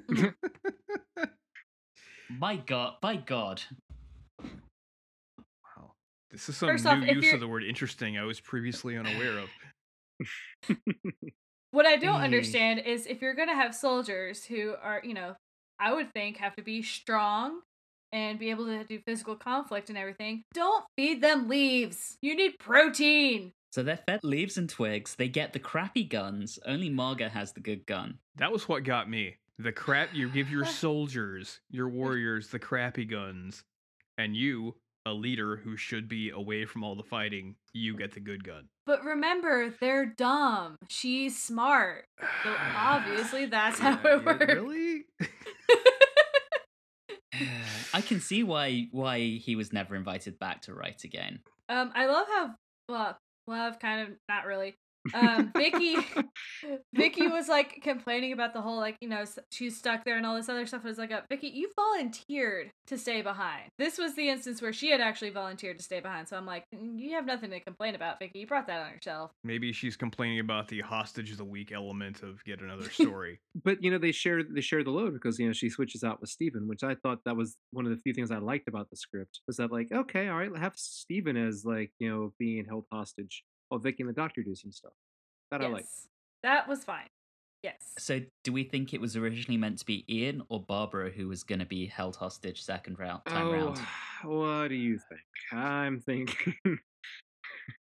My 2.29 2.55
God, 2.55 2.93
by 3.01 3.17
God. 3.17 3.61
wow. 4.41 5.91
This 6.31 6.47
is 6.49 6.55
some 6.57 6.69
First 6.69 6.85
new 6.85 6.91
off, 6.91 7.03
use 7.07 7.23
you're- 7.25 7.33
of 7.35 7.39
the 7.41 7.47
word 7.47 7.63
interesting 7.63 8.17
I 8.17 8.23
was 8.23 8.39
previously 8.39 8.97
unaware 8.97 9.39
of. 9.39 9.49
What 11.73 11.85
I 11.85 11.95
don't 11.95 12.19
Mm. 12.19 12.23
understand 12.25 12.79
is 12.81 13.05
if 13.07 13.21
you're 13.21 13.33
gonna 13.33 13.55
have 13.55 13.73
soldiers 13.73 14.43
who 14.43 14.75
are, 14.83 15.01
you 15.05 15.13
know, 15.13 15.37
I 15.79 15.93
would 15.93 16.11
think 16.13 16.35
have 16.37 16.53
to 16.57 16.61
be 16.61 16.81
strong 16.83 17.61
and 18.11 18.37
be 18.37 18.49
able 18.49 18.65
to 18.65 18.83
do 18.83 18.99
physical 19.07 19.37
conflict 19.37 19.87
and 19.87 19.97
everything, 19.97 20.43
don't 20.53 20.83
feed 20.97 21.21
them 21.21 21.47
leaves. 21.47 22.17
You 22.21 22.35
need 22.35 22.59
protein. 22.59 23.53
So 23.71 23.83
they're 23.83 23.99
fed 24.05 24.23
leaves 24.23 24.57
and 24.57 24.69
twigs. 24.69 25.15
They 25.15 25.29
get 25.29 25.53
the 25.53 25.59
crappy 25.59 26.03
guns. 26.03 26.59
Only 26.65 26.89
Maaga 26.89 27.29
has 27.29 27.53
the 27.53 27.61
good 27.61 27.85
gun. 27.85 28.19
That 28.35 28.51
was 28.51 28.67
what 28.67 28.83
got 28.83 29.09
me. 29.09 29.37
The 29.57 29.71
crap 29.71 30.09
you 30.13 30.27
give 30.29 30.49
your 30.49 30.65
soldiers, 30.83 31.61
your 31.69 31.87
warriors, 31.87 32.49
the 32.49 32.59
crappy 32.59 33.05
guns, 33.05 33.63
and 34.17 34.35
you, 34.35 34.75
a 35.05 35.13
leader 35.13 35.55
who 35.55 35.77
should 35.77 36.09
be 36.09 36.31
away 36.31 36.65
from 36.65 36.83
all 36.83 36.95
the 36.95 37.03
fighting, 37.03 37.55
you 37.73 37.95
get 37.95 38.13
the 38.13 38.19
good 38.19 38.43
gun. 38.43 38.67
But 38.85 39.05
remember, 39.05 39.73
they're 39.79 40.05
dumb. 40.05 40.75
She's 40.89 41.41
smart. 41.41 42.05
So 42.43 42.53
obviously 42.75 43.45
that's 43.47 43.79
how 43.79 43.99
Yeah, 44.03 44.15
it 44.17 44.25
works. 44.25 44.53
Really? 44.53 45.05
I 47.93 48.01
can 48.01 48.19
see 48.19 48.43
why 48.43 48.87
why 48.91 49.19
he 49.19 49.55
was 49.55 49.71
never 49.71 49.95
invited 49.95 50.37
back 50.39 50.61
to 50.63 50.73
write 50.73 51.05
again. 51.05 51.39
Um, 51.69 51.91
I 51.95 52.07
love 52.07 52.27
how 52.27 52.55
well, 52.89 53.17
love 53.47 53.79
kind 53.79 54.01
of 54.01 54.17
not 54.29 54.45
really. 54.45 54.77
Um, 55.13 55.51
Vicky, 55.55 55.97
Vicky 56.93 57.27
was 57.27 57.47
like 57.47 57.81
complaining 57.81 58.33
about 58.33 58.53
the 58.53 58.61
whole 58.61 58.77
like 58.77 58.97
you 59.01 59.09
know 59.09 59.23
she's 59.49 59.77
stuck 59.77 60.05
there 60.05 60.17
and 60.17 60.25
all 60.25 60.35
this 60.35 60.49
other 60.49 60.65
stuff. 60.65 60.85
It 60.85 60.87
was 60.87 60.97
like, 60.97 61.11
uh, 61.11 61.21
Vicky, 61.29 61.47
you 61.47 61.71
volunteered 61.75 62.71
to 62.87 62.97
stay 62.97 63.21
behind. 63.21 63.69
This 63.77 63.97
was 63.97 64.15
the 64.15 64.29
instance 64.29 64.61
where 64.61 64.73
she 64.73 64.91
had 64.91 65.01
actually 65.01 65.31
volunteered 65.31 65.77
to 65.77 65.83
stay 65.83 65.99
behind. 65.99 66.27
So 66.27 66.37
I'm 66.37 66.45
like, 66.45 66.65
"Mm, 66.75 66.99
you 66.99 67.11
have 67.15 67.25
nothing 67.25 67.49
to 67.51 67.59
complain 67.59 67.95
about, 67.95 68.19
Vicky. 68.19 68.39
You 68.39 68.47
brought 68.47 68.67
that 68.67 68.81
on 68.81 68.91
yourself. 68.91 69.31
Maybe 69.43 69.73
she's 69.73 69.95
complaining 69.95 70.39
about 70.39 70.67
the 70.67 70.81
hostage 70.81 71.31
of 71.31 71.37
the 71.37 71.45
week 71.45 71.71
element 71.71 72.23
of 72.23 72.39
yet 72.45 72.61
another 72.61 72.89
story. 72.89 73.39
but 73.63 73.83
you 73.83 73.91
know 73.91 73.97
they 73.97 74.11
share 74.11 74.43
they 74.43 74.61
share 74.61 74.83
the 74.83 74.91
load 74.91 75.13
because 75.13 75.39
you 75.39 75.47
know 75.47 75.53
she 75.53 75.69
switches 75.69 76.03
out 76.03 76.21
with 76.21 76.29
Steven, 76.29 76.67
which 76.67 76.83
I 76.83 76.95
thought 76.95 77.19
that 77.25 77.35
was 77.35 77.57
one 77.71 77.85
of 77.85 77.91
the 77.91 78.01
few 78.01 78.13
things 78.13 78.31
I 78.31 78.37
liked 78.37 78.67
about 78.67 78.89
the 78.89 78.97
script 78.97 79.39
was 79.47 79.57
that 79.57 79.71
like 79.71 79.91
okay, 79.91 80.27
all 80.27 80.37
right, 80.37 80.55
have 80.57 80.73
Steven 80.75 81.37
as 81.37 81.63
like 81.65 81.91
you 81.99 82.09
know 82.09 82.33
being 82.37 82.65
held 82.65 82.85
hostage 82.91 83.43
while 83.71 83.79
Vicky 83.79 84.03
and 84.03 84.09
the 84.09 84.13
Doctor 84.13 84.43
do 84.43 84.53
some 84.53 84.71
stuff. 84.71 84.91
That 85.49 85.61
I 85.61 85.67
like. 85.67 85.85
That 86.43 86.67
was 86.67 86.83
fine. 86.83 87.07
Yes. 87.63 87.75
So 87.97 88.19
do 88.43 88.51
we 88.51 88.63
think 88.63 88.93
it 88.93 88.99
was 88.99 89.15
originally 89.15 89.57
meant 89.57 89.79
to 89.79 89.85
be 89.85 90.03
Ian 90.09 90.41
or 90.49 90.61
Barbara 90.61 91.09
who 91.09 91.27
was 91.27 91.43
going 91.43 91.59
to 91.59 91.65
be 91.65 91.85
held 91.85 92.15
hostage 92.15 92.61
second 92.61 92.99
round 92.99 93.21
time 93.25 93.47
Oh, 93.47 93.51
round? 93.51 93.79
what 94.23 94.67
do 94.67 94.75
you 94.75 94.97
think? 94.97 95.21
I'm 95.53 95.99
thinking, 96.01 96.55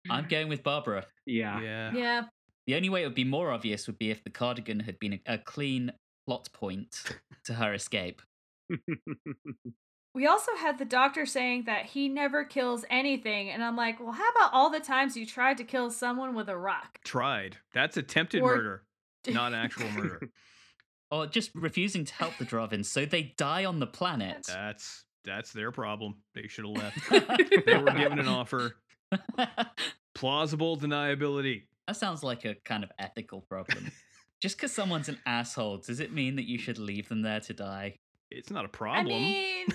I'm 0.09 0.27
going 0.27 0.49
with 0.49 0.61
Barbara. 0.63 1.05
yeah. 1.25 1.61
yeah. 1.61 1.93
Yeah. 1.93 2.21
The 2.67 2.75
only 2.75 2.89
way 2.89 3.03
it 3.03 3.07
would 3.07 3.15
be 3.15 3.23
more 3.23 3.51
obvious 3.51 3.87
would 3.87 3.97
be 3.97 4.11
if 4.11 4.23
the 4.23 4.29
cardigan 4.29 4.81
had 4.81 4.99
been 4.99 5.13
a, 5.13 5.33
a 5.33 5.37
clean 5.37 5.91
plot 6.27 6.49
point 6.53 7.15
to 7.45 7.53
her 7.53 7.73
escape. 7.73 8.21
We 10.13 10.27
also 10.27 10.55
had 10.57 10.77
the 10.77 10.85
doctor 10.85 11.25
saying 11.25 11.63
that 11.67 11.85
he 11.85 12.09
never 12.09 12.43
kills 12.43 12.83
anything, 12.89 13.49
and 13.49 13.63
I'm 13.63 13.77
like, 13.77 13.99
well, 13.99 14.11
how 14.11 14.29
about 14.31 14.53
all 14.53 14.69
the 14.69 14.81
times 14.81 15.15
you 15.15 15.25
tried 15.25 15.57
to 15.57 15.63
kill 15.63 15.89
someone 15.89 16.35
with 16.35 16.49
a 16.49 16.57
rock? 16.57 16.99
Tried. 17.05 17.57
That's 17.73 17.95
attempted 17.95 18.41
Or- 18.41 18.55
murder, 18.55 18.83
not 19.27 19.53
actual 19.53 19.89
murder. 19.91 20.29
Or 21.13 21.27
just 21.27 21.51
refusing 21.53 22.05
to 22.05 22.13
help 22.13 22.37
the 22.37 22.45
Drahvins, 22.45 22.85
so 22.85 23.05
they 23.05 23.33
die 23.35 23.65
on 23.65 23.79
the 23.81 23.85
planet. 23.85 24.45
That's 24.47 25.03
that's 25.25 25.51
their 25.51 25.69
problem. 25.69 26.21
They 26.33 26.47
should 26.47 26.63
have 26.65 26.73
left. 26.73 27.09
they 27.65 27.77
were 27.77 27.91
given 27.91 28.17
an 28.17 28.29
offer. 28.29 28.77
Plausible 30.15 30.77
deniability. 30.77 31.63
That 31.87 31.97
sounds 31.97 32.23
like 32.23 32.45
a 32.45 32.55
kind 32.55 32.85
of 32.85 32.91
ethical 32.97 33.41
problem. 33.41 33.91
Just 34.41 34.55
because 34.55 34.71
someone's 34.71 35.09
an 35.09 35.19
asshole, 35.25 35.79
does 35.79 35.99
it 35.99 36.13
mean 36.13 36.37
that 36.37 36.47
you 36.47 36.57
should 36.57 36.77
leave 36.77 37.09
them 37.09 37.23
there 37.23 37.41
to 37.41 37.53
die? 37.53 37.99
It's 38.29 38.49
not 38.49 38.63
a 38.63 38.69
problem. 38.69 39.07
mean, 39.21 39.67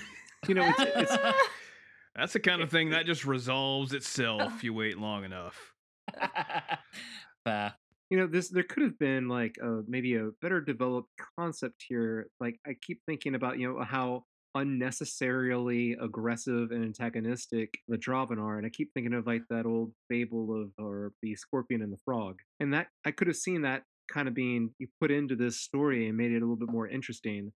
You 0.47 0.55
know, 0.55 0.65
it's, 0.77 1.11
it's 1.11 1.17
That's 2.15 2.33
the 2.33 2.39
kind 2.39 2.61
of 2.61 2.71
thing 2.71 2.89
that 2.89 3.05
just 3.05 3.25
resolves 3.25 3.93
itself 3.93 4.53
if 4.55 4.63
you 4.63 4.73
wait 4.73 4.97
long 4.97 5.23
enough. 5.23 5.73
Fair. 7.43 7.75
you 8.09 8.17
know 8.17 8.27
this 8.27 8.49
there 8.49 8.63
could 8.63 8.83
have 8.83 8.97
been 8.97 9.27
like 9.27 9.55
a 9.61 9.81
maybe 9.87 10.15
a 10.15 10.29
better 10.41 10.61
developed 10.61 11.09
concept 11.37 11.83
here 11.87 12.29
like 12.39 12.57
i 12.65 12.71
keep 12.81 13.01
thinking 13.05 13.35
about 13.35 13.59
you 13.59 13.67
know 13.67 13.83
how 13.83 14.23
unnecessarily 14.57 15.95
aggressive 16.01 16.71
and 16.71 16.83
antagonistic 16.83 17.77
the 17.87 17.97
Drahvin 17.97 18.39
are, 18.39 18.57
and 18.57 18.65
I 18.65 18.69
keep 18.69 18.91
thinking 18.93 19.13
of 19.13 19.27
like 19.27 19.43
that 19.49 19.65
old 19.65 19.93
fable 20.09 20.61
of 20.61 20.71
or 20.83 21.13
the 21.21 21.35
scorpion 21.35 21.81
and 21.81 21.91
the 21.91 21.99
frog, 22.05 22.39
and 22.59 22.73
that 22.73 22.87
I 23.05 23.11
could 23.11 23.27
have 23.27 23.37
seen 23.37 23.61
that 23.61 23.83
kind 24.11 24.27
of 24.27 24.33
being 24.33 24.71
put 24.99 25.11
into 25.11 25.35
this 25.35 25.59
story 25.61 26.07
and 26.07 26.17
made 26.17 26.31
it 26.31 26.37
a 26.37 26.39
little 26.39 26.55
bit 26.55 26.71
more 26.71 26.87
interesting, 26.87 27.51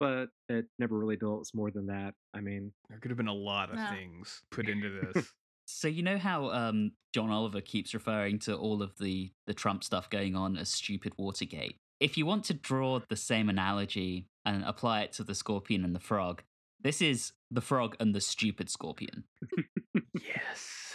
but 0.00 0.26
it 0.48 0.66
never 0.78 0.98
really 0.98 1.16
develops 1.16 1.54
more 1.54 1.70
than 1.70 1.86
that. 1.86 2.14
I 2.34 2.40
mean, 2.40 2.72
There 2.88 2.98
could 2.98 3.10
have 3.10 3.18
been 3.18 3.28
a 3.28 3.34
lot 3.34 3.70
of 3.70 3.76
No. 3.76 3.86
things 3.90 4.42
put 4.50 4.68
into 4.68 4.88
this. 5.14 5.32
So 5.66 5.88
you 5.88 6.02
know 6.02 6.18
how 6.18 6.50
um, 6.50 6.92
John 7.12 7.30
Oliver 7.30 7.60
keeps 7.60 7.92
referring 7.94 8.38
to 8.40 8.54
all 8.56 8.82
of 8.82 8.96
the 8.98 9.32
the 9.46 9.54
Trump 9.54 9.82
stuff 9.82 10.08
going 10.10 10.36
on 10.36 10.56
as 10.56 10.68
stupid 10.68 11.12
Watergate. 11.18 11.78
If 11.98 12.16
you 12.16 12.24
want 12.26 12.44
to 12.44 12.54
draw 12.54 13.00
the 13.08 13.16
same 13.16 13.48
analogy 13.48 14.28
and 14.44 14.62
apply 14.64 15.00
it 15.02 15.12
to 15.14 15.24
the 15.24 15.34
scorpion 15.34 15.82
and 15.84 15.94
the 15.94 15.98
frog, 16.00 16.42
this 16.80 17.00
is 17.02 17.32
the 17.50 17.60
frog 17.62 17.96
and 17.98 18.14
the 18.14 18.20
stupid 18.20 18.68
scorpion. 18.70 19.24
yes. 20.14 20.94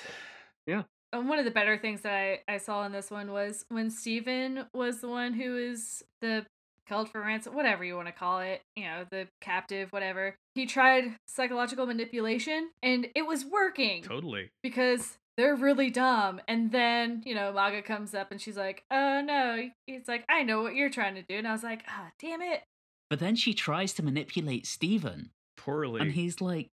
Yeah. 0.65 0.83
And 1.13 1.27
one 1.27 1.39
of 1.39 1.45
the 1.45 1.51
better 1.51 1.77
things 1.77 2.01
that 2.01 2.13
I, 2.13 2.39
I 2.47 2.57
saw 2.57 2.85
in 2.85 2.91
this 2.93 3.11
one 3.11 3.31
was 3.31 3.65
when 3.69 3.89
Steven 3.89 4.65
was 4.73 5.01
the 5.01 5.09
one 5.09 5.33
who 5.33 5.53
was 5.53 6.03
the 6.21 6.45
held 6.85 7.09
for 7.09 7.21
ransom, 7.21 7.55
whatever 7.55 7.83
you 7.83 7.95
want 7.95 8.07
to 8.07 8.13
call 8.13 8.39
it, 8.39 8.61
you 8.75 8.83
know, 8.83 9.05
the 9.09 9.27
captive, 9.39 9.91
whatever. 9.91 10.35
He 10.55 10.65
tried 10.65 11.15
psychological 11.27 11.85
manipulation 11.85 12.69
and 12.83 13.07
it 13.15 13.25
was 13.25 13.45
working 13.45 14.03
Totally. 14.03 14.51
because 14.61 15.17
they're 15.37 15.55
really 15.55 15.89
dumb. 15.89 16.41
And 16.47 16.71
then, 16.71 17.23
you 17.25 17.33
know, 17.33 17.53
Maaga 17.55 17.83
comes 17.83 18.13
up 18.13 18.31
and 18.31 18.41
she's 18.41 18.57
like, 18.57 18.83
oh 18.91 19.21
no. 19.21 19.69
It's 19.87 20.07
like, 20.07 20.25
I 20.29 20.43
know 20.43 20.61
what 20.61 20.75
you're 20.75 20.89
trying 20.89 21.15
to 21.15 21.23
do. 21.23 21.35
And 21.35 21.47
I 21.47 21.51
was 21.53 21.63
like, 21.63 21.83
ah, 21.87 22.11
damn 22.19 22.41
it. 22.41 22.61
But 23.09 23.19
then 23.19 23.35
she 23.35 23.53
tries 23.53 23.93
to 23.93 24.03
manipulate 24.03 24.65
Steven, 24.65 25.31
Poorly. 25.57 26.01
and 26.01 26.11
he's 26.11 26.39
like, 26.41 26.69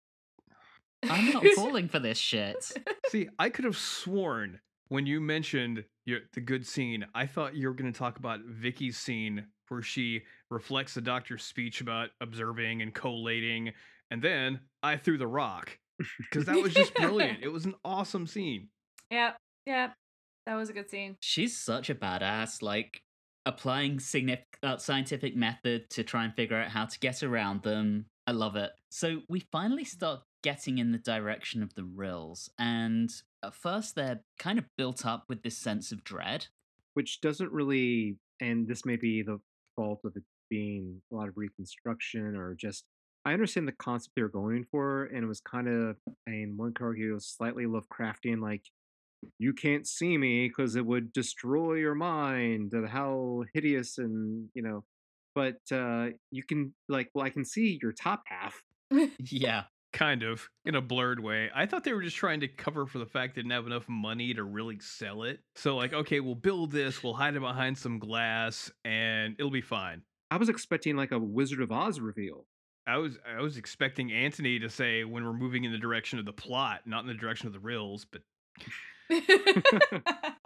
I'm 1.03 1.31
not 1.31 1.45
falling 1.57 1.89
for 1.89 1.99
this 1.99 2.19
shit. 2.19 2.73
See, 3.11 3.29
I 3.39 3.51
could 3.51 3.65
have 3.65 3.77
sworn 3.77 4.61
when 4.93 5.07
you 5.07 5.21
mentioned 5.21 5.85
your, 6.05 6.21
the 6.35 6.41
good 6.43 6.67
scene, 6.67 7.07
I 7.15 7.27
thought 7.27 7.55
you 7.55 7.67
were 7.67 7.75
going 7.75 7.91
to 7.91 7.99
talk 7.99 8.19
about 8.19 8.41
Vicky's 8.41 8.99
scene 8.99 9.47
where 9.69 9.83
she 9.83 10.23
reflects 10.51 10.95
the 10.95 11.01
doctor's 11.01 11.43
speech 11.45 11.81
about 11.81 12.11
observing 12.21 12.83
and 12.83 12.95
collating, 12.95 13.73
and 14.11 14.21
then 14.23 14.61
I 14.83 14.97
threw 14.97 15.19
the 15.19 15.27
rock 15.27 15.79
because 16.19 16.47
that 16.47 16.57
was 16.57 16.75
just 16.75 16.95
brilliant. 16.95 17.39
It 17.43 17.49
was 17.49 17.65
an 17.65 17.75
awesome 17.85 18.27
scene. 18.27 18.69
Yep. 19.11 19.37
Yep. 19.67 19.95
That 20.47 20.55
was 20.57 20.71
a 20.71 20.73
good 20.73 20.91
scene. 20.91 21.17
She's 21.21 21.57
such 21.57 21.89
a 21.91 21.95
badass, 21.95 22.63
like 22.63 23.03
applying 23.47 24.01
significant 24.01 24.47
uh, 24.63 24.77
scientific 24.77 25.37
method 25.37 25.91
to 25.91 26.05
try 26.05 26.25
and 26.25 26.35
figure 26.35 26.57
out 26.57 26.71
how 26.71 26.87
to 26.87 26.99
get 26.99 27.23
around 27.23 27.63
them. 27.63 28.07
I 28.27 28.33
love 28.33 28.57
it. 28.57 28.71
So 28.91 29.21
we 29.29 29.41
finally 29.41 29.85
start 29.85 30.21
getting 30.43 30.79
in 30.79 30.93
the 30.93 30.99
direction 30.99 31.63
of 31.63 31.75
the 31.75 31.85
Rills, 31.85 32.51
and 32.59 33.11
at 33.45 33.55
first 33.55 33.95
they're 33.95 34.23
kind 34.39 34.59
of 34.59 34.65
built 34.77 35.07
up 35.07 35.25
with 35.29 35.43
this 35.43 35.57
sense 35.59 35.93
of 35.93 36.03
dread. 36.05 36.47
which 36.95 37.21
doesn't 37.21 37.51
really, 37.53 38.17
and 38.41 38.67
this 38.69 38.85
may 38.85 38.97
be 38.97 39.23
the 39.23 39.41
fault 39.77 40.01
of 40.05 40.17
it 40.17 40.23
being 40.51 41.01
a 41.13 41.15
lot 41.15 41.29
of 41.29 41.37
reconstruction 41.37 42.37
or 42.37 42.55
just. 42.55 42.85
I 43.25 43.33
understand 43.33 43.69
the 43.69 43.73
concept 43.73 44.17
they 44.17 44.23
were 44.23 44.29
going 44.29 44.67
for, 44.71 45.05
and 45.05 45.23
it 45.23 45.29
was 45.29 45.41
kind 45.41 45.69
of, 45.69 45.97
I 46.27 46.31
mean, 46.33 46.57
one 46.57 46.73
argue 46.81 47.13
it 47.13 47.15
was 47.15 47.27
slightly 47.27 47.67
Lovecraftian, 47.67 48.41
like, 48.43 48.63
you 49.39 49.53
can't 49.53 49.87
see 49.87 50.19
me 50.19 50.49
because 50.49 50.75
it 50.75 50.85
would 50.85 51.13
destroy 51.13 51.75
your 51.75 51.95
mind, 51.95 52.73
and 52.73 52.89
how 52.89 53.45
hideous 53.55 53.99
and, 53.99 54.49
you 54.55 54.63
know, 54.63 54.83
but 55.37 55.61
uh, 55.71 56.09
you 56.33 56.43
can, 56.43 56.75
like, 56.89 57.11
well, 57.15 57.25
I 57.25 57.31
can 57.31 57.45
see 57.45 57.79
your 57.81 57.93
top 57.93 58.25
half. 58.27 58.61
Yeah. 59.31 59.65
Kind 59.93 60.23
of 60.23 60.49
in 60.65 60.75
a 60.75 60.81
blurred 60.81 61.21
way. 61.21 61.51
I 61.55 61.67
thought 61.67 61.85
they 61.85 61.93
were 61.93 62.03
just 62.03 62.17
trying 62.17 62.41
to 62.41 62.49
cover 62.49 62.87
for 62.87 62.99
the 62.99 63.07
fact 63.07 63.35
they 63.35 63.43
didn't 63.43 63.53
have 63.53 63.67
enough 63.67 63.89
money 63.89 64.33
to 64.35 64.43
really 64.43 64.79
sell 64.81 65.25
it. 65.25 65.41
So, 65.55 65.77
like, 65.77 65.93
okay, 65.93 66.21
we'll 66.21 66.35
build 66.35 66.73
this, 66.73 67.03
we'll 67.03 67.15
hide 67.15 67.37
it 67.37 67.41
behind 67.41 67.77
some 67.77 67.99
glass, 67.99 68.71
and 68.85 69.35
it'll 69.39 69.51
be 69.51 69.61
fine. 69.61 70.03
I 70.31 70.37
was 70.39 70.49
expecting 70.49 70.97
like 70.97 71.13
a 71.13 71.19
Wizard 71.19 71.61
of 71.61 71.71
Oz 71.71 72.01
reveal. 72.01 72.47
I 72.87 72.97
was 72.97 73.19
I 73.27 73.41
was 73.41 73.59
expecting 73.59 74.13
Anthony 74.13 74.59
to 74.59 74.69
say 74.69 75.05
when 75.05 75.25
we're 75.25 75.33
moving 75.33 75.65
in 75.65 75.73
the 75.73 75.79
direction 75.79 76.19
of 76.19 76.25
the 76.25 76.33
plot, 76.33 76.81
not 76.87 77.03
in 77.03 77.07
the 77.07 77.15
direction 77.15 77.47
of 77.47 77.53
the 77.53 77.61
rills, 77.61 78.07
but 78.11 78.23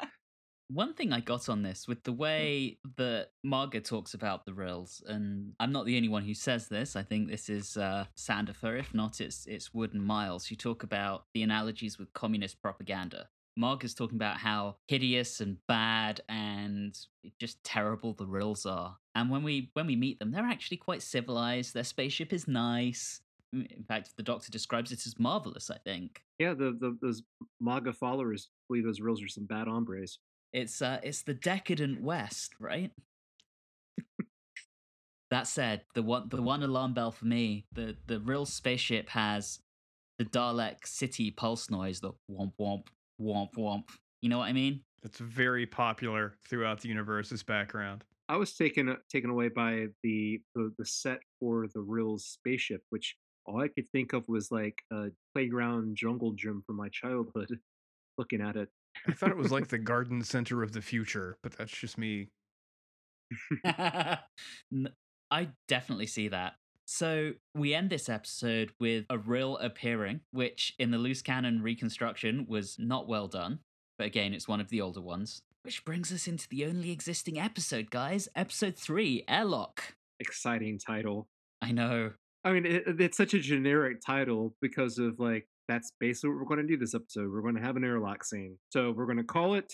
One 0.68 0.94
thing 0.94 1.12
I 1.12 1.20
got 1.20 1.48
on 1.48 1.62
this 1.62 1.86
with 1.86 2.02
the 2.02 2.12
way 2.12 2.78
that 2.96 3.28
Maaga 3.44 3.84
talks 3.84 4.14
about 4.14 4.44
the 4.44 4.52
Rills, 4.52 5.00
and 5.06 5.52
I'm 5.60 5.70
not 5.70 5.86
the 5.86 5.96
only 5.96 6.08
one 6.08 6.24
who 6.24 6.34
says 6.34 6.66
this. 6.66 6.96
I 6.96 7.02
think 7.02 7.28
this 7.28 7.48
is 7.48 7.76
uh, 7.76 8.06
Sandifer. 8.16 8.78
If 8.78 8.92
not, 8.92 9.20
it's 9.20 9.46
it's 9.46 9.72
Wood 9.72 9.94
and 9.94 10.04
Miles 10.04 10.46
who 10.46 10.56
talk 10.56 10.82
about 10.82 11.26
the 11.34 11.42
analogies 11.42 11.98
with 11.98 12.12
communist 12.14 12.60
propaganda. 12.60 13.28
Maaga's 13.58 13.94
talking 13.94 14.16
about 14.16 14.38
how 14.38 14.76
hideous 14.88 15.40
and 15.40 15.56
bad 15.66 16.20
and 16.28 16.98
just 17.38 17.62
terrible 17.64 18.12
the 18.12 18.26
Rills 18.26 18.66
are. 18.66 18.96
And 19.14 19.30
when 19.30 19.42
we 19.42 19.70
when 19.74 19.86
we 19.86 19.96
meet 19.96 20.18
them, 20.18 20.32
they're 20.32 20.44
actually 20.44 20.76
quite 20.78 21.02
civilized. 21.02 21.74
Their 21.74 21.84
spaceship 21.84 22.32
is 22.32 22.48
nice. 22.48 23.20
In 23.52 23.84
fact, 23.88 24.10
the 24.16 24.22
Doctor 24.22 24.50
describes 24.50 24.92
it 24.92 25.06
as 25.06 25.18
marvelous. 25.18 25.70
I 25.70 25.78
think. 25.78 26.22
Yeah, 26.38 26.54
the, 26.54 26.76
the 26.78 26.98
those 27.00 27.22
MAGA 27.60 27.92
followers 27.94 28.50
believe 28.68 28.84
those 28.84 29.00
Rills 29.00 29.22
are 29.22 29.28
some 29.28 29.46
bad 29.46 29.68
hombres. 29.68 30.18
It's 30.56 30.80
uh 30.80 31.00
it's 31.02 31.22
the 31.22 31.34
decadent 31.34 32.02
West, 32.02 32.54
right? 32.58 32.90
that 35.30 35.46
said, 35.46 35.82
the 35.94 36.02
one 36.02 36.28
the 36.30 36.40
one 36.40 36.62
alarm 36.62 36.94
bell 36.94 37.10
for 37.10 37.26
me, 37.26 37.66
the 37.72 37.96
the 38.06 38.20
Rill 38.20 38.46
spaceship 38.46 39.10
has 39.10 39.60
the 40.18 40.24
Dalek 40.24 40.86
city 40.86 41.30
pulse 41.30 41.68
noise, 41.68 42.00
the 42.00 42.12
womp 42.30 42.52
womp 42.58 42.86
womp 43.20 43.50
womp. 43.58 43.84
You 44.22 44.30
know 44.30 44.38
what 44.38 44.48
I 44.48 44.52
mean? 44.52 44.80
that's 45.06 45.18
very 45.20 45.66
popular 45.66 46.34
throughout 46.48 46.80
the 46.80 46.88
universe's 46.88 47.44
background. 47.44 48.02
I 48.28 48.36
was 48.36 48.56
taken 48.56 48.96
taken 49.08 49.30
away 49.30 49.48
by 49.48 49.86
the, 50.02 50.40
the 50.56 50.72
the 50.78 50.84
set 50.84 51.20
for 51.38 51.68
the 51.72 51.80
Rill 51.80 52.18
spaceship, 52.18 52.82
which 52.90 53.14
all 53.44 53.60
I 53.60 53.68
could 53.68 53.88
think 53.90 54.14
of 54.14 54.24
was 54.26 54.50
like 54.50 54.82
a 54.92 55.10
playground 55.32 55.96
jungle 55.96 56.32
gym 56.32 56.62
from 56.66 56.76
my 56.76 56.88
childhood. 56.88 57.60
Looking 58.18 58.40
at 58.40 58.56
it, 58.56 58.68
I 59.08 59.12
thought 59.12 59.30
it 59.30 59.36
was 59.36 59.52
like 59.52 59.68
the 59.68 59.78
garden 59.78 60.22
center 60.22 60.62
of 60.62 60.72
the 60.72 60.82
future, 60.82 61.36
but 61.42 61.56
that's 61.56 61.72
just 61.72 61.98
me. 61.98 62.28
I 63.64 65.48
definitely 65.68 66.06
see 66.06 66.28
that. 66.28 66.54
So 66.86 67.32
we 67.54 67.74
end 67.74 67.90
this 67.90 68.08
episode 68.08 68.72
with 68.78 69.06
a 69.10 69.18
Rill 69.18 69.56
appearing, 69.58 70.20
which 70.30 70.74
in 70.78 70.92
the 70.92 70.98
loose 70.98 71.20
cannon 71.20 71.60
reconstruction 71.62 72.46
was 72.48 72.76
not 72.78 73.08
well 73.08 73.26
done. 73.26 73.58
But 73.98 74.06
again, 74.06 74.32
it's 74.32 74.46
one 74.46 74.60
of 74.60 74.68
the 74.68 74.80
older 74.80 75.00
ones. 75.00 75.42
Which 75.62 75.84
brings 75.84 76.12
us 76.12 76.28
into 76.28 76.48
the 76.48 76.64
only 76.64 76.92
existing 76.92 77.40
episode, 77.40 77.90
guys. 77.90 78.28
Episode 78.36 78.76
three, 78.76 79.24
Airlock. 79.26 79.94
exciting 80.20 80.78
title. 80.78 81.26
I 81.60 81.72
know. 81.72 82.12
I 82.44 82.52
mean, 82.52 82.64
it, 82.66 82.84
it's 83.00 83.16
such 83.16 83.34
a 83.34 83.40
generic 83.40 84.00
title 84.06 84.54
because 84.62 84.98
of 84.98 85.18
like 85.18 85.48
that's 85.68 85.92
basically 86.00 86.30
what 86.30 86.38
we're 86.40 86.46
going 86.56 86.60
to 86.60 86.66
do 86.66 86.76
this 86.76 86.94
episode. 86.94 87.30
We're 87.32 87.42
going 87.42 87.56
to 87.56 87.60
have 87.62 87.76
an 87.76 87.84
airlock 87.84 88.24
scene, 88.24 88.58
so 88.70 88.92
we're 88.92 89.06
going 89.06 89.18
to 89.18 89.24
call 89.24 89.54
it 89.54 89.72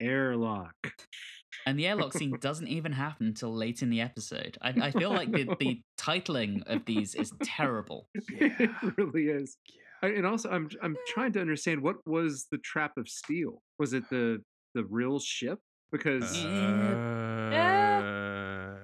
airlock. 0.00 0.74
And 1.66 1.78
the 1.78 1.86
airlock 1.86 2.12
scene 2.12 2.36
doesn't 2.40 2.68
even 2.68 2.92
happen 2.92 3.26
until 3.28 3.54
late 3.54 3.82
in 3.82 3.90
the 3.90 4.00
episode. 4.00 4.56
I, 4.62 4.68
I 4.80 4.90
feel 4.92 5.10
like 5.10 5.32
the, 5.32 5.44
the 5.60 5.80
titling 5.98 6.62
of 6.66 6.84
these 6.84 7.14
is 7.14 7.32
terrible. 7.42 8.08
it 8.14 8.70
really 8.96 9.24
is. 9.28 9.56
I- 10.02 10.08
And 10.08 10.24
also, 10.26 10.48
I'm 10.50 10.68
I'm 10.82 10.96
trying 11.08 11.32
to 11.32 11.40
understand 11.40 11.82
what 11.82 11.96
was 12.06 12.46
the 12.52 12.58
trap 12.58 12.92
of 12.96 13.08
steel. 13.08 13.62
Was 13.78 13.92
it 13.92 14.08
the 14.10 14.42
the 14.74 14.84
Rill 14.84 15.18
ship? 15.18 15.58
Because 15.90 16.44
Uh, 17.58 18.78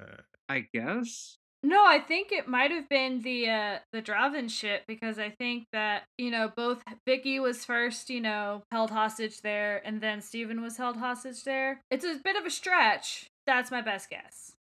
I 0.49 0.67
guess 0.73 1.39
No, 1.65 1.83
I 1.87 1.99
think 1.99 2.31
it 2.31 2.47
might 2.47 2.71
have 2.71 2.89
been 2.91 3.23
the 3.23 3.49
uh 3.49 3.79
the 3.93 4.03
Drahvin 4.03 4.51
ship 4.51 4.83
because 4.87 5.19
I 5.19 5.31
think 5.31 5.65
that, 5.73 6.03
you 6.19 6.31
know, 6.31 6.53
both 6.55 6.83
Vicky 7.07 7.41
was 7.41 7.65
first, 7.65 8.11
you 8.11 8.21
know, 8.21 8.63
held 8.71 8.91
hostage 8.91 9.41
there 9.41 9.81
and 9.85 10.01
then 10.01 10.21
Steven 10.21 10.61
was 10.61 10.77
held 10.77 10.99
hostage 10.99 11.43
there. 11.45 11.81
It's 11.91 12.05
a 12.05 12.21
bit 12.23 12.37
of 12.37 12.45
a 12.45 12.51
stretch. 12.51 13.27
That's 13.47 13.71
my 13.71 13.81
best 13.81 14.11
guess. 14.11 14.53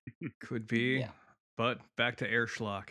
could 0.40 0.68
be. 0.68 1.00
Yeah. 1.00 1.08
But 1.56 1.80
back 1.96 2.18
to 2.18 2.30
Air 2.30 2.46
Schlock. 2.46 2.90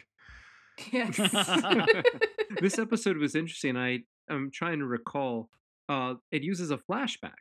Yes. 0.91 1.15
this 2.62 2.77
episode 2.77 3.17
was 3.17 3.36
interesting. 3.36 3.77
I 3.77 3.99
am 4.29 4.51
trying 4.53 4.79
to 4.79 4.86
recall. 4.86 5.49
Uh, 5.88 6.15
it 6.31 6.43
uses 6.43 6.71
a 6.71 6.77
flashback. 6.77 7.31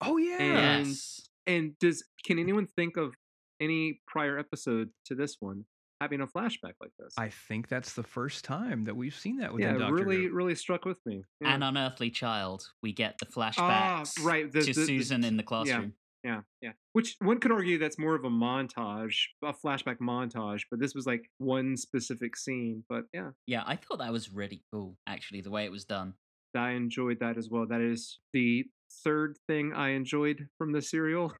Oh 0.00 0.16
yeah. 0.16 0.38
And- 0.38 0.86
Yes. 0.86 1.20
And 1.48 1.78
does 1.78 2.02
can 2.24 2.40
anyone 2.40 2.66
think 2.76 2.96
of 2.96 3.14
any 3.60 4.00
prior 4.06 4.38
episode 4.38 4.90
to 5.06 5.14
this 5.14 5.36
one 5.40 5.64
having 6.00 6.20
a 6.20 6.26
flashback 6.26 6.74
like 6.80 6.92
this? 6.98 7.14
I 7.16 7.30
think 7.30 7.68
that's 7.68 7.94
the 7.94 8.02
first 8.02 8.44
time 8.44 8.84
that 8.84 8.96
we've 8.96 9.14
seen 9.14 9.38
that 9.38 9.50
yeah, 9.50 9.52
within 9.52 9.76
it 9.76 9.78
Doctor 9.78 9.94
really, 9.94 10.24
Who. 10.26 10.34
really 10.34 10.54
struck 10.54 10.84
with 10.84 10.98
me. 11.06 11.22
Yeah. 11.40 11.54
An 11.54 11.62
unearthly 11.62 12.10
child. 12.10 12.64
We 12.82 12.92
get 12.92 13.18
the 13.18 13.26
Ah, 13.36 14.02
flashbacks 14.02 14.24
right. 14.24 14.50
the- 14.52 14.60
to 14.62 14.66
the- 14.66 14.80
the- 14.80 14.86
Susan 14.86 15.24
in 15.24 15.36
the 15.36 15.42
classroom. 15.42 15.94
Yeah, 16.24 16.40
yeah. 16.60 16.72
Which 16.92 17.14
one 17.20 17.38
could 17.38 17.52
argue 17.52 17.78
that's 17.78 17.98
more 18.00 18.16
of 18.16 18.24
a 18.24 18.28
montage, 18.30 19.14
a 19.44 19.52
flashback 19.52 19.98
montage, 20.00 20.62
but 20.70 20.80
this 20.80 20.92
was 20.92 21.06
like 21.06 21.30
one 21.38 21.76
specific 21.76 22.36
scene. 22.36 22.82
But 22.88 23.04
yeah, 23.14 23.30
Yeah, 23.46 23.62
I 23.64 23.76
thought 23.76 23.98
that 23.98 24.10
was 24.12 24.32
really 24.32 24.64
cool, 24.72 24.96
actually, 25.06 25.40
the 25.42 25.50
way 25.50 25.64
it 25.66 25.70
was 25.70 25.84
done. 25.84 26.14
I 26.56 26.70
enjoyed 26.70 27.20
that 27.20 27.36
as 27.38 27.48
well. 27.48 27.66
That 27.66 27.80
is 27.80 28.18
the 28.32 28.64
third 29.04 29.36
thing 29.46 29.72
I 29.72 29.90
enjoyed 29.90 30.48
from 30.58 30.72
the 30.72 30.82
serial. 30.82 31.32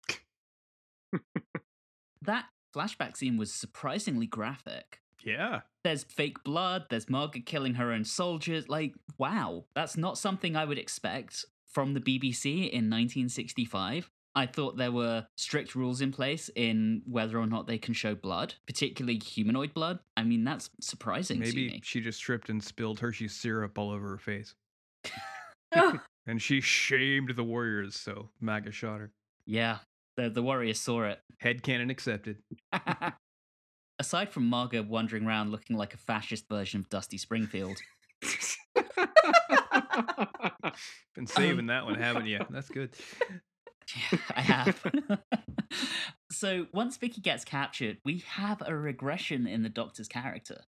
That 2.22 2.46
flashback 2.74 3.16
scene 3.16 3.36
was 3.36 3.52
surprisingly 3.52 4.26
graphic. 4.26 5.00
Yeah. 5.22 5.60
There's 5.84 6.04
fake 6.04 6.42
blood, 6.44 6.86
there's 6.90 7.08
Margaret 7.08 7.46
killing 7.46 7.74
her 7.74 7.92
own 7.92 8.04
soldiers. 8.04 8.68
Like, 8.68 8.94
wow, 9.18 9.64
that's 9.74 9.96
not 9.96 10.18
something 10.18 10.56
I 10.56 10.64
would 10.64 10.78
expect 10.78 11.44
from 11.72 11.94
the 11.94 12.00
BBC 12.00 12.70
in 12.70 12.90
1965. 12.90 14.10
I 14.34 14.44
thought 14.44 14.76
there 14.76 14.92
were 14.92 15.26
strict 15.36 15.74
rules 15.74 16.02
in 16.02 16.12
place 16.12 16.50
in 16.54 17.00
whether 17.06 17.38
or 17.38 17.46
not 17.46 17.66
they 17.66 17.78
can 17.78 17.94
show 17.94 18.14
blood, 18.14 18.54
particularly 18.66 19.18
humanoid 19.18 19.72
blood. 19.72 19.98
I 20.16 20.24
mean, 20.24 20.44
that's 20.44 20.68
surprising 20.80 21.40
to 21.40 21.46
Maybe 21.46 21.68
me. 21.70 21.80
she 21.82 22.02
just 22.02 22.20
tripped 22.20 22.50
and 22.50 22.62
spilled 22.62 23.00
Hershey's 23.00 23.34
syrup 23.34 23.78
all 23.78 23.90
over 23.90 24.08
her 24.10 24.18
face. 24.18 24.54
And 26.26 26.42
she 26.42 26.60
shamed 26.60 27.36
the 27.36 27.44
warriors, 27.44 27.94
so 27.94 28.30
MAGA 28.40 28.72
shot 28.72 28.98
her. 28.98 29.12
Yeah, 29.46 29.78
the, 30.16 30.30
the 30.30 30.42
warriors 30.42 30.80
saw 30.80 31.04
it. 31.04 31.20
Head 31.38 31.62
Headcanon 31.62 31.90
accepted. 31.90 32.38
Aside 33.98 34.30
from 34.30 34.46
Margot 34.46 34.82
wandering 34.82 35.26
around 35.26 35.50
looking 35.50 35.76
like 35.76 35.94
a 35.94 35.98
fascist 35.98 36.48
version 36.48 36.80
of 36.80 36.88
Dusty 36.90 37.16
Springfield, 37.16 37.78
Been 41.14 41.22
um, 41.22 41.26
saving 41.26 41.66
that 41.66 41.84
one, 41.84 41.94
haven't 41.94 42.26
you? 42.26 42.40
That's 42.50 42.68
good. 42.68 42.90
Yeah, 43.94 44.18
I 44.34 44.40
have. 44.40 44.84
so 46.30 46.66
once 46.72 46.96
Vicky 46.96 47.20
gets 47.20 47.44
captured, 47.44 47.98
we 48.04 48.24
have 48.28 48.62
a 48.66 48.76
regression 48.76 49.46
in 49.46 49.62
the 49.62 49.68
Doctor's 49.68 50.08
character. 50.08 50.62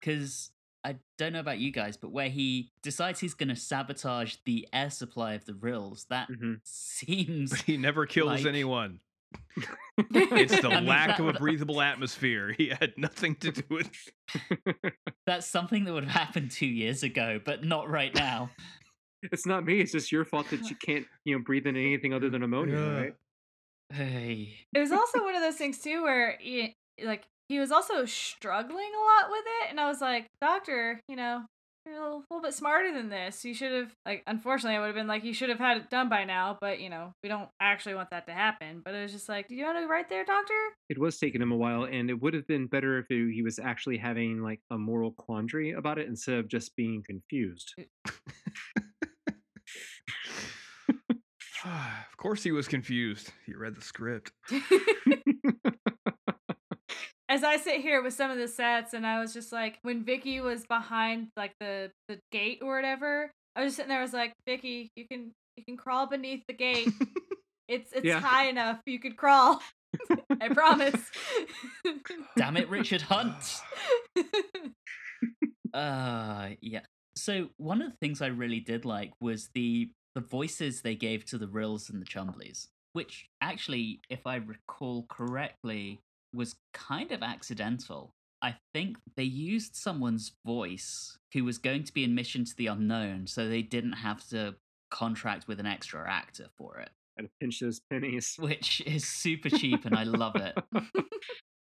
Because 0.00 0.50
I 0.84 0.96
don't 1.16 1.32
know 1.32 1.40
about 1.40 1.58
you 1.58 1.70
guys, 1.72 1.96
but 1.96 2.10
where 2.12 2.28
he 2.28 2.70
decides 2.82 3.18
he's 3.20 3.32
going 3.34 3.48
to 3.48 3.56
sabotage 3.56 4.36
the 4.44 4.68
air 4.72 4.90
supply 4.90 5.32
of 5.34 5.44
the 5.46 5.54
Rills, 5.54 6.04
that 6.10 6.28
Mhm. 6.28 6.60
seems. 6.64 7.50
But 7.50 7.60
he 7.66 7.76
never 7.76 8.04
kills 8.06 8.26
Like- 8.28 8.46
anyone. 8.46 9.00
It's 9.96 10.60
the 10.60 10.68
I 10.68 10.76
mean, 10.80 10.86
lack 10.86 11.08
that 11.08 11.18
of 11.20 11.24
a 11.24 11.26
would- 11.26 11.38
breathable 11.38 11.80
atmosphere. 11.92 12.52
He 12.56 12.68
had 12.68 12.92
nothing 12.96 13.36
to 13.36 13.52
do 13.52 13.62
with. 13.70 13.90
That's 15.26 15.46
something 15.46 15.84
that 15.84 15.92
would 15.92 16.04
have 16.04 16.12
happened 16.12 16.50
two 16.50 16.66
years 16.66 17.02
ago, 17.02 17.40
but 17.44 17.64
not 17.64 17.88
right 17.88 18.14
now. 18.14 18.50
it's 19.22 19.46
not 19.46 19.64
me. 19.64 19.80
It's 19.80 19.92
just 19.92 20.12
your 20.12 20.24
fault 20.24 20.50
that 20.50 20.68
you 20.68 20.76
can't, 20.76 21.06
you 21.24 21.36
know, 21.36 21.42
breathe 21.42 21.66
in 21.66 21.76
anything 21.76 22.12
other 22.12 22.28
than 22.28 22.42
ammonia, 22.42 22.74
Yeah. 22.76 22.98
right? 23.00 23.14
Hey. 23.92 24.54
it 24.72 24.78
was 24.80 24.90
also 24.92 25.22
one 25.22 25.34
of 25.36 25.42
those 25.42 25.56
things 25.56 25.78
too 25.78 26.02
where 26.02 26.36
he, 26.40 26.76
like 27.02 27.22
he 27.48 27.58
was 27.58 27.70
also 27.70 28.04
struggling 28.04 28.90
a 28.94 29.22
lot 29.22 29.30
with 29.30 29.44
it, 29.62 29.70
and 29.70 29.80
I 29.80 29.88
was 29.88 30.00
like, 30.00 30.28
Doctor, 30.40 31.00
you 31.08 31.16
know, 31.16 31.44
you're 31.84 31.96
a 31.96 32.02
little, 32.02 32.24
little 32.30 32.42
bit 32.42 32.54
smarter 32.54 32.92
than 32.92 33.10
this. 33.10 33.44
You 33.44 33.52
should 33.52 33.72
have 33.72 33.94
like. 34.06 34.22
Unfortunately, 34.26 34.76
I 34.76 34.80
would 34.80 34.86
have 34.86 34.94
been 34.94 35.06
like, 35.06 35.22
you 35.22 35.34
should 35.34 35.50
have 35.50 35.58
had 35.58 35.76
it 35.76 35.90
done 35.90 36.08
by 36.08 36.24
now. 36.24 36.56
But 36.58 36.80
you 36.80 36.88
know, 36.88 37.12
we 37.22 37.28
don't 37.28 37.50
actually 37.60 37.94
want 37.94 38.08
that 38.10 38.26
to 38.26 38.32
happen. 38.32 38.80
But 38.82 38.94
it 38.94 39.02
was 39.02 39.12
just 39.12 39.28
like, 39.28 39.48
do 39.48 39.54
you 39.54 39.66
want 39.66 39.78
to 39.78 39.86
right 39.86 40.08
there, 40.08 40.24
Doctor? 40.24 40.54
It 40.88 40.98
was 40.98 41.18
taking 41.18 41.42
him 41.42 41.52
a 41.52 41.56
while, 41.56 41.84
and 41.84 42.08
it 42.08 42.22
would 42.22 42.32
have 42.32 42.46
been 42.46 42.68
better 42.68 42.98
if 42.98 43.06
he 43.08 43.32
he 43.34 43.42
was 43.42 43.58
actually 43.58 43.98
having 43.98 44.40
like 44.40 44.60
a 44.70 44.78
moral 44.78 45.12
quandary 45.12 45.72
about 45.72 45.98
it 45.98 46.08
instead 46.08 46.38
of 46.38 46.48
just 46.48 46.74
being 46.74 47.02
confused. 47.04 47.74
of 51.66 52.16
course, 52.16 52.42
he 52.42 52.52
was 52.52 52.66
confused. 52.66 53.30
He 53.44 53.54
read 53.54 53.76
the 53.76 53.82
script. 53.82 54.32
As 57.28 57.42
I 57.42 57.56
sit 57.56 57.80
here 57.80 58.02
with 58.02 58.12
some 58.14 58.30
of 58.30 58.36
the 58.38 58.48
sets, 58.48 58.92
and 58.92 59.06
I 59.06 59.18
was 59.20 59.32
just 59.32 59.50
like, 59.52 59.78
when 59.82 60.04
Vicky 60.04 60.40
was 60.40 60.64
behind 60.66 61.28
like 61.36 61.52
the 61.60 61.90
the 62.08 62.18
gate 62.32 62.58
or 62.62 62.76
whatever, 62.76 63.30
I 63.56 63.62
was 63.62 63.68
just 63.68 63.76
sitting 63.76 63.88
there. 63.88 64.00
I 64.00 64.02
was 64.02 64.12
like, 64.12 64.32
Vicky, 64.46 64.90
you 64.96 65.06
can 65.10 65.32
you 65.56 65.64
can 65.64 65.76
crawl 65.76 66.06
beneath 66.06 66.42
the 66.48 66.54
gate. 66.54 66.88
It's 67.66 67.92
it's 67.94 68.04
Yeah. 68.04 68.20
high 68.20 68.48
enough. 68.48 68.78
You 68.84 68.98
could 68.98 69.16
crawl. 69.16 69.58
I 70.40 70.50
promise. 70.50 71.00
Damn 72.36 72.58
it, 72.58 72.68
Richard 72.68 73.00
Hunt. 73.00 73.60
Uh 75.72 76.50
yeah. 76.60 76.80
So 77.16 77.48
one 77.56 77.82
of 77.82 77.90
the 77.90 77.96
things 78.00 78.20
I 78.22 78.26
really 78.26 78.60
did 78.60 78.84
like 78.84 79.12
was 79.20 79.48
the 79.54 79.90
the 80.14 80.20
voices 80.20 80.82
they 80.82 80.94
gave 80.94 81.24
to 81.26 81.38
the 81.38 81.48
Rills 81.48 81.90
and 81.90 82.00
the 82.00 82.06
Chumbleys, 82.06 82.68
which 82.92 83.26
actually, 83.40 84.00
if 84.08 84.26
I 84.26 84.36
recall 84.36 85.06
correctly, 85.08 85.98
was 86.34 86.56
kind 86.72 87.12
of 87.12 87.22
accidental. 87.22 88.14
I 88.42 88.56
think 88.74 88.98
they 89.16 89.22
used 89.24 89.74
someone's 89.76 90.32
voice 90.44 91.18
who 91.32 91.44
was 91.44 91.58
going 91.58 91.84
to 91.84 91.92
be 91.94 92.04
in 92.04 92.14
Mission 92.14 92.44
to 92.44 92.56
the 92.56 92.66
Unknown, 92.66 93.26
so 93.26 93.48
they 93.48 93.62
didn't 93.62 93.92
have 93.94 94.26
to 94.28 94.56
contract 94.90 95.48
with 95.48 95.58
an 95.60 95.66
extra 95.66 96.08
actor 96.10 96.46
for 96.56 96.78
it, 96.78 96.90
Gotta 97.18 97.30
pinch 97.40 97.60
those 97.60 97.80
pennies. 97.90 98.36
which 98.38 98.80
is 98.86 99.06
super 99.06 99.48
cheap 99.48 99.84
and 99.86 99.96
I 99.96 100.04
love 100.04 100.36
it. 100.36 100.56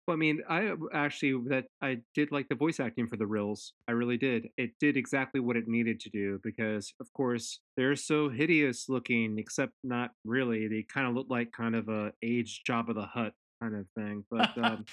Well, 0.07 0.15
I 0.15 0.17
mean, 0.17 0.41
I 0.49 0.73
actually 0.91 1.33
that 1.49 1.65
I 1.83 1.99
did 2.15 2.31
like 2.31 2.49
the 2.49 2.55
voice 2.55 2.79
acting 2.79 3.05
for 3.07 3.15
the 3.15 3.27
Rills. 3.27 3.73
I 3.87 3.91
really 3.91 4.17
did. 4.17 4.47
It 4.57 4.71
did 4.79 4.97
exactly 4.97 5.39
what 5.39 5.55
it 5.55 5.67
needed 5.67 5.99
to 5.99 6.09
do 6.09 6.39
because, 6.43 6.95
of 6.99 7.13
course, 7.13 7.59
they're 7.77 7.95
so 7.95 8.27
hideous 8.27 8.89
looking, 8.89 9.37
except 9.37 9.73
not 9.83 10.09
really. 10.25 10.67
They 10.67 10.81
kind 10.91 11.07
of 11.07 11.13
look 11.13 11.27
like 11.29 11.51
kind 11.51 11.75
of 11.75 11.89
a 11.89 12.11
aged 12.23 12.65
Jabba 12.65 12.95
the 12.95 13.05
Hutt 13.05 13.33
kind 13.61 13.75
of 13.75 13.85
thing. 13.95 14.23
But 14.31 14.57
um, 14.57 14.85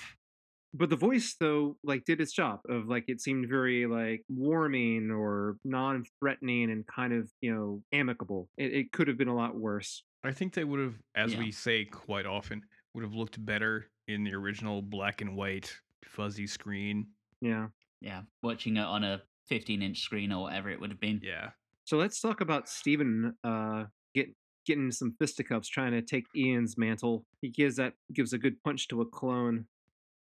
but 0.74 0.90
the 0.90 0.96
voice 0.96 1.37
though, 1.40 1.76
like, 1.83 2.05
did 2.05 2.20
its 2.20 2.33
job 2.33 2.61
of 2.68 2.87
like 2.87 3.05
it 3.09 3.20
seemed 3.20 3.48
very 3.48 3.87
like 3.87 4.24
warming 4.29 5.11
or 5.11 5.57
non-threatening 5.64 6.70
and 6.70 6.87
kind 6.87 7.12
of 7.12 7.31
you 7.40 7.55
know 7.55 7.83
amicable. 7.92 8.48
It, 8.59 8.72
it 8.74 8.92
could 8.92 9.09
have 9.09 9.16
been 9.16 9.29
a 9.29 9.35
lot 9.37 9.57
worse. 9.57 10.02
I 10.24 10.33
think 10.33 10.55
they 10.55 10.64
would 10.64 10.81
have, 10.81 10.94
as 11.14 11.33
Yeah. 11.33 11.38
we 11.38 11.52
say 11.52 11.85
quite 11.85 12.26
often, 12.26 12.62
would 12.94 13.05
have 13.05 13.14
looked 13.14 13.44
better 13.44 13.87
in 14.09 14.24
the 14.24 14.35
original 14.35 14.83
black 14.83 15.20
and 15.20 15.37
white 15.37 15.72
fuzzy 16.05 16.46
screen. 16.46 17.07
Yeah. 17.40 17.68
yeah, 18.00 18.22
watching 18.42 18.76
it 18.76 18.85
on 18.85 19.05
a 19.05 19.22
15 19.48 19.83
inch 19.83 20.00
screen 20.00 20.33
or 20.33 20.42
whatever 20.44 20.70
it 20.70 20.81
would 20.81 20.90
have 20.90 21.00
been. 21.00 21.20
Yeah. 21.22 21.50
So 21.85 21.96
let's 21.96 22.20
talk 22.20 22.40
about 22.40 22.68
Steven 22.68 23.35
uh, 23.44 23.85
get, 24.14 24.29
getting 24.66 24.90
some 24.90 25.14
fisticuffs 25.18 25.68
trying 25.68 25.92
to 25.92 26.02
take 26.02 26.26
Ian's 26.37 26.76
mantle. 26.76 27.24
He 27.40 27.48
gives 27.48 27.76
that 27.76 27.94
gives 28.12 28.33
a 28.33 28.38
good 28.38 28.62
punch 28.62 28.88
to 28.88 29.00
a 29.00 29.07
clone. 29.07 29.66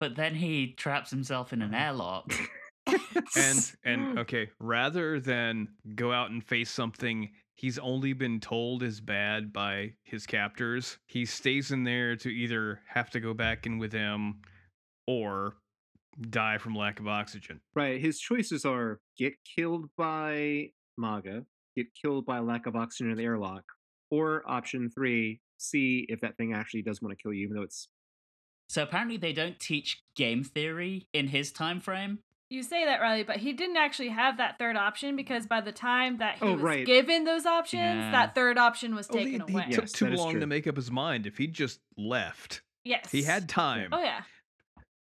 But 0.00 0.16
then 0.16 0.35
he 0.35 0.74
traps 0.76 1.11
himself 1.11 1.52
in 1.52 1.62
an 1.62 1.74
um, 1.74 1.80
airlock. 1.80 2.33
And 3.37 3.72
and 3.85 4.18
okay, 4.20 4.50
rather 4.61 5.18
than 5.18 5.68
go 5.94 6.12
out 6.12 6.30
and 6.30 6.44
face 6.44 6.70
something 6.70 7.30
he's 7.54 7.78
only 7.78 8.12
been 8.12 8.40
told 8.40 8.83
is 8.83 9.00
bad 9.00 9.52
by 9.52 9.92
his 10.02 10.26
captors, 10.26 10.98
he 11.07 11.24
stays 11.24 11.70
in 11.70 11.85
there 11.85 12.16
to 12.16 12.28
either 12.28 12.80
have 12.88 13.11
to 13.11 13.20
go 13.20 13.33
back 13.33 13.66
in 13.66 13.78
with 13.78 13.92
them 13.92 14.40
or 15.07 15.54
die 16.30 16.59
from 16.59 16.74
lack 16.74 17.00
of 17.00 17.09
oxygen. 17.09 17.61
Right. 17.74 18.00
His 18.00 18.18
choices 18.18 18.64
are 18.64 19.00
get 19.16 19.35
killed 19.44 19.88
by 19.96 20.70
Maaga, 20.98 21.44
get 21.76 21.87
killed 21.94 22.26
by 22.26 22.40
lack 22.40 22.66
of 22.66 22.76
oxygen 22.76 23.11
in 23.11 23.16
the 23.16 23.24
airlock, 23.24 23.64
or 24.14 24.42
option 24.46 24.90
three, 24.90 25.40
see 25.59 26.07
if 26.09 26.20
that 26.20 26.37
thing 26.37 26.53
actually 26.53 26.83
does 26.83 27.00
want 27.03 27.16
to 27.16 27.22
kill 27.22 27.33
you, 27.33 27.44
even 27.44 27.57
though 27.57 27.62
it's 27.62 27.88
so 28.68 28.83
apparently 28.83 29.16
they 29.16 29.33
don't 29.33 29.59
teach 29.61 30.03
game 30.16 30.42
theory 30.42 31.07
in 31.12 31.29
his 31.29 31.53
time 31.53 31.81
frame. 31.81 32.20
You 32.50 32.62
say 32.62 32.85
that, 32.85 33.00
Riley, 33.00 33.22
but 33.22 33.37
he 33.38 33.53
didn't 33.53 33.77
actually 33.77 34.11
have 34.11 34.37
that 34.38 34.59
third 34.59 34.77
option 34.77 35.14
mm. 35.14 35.16
because 35.16 35.46
by 35.46 35.61
the 35.61 35.72
time 35.72 36.18
that 36.18 36.37
he 36.37 36.44
Oh, 36.46 36.53
was 36.53 36.62
right. 36.62 36.87
given 36.87 37.24
those 37.24 37.46
options, 37.46 37.83
Yeah. 37.83 38.11
that 38.12 38.35
third 38.35 38.59
option 38.59 38.94
was 38.94 39.09
Oh, 39.11 39.18
he- 39.18 39.24
taken 39.24 39.46
he, 39.48 39.53
away. 39.53 39.64
He 39.66 39.72
took 39.72 39.85
Yes, 39.85 39.92
too 39.92 40.09
long 40.09 40.40
to 40.40 40.46
make 40.46 40.66
up 40.66 40.77
his 40.77 40.90
mind. 40.90 41.27
If 41.27 41.37
he 41.37 41.46
just 41.46 41.81
left, 41.96 42.62
yes. 42.85 43.11
he 43.11 43.22
had 43.22 43.48
time. 43.48 43.90
Oh 43.92 44.03
yeah. 44.03 44.22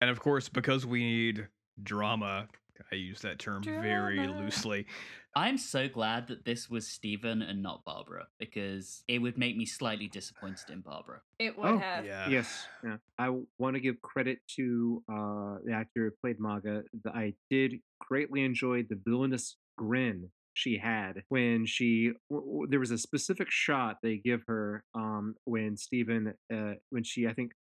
And 0.01 0.09
of 0.09 0.19
course, 0.19 0.49
because 0.49 0.85
we 0.85 1.03
need 1.03 1.47
drama, 1.81 2.47
I 2.91 2.95
use 2.95 3.21
that 3.21 3.39
term 3.39 3.63
very 3.63 4.27
loosely. 4.27 4.87
I'm 5.35 5.57
so 5.57 5.87
glad 5.89 6.27
that 6.27 6.45
this 6.45 6.69
was 6.69 6.87
Steven 6.87 7.41
and 7.41 7.63
not 7.63 7.83
Barbara 7.85 8.27
because 8.39 9.03
it 9.07 9.17
would 9.19 9.37
make 9.37 9.57
me 9.57 9.65
slightly 9.65 10.07
disappointed 10.07 10.69
in 10.69 10.81
Barbara. 10.81 11.21
It 11.39 11.57
would 11.57 11.67
Oh, 11.67 11.77
have. 11.79 12.05
Yeah. 12.05 12.29
Yes, 12.29 12.67
yeah. 12.83 12.97
I 13.17 13.29
want 13.57 13.75
to 13.75 13.79
give 13.79 13.99
credit 14.01 14.39
to 14.57 15.03
uh, 15.11 15.55
the 15.65 15.73
actor 15.73 16.05
who 16.05 16.11
played 16.21 16.39
Maaga. 16.39 16.83
The- 17.03 17.09
I 17.11 17.33
did 17.49 17.79
greatly 17.99 18.43
enjoy 18.43 18.83
the 18.83 18.99
villainous 19.03 19.55
grin 19.75 20.29
she 20.53 20.77
had 20.77 21.23
when 21.29 21.65
she. 21.65 22.11
w- 22.29 22.47
w- 22.47 22.67
There 22.69 22.79
was 22.79 22.91
a 22.91 22.97
specific 22.99 23.49
shot 23.49 23.97
they 24.03 24.17
give 24.17 24.43
her 24.47 24.83
um, 24.93 25.33
when 25.45 25.77
Steven, 25.77 26.35
uh, 26.53 26.73
when 26.91 27.03
she, 27.03 27.25
I 27.27 27.33
think, 27.33 27.53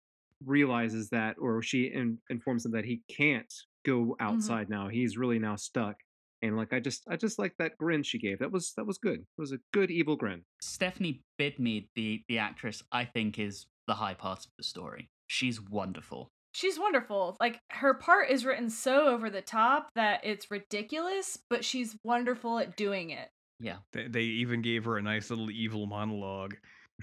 realizes 0.45 1.09
that, 1.09 1.37
or 1.39 1.63
she 1.63 1.85
in, 1.85 2.19
informs 2.29 2.65
him 2.65 2.73
that 2.73 2.85
he 2.85 3.01
can't 3.09 3.51
go 3.83 4.15
outside 4.19 4.69
now. 4.69 4.89
He's 4.89 5.17
really 5.17 5.39
now 5.39 5.55
stuck. 5.55 5.95
And 6.43 6.55
like 6.57 6.73
I 6.73 6.79
just, 6.79 7.03
I 7.09 7.15
just 7.15 7.39
like 7.39 7.53
that 7.57 7.77
grin 7.79 8.03
she 8.03 8.19
gave. 8.19 8.39
That 8.39 8.51
was 8.51 8.73
that 8.77 8.85
was 8.85 8.99
good. 8.99 9.19
It 9.21 9.25
was 9.41 9.53
a 9.53 9.59
good 9.71 9.89
evil 9.89 10.15
grin. 10.15 10.43
Stephanie 10.61 11.21
Bidmead, 11.39 11.87
the 11.95 12.21
the 12.27 12.37
actress, 12.37 12.83
I 12.91 13.05
think 13.05 13.39
is 13.39 13.65
the 13.87 13.95
high 13.95 14.13
part 14.13 14.39
of 14.39 14.51
the 14.57 14.63
story. 14.63 15.09
She's 15.27 15.59
wonderful. 15.61 16.29
She's 16.51 16.77
wonderful. 16.77 17.35
Like 17.39 17.59
her 17.71 17.95
part 17.95 18.29
is 18.29 18.45
written 18.45 18.69
so 18.69 19.07
over 19.07 19.29
the 19.29 19.41
top 19.41 19.89
that 19.95 20.19
it's 20.23 20.51
ridiculous, 20.51 21.39
but 21.49 21.65
she's 21.65 21.95
wonderful 22.03 22.59
at 22.59 22.77
doing 22.77 23.09
it. 23.09 23.29
Yeah. 23.59 23.77
They, 23.93 24.07
they 24.07 24.21
even 24.21 24.61
gave 24.61 24.85
her 24.85 24.97
a 24.97 25.01
nice 25.01 25.29
little 25.29 25.49
evil 25.49 25.87
monologue 25.87 26.55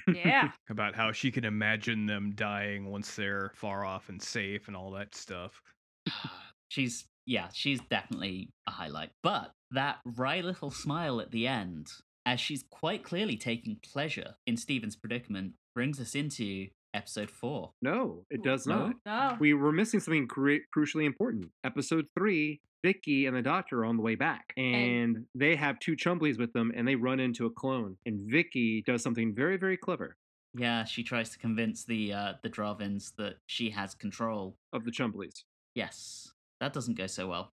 Yeah. 0.07 0.51
about 0.71 0.95
how 0.95 1.11
she 1.11 1.31
can 1.33 1.45
imagine 1.45 2.07
them 2.07 2.33
dying 2.37 2.91
once 2.91 3.17
they're 3.17 3.51
far 3.57 3.85
off 3.85 4.09
and 4.09 4.23
safe 4.23 4.69
and 4.69 4.77
all 4.77 4.93
that 4.93 5.15
stuff. 5.17 5.61
she's 6.69 7.07
yeah, 7.31 7.49
she's 7.53 7.81
definitely 7.89 8.51
a 8.67 8.73
highlight. 8.73 9.11
But 9.23 9.53
that 9.71 9.99
wry 10.05 10.41
little 10.41 10.71
smile 10.73 11.21
at 11.21 11.31
the 11.31 11.47
end, 11.47 11.87
as 12.27 12.41
she's 12.41 12.65
quite 12.71 13.05
clearly 13.05 13.37
taking 13.37 13.77
pleasure 13.93 14.35
in 14.47 14.57
Steven's 14.57 14.97
predicament, 14.97 15.53
brings 15.75 16.01
us 16.01 16.15
into 16.17 16.67
episode 16.93 17.31
four. 17.31 17.71
No, 17.81 18.25
it 18.31 18.43
does 18.43 18.67
No? 18.67 18.89
not. 18.89 18.97
No. 19.07 19.37
We 19.39 19.55
were 19.55 19.71
missing 19.71 20.01
something 20.01 20.27
cru- 20.27 20.65
crucially 20.77 21.05
important. 21.07 21.51
Episode 21.63 22.07
three, 22.19 22.61
Vicki 22.85 23.27
and 23.27 23.37
the 23.37 23.43
doctor 23.43 23.81
are 23.81 23.85
on 23.85 23.97
the 23.97 24.03
way 24.03 24.17
back, 24.17 24.53
and 24.57 25.25
they 25.35 25.55
have 25.55 25.79
two 25.79 25.95
Chumblies 25.95 26.37
with 26.39 26.53
them, 26.53 26.73
and 26.75 26.89
they 26.89 26.97
run 26.97 27.21
into 27.21 27.47
a 27.47 27.51
clone. 27.51 27.97
And 28.07 28.29
Vicki 28.29 28.83
does 28.85 29.03
something 29.05 29.35
very, 29.37 29.57
very 29.57 29.77
clever 29.77 30.17
Yeah, 30.57 30.83
she 30.85 31.05
tries 31.05 31.31
to 31.31 31.39
convince 31.39 31.85
the 31.85 32.13
uh, 32.13 32.33
the 32.43 32.51
Drahvins 32.51 33.13
that 33.19 33.37
she 33.47 33.71
has 33.71 33.95
control. 33.95 34.57
of 34.73 34.85
the 34.85 34.91
Chumblies. 34.91 35.45
Yes, 35.77 36.33
that 36.61 36.73
doesn't 36.73 36.99
go 36.99 37.07
so 37.07 37.29
well. 37.29 37.53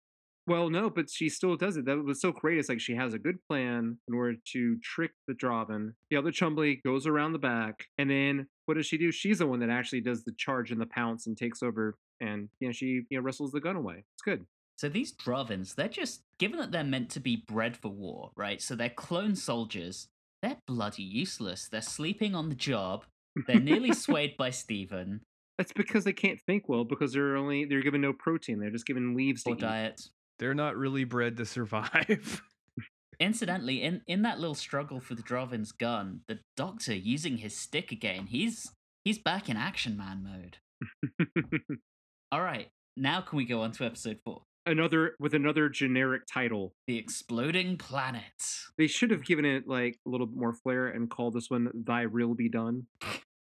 Well, 0.48 0.70
no, 0.70 0.92
but 0.92 1.10
she 1.10 1.30
still 1.30 1.56
does 1.56 1.76
it. 1.76 1.86
That 1.86 2.04
was 2.04 2.22
so 2.22 2.32
great. 2.32 2.60
It's 2.60 2.70
like 2.70 2.80
she 2.80 2.96
has 2.96 3.16
a 3.16 3.20
good 3.20 3.38
plan 3.50 3.98
in 4.08 4.14
order 4.14 4.36
to 4.54 4.78
trick 4.84 5.12
the 5.28 5.34
Drahvin. 5.34 5.94
The 6.12 6.18
other 6.18 6.32
Chumbly 6.32 6.84
goes 6.84 7.08
around 7.08 7.34
the 7.34 7.40
back, 7.40 7.86
and 7.98 8.10
then 8.10 8.48
what 8.66 8.76
does 8.76 8.86
she 8.86 8.98
do? 8.98 9.12
She's 9.12 9.40
the 9.40 9.48
one 9.48 9.60
that 9.62 9.72
actually 9.72 10.02
does 10.02 10.24
the 10.24 10.34
charge 10.38 10.72
and 10.72 10.80
the 10.80 10.86
pounce 10.86 11.26
and 11.26 11.36
takes 11.36 11.64
over, 11.64 11.98
and 12.22 12.50
you 12.60 12.68
know 12.68 12.72
she 12.72 13.02
you 13.10 13.18
know 13.18 13.22
wrestles 13.22 13.52
the 13.52 13.60
gun 13.60 13.76
away. 13.76 14.04
It's 14.16 14.24
good. 14.24 14.46
So 14.78 14.90
these 14.90 15.14
Drahvins, 15.14 15.76
they're 15.76 15.88
just 15.88 16.22
given 16.38 16.60
that 16.60 16.72
they're 16.72 16.84
meant 16.84 17.10
to 17.12 17.20
be 17.20 17.44
bred 17.48 17.78
for 17.78 17.90
war, 17.90 18.32
right? 18.36 18.62
So 18.62 18.76
they're 18.76 18.90
clone 18.90 19.36
soldiers. 19.36 20.10
They're 20.42 20.58
bloody 20.68 21.04
useless. 21.04 21.68
They're 21.68 21.82
sleeping 21.82 22.36
on 22.36 22.50
the 22.50 22.56
job. 22.56 23.06
They're 23.48 23.60
nearly 23.60 23.94
swayed 23.94 24.36
by 24.38 24.50
Steven. 24.50 25.22
That's 25.58 25.72
because 25.74 26.04
they 26.04 26.14
can't 26.14 26.40
think 26.46 26.68
well 26.68 26.84
because 26.84 27.14
they're 27.14 27.36
only 27.38 27.66
they're 27.66 27.82
given 27.82 28.02
no 28.02 28.14
protein. 28.14 28.60
They're 28.60 28.72
just 28.72 28.86
given 28.86 29.16
leaves 29.16 29.44
to 29.44 29.52
Poor 29.52 29.58
eat. 29.58 29.62
diet. 29.62 30.02
They're 30.40 30.54
not 30.54 30.76
really 30.76 31.04
bred 31.06 31.38
to 31.38 31.46
survive. 31.46 32.42
Incidentally, 33.22 33.82
in, 33.82 34.02
in 34.08 34.24
that 34.24 34.40
little 34.40 34.56
struggle 34.56 35.00
for 35.00 35.16
the 35.16 35.22
Drahvin's 35.24 35.72
gun, 35.72 36.20
the 36.28 36.40
doctor 36.58 36.94
using 36.94 37.38
his 37.38 37.56
stick 37.58 37.94
again, 37.94 38.28
he's 38.28 38.70
he's 39.06 39.18
back 39.18 39.48
in 39.48 39.56
action 39.56 39.96
man 39.96 40.22
mode. 40.24 40.58
All 42.34 42.42
right, 42.42 42.68
now 42.98 43.22
can 43.22 43.38
we 43.38 43.46
go 43.46 43.62
on 43.62 43.72
to 43.74 43.86
episode 43.86 44.20
four? 44.26 44.42
another 44.68 45.16
with 45.20 45.34
another 45.34 45.70
generic 45.70 46.24
title. 46.26 46.74
The 46.88 46.98
exploding 46.98 47.78
planet. 47.78 48.24
They 48.78 48.88
should 48.88 49.12
have 49.12 49.24
given 49.24 49.46
it 49.46 49.68
like 49.68 49.98
a 50.06 50.10
little 50.10 50.28
bit 50.28 50.38
more 50.38 50.54
flair 50.54 50.88
and 50.88 51.10
called 51.10 51.34
this 51.36 51.50
one 51.50 51.70
"Thy 51.74 52.08
Will 52.08 52.34
Be 52.34 52.50
Done." 52.50 52.88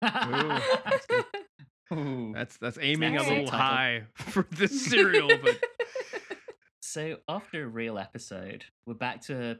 that's 0.01 1.05
good. 1.07 1.23
Ooh. 1.93 2.33
That's 2.33 2.57
that's 2.57 2.77
aiming 2.81 3.17
a 3.17 3.23
little 3.23 3.45
title. 3.45 3.59
high 3.59 4.03
for 4.15 4.47
this 4.51 4.85
serial, 4.85 5.29
but 5.41 5.59
So 6.81 7.17
after 7.27 7.63
a 7.63 7.67
real 7.67 7.97
episode, 7.97 8.65
we're 8.85 8.93
back 8.93 9.21
to 9.23 9.59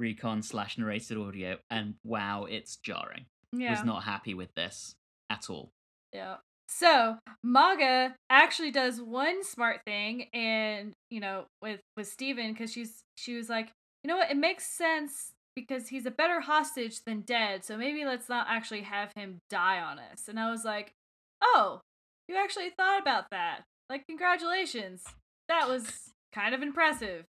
recon 0.00 0.42
slash 0.42 0.78
narrated 0.78 1.16
audio, 1.16 1.58
and 1.70 1.94
wow, 2.02 2.44
it's 2.44 2.76
jarring. 2.76 3.26
yeah. 3.52 3.70
Was 3.70 3.84
not 3.84 4.02
happy 4.02 4.34
with 4.34 4.52
this 4.54 4.94
at 5.30 5.48
all. 5.48 5.70
Yeah. 6.12 6.36
So 6.68 7.18
Maaga 7.46 8.14
actually 8.30 8.70
does 8.72 9.00
one 9.00 9.44
smart 9.44 9.82
thing, 9.86 10.26
and 10.34 10.92
you 11.10 11.20
know, 11.20 11.44
with 11.60 11.80
with 11.96 12.08
Steven, 12.08 12.52
because 12.52 12.72
she's 12.72 13.02
she 13.16 13.36
was 13.36 13.48
like, 13.48 13.68
you 14.02 14.08
know 14.08 14.16
what, 14.16 14.30
it 14.30 14.36
makes 14.36 14.66
sense 14.66 15.32
because 15.54 15.88
he's 15.88 16.06
a 16.06 16.10
better 16.10 16.40
hostage 16.40 17.04
than 17.04 17.20
dead. 17.20 17.64
So 17.64 17.76
maybe 17.76 18.04
let's 18.04 18.28
not 18.28 18.46
actually 18.48 18.82
have 18.82 19.12
him 19.14 19.38
die 19.50 19.80
on 19.80 19.98
us. 19.98 20.26
And 20.28 20.40
I 20.40 20.50
was 20.50 20.64
like, 20.64 20.94
oh, 21.42 21.80
you 22.28 22.36
actually 22.36 22.70
thought 22.70 23.00
about 23.00 23.24
that. 23.30 23.62
Like, 23.90 24.06
congratulations. 24.06 25.02
That 25.48 25.68
was 25.68 26.12
kind 26.32 26.54
of 26.54 26.62
impressive. 26.62 27.24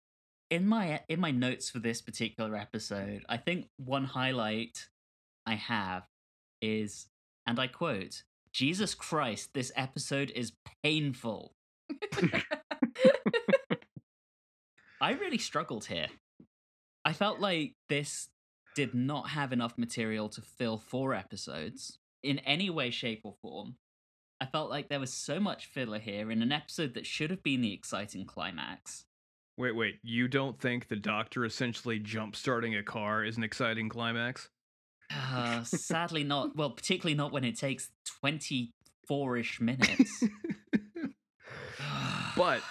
in 0.49 0.67
my 0.67 0.99
in 1.07 1.19
my 1.19 1.31
notes 1.31 1.69
for 1.69 1.79
this 1.79 2.01
particular 2.01 2.55
episode, 2.55 3.23
I 3.29 3.37
think 3.37 3.67
one 3.77 4.03
highlight 4.05 4.89
I 5.45 5.55
have 5.55 6.03
is, 6.61 7.07
and 7.47 7.59
I 7.59 7.67
quote, 7.67 8.23
"Jesus 8.51 8.93
Christ, 8.93 9.53
this 9.53 9.71
episode 9.75 10.31
is 10.35 10.51
painful." 10.83 11.53
I 15.01 15.13
really 15.13 15.37
struggled 15.39 15.85
here. 15.85 16.07
I 17.03 17.13
felt 17.13 17.39
like 17.39 17.73
this 17.89 18.29
did 18.75 18.93
not 18.93 19.29
have 19.29 19.51
enough 19.51 19.77
material 19.77 20.29
to 20.29 20.41
fill 20.41 20.77
four 20.77 21.13
episodes 21.15 21.97
in 22.23 22.39
any 22.39 22.69
way, 22.69 22.91
shape, 22.91 23.21
or 23.23 23.33
form. 23.41 23.77
I 24.41 24.47
felt 24.47 24.71
like 24.71 24.89
there 24.89 24.99
was 24.99 25.13
so 25.13 25.39
much 25.39 25.67
filler 25.67 25.99
here 25.99 26.31
in 26.31 26.41
an 26.41 26.51
episode 26.51 26.95
that 26.95 27.05
should 27.05 27.29
have 27.29 27.43
been 27.43 27.61
the 27.61 27.73
exciting 27.73 28.25
climax. 28.25 29.05
wait, 29.55 29.75
wait. 29.75 29.99
You 30.01 30.27
don't 30.27 30.59
think 30.59 30.87
the 30.87 30.95
doctor 30.95 31.45
essentially 31.45 31.99
jump 31.99 32.35
starting 32.35 32.75
a 32.75 32.81
car 32.81 33.23
is 33.23 33.37
an 33.37 33.43
exciting 33.43 33.87
climax? 33.87 34.49
Uh, 35.15 35.61
sadly, 35.63 36.23
not. 36.23 36.55
Well, 36.55 36.71
particularly 36.71 37.13
not 37.13 37.31
when 37.31 37.43
it 37.43 37.55
takes 37.55 37.91
24 38.21 39.37
ish 39.37 39.61
minutes. 39.61 40.23
but 42.35 42.63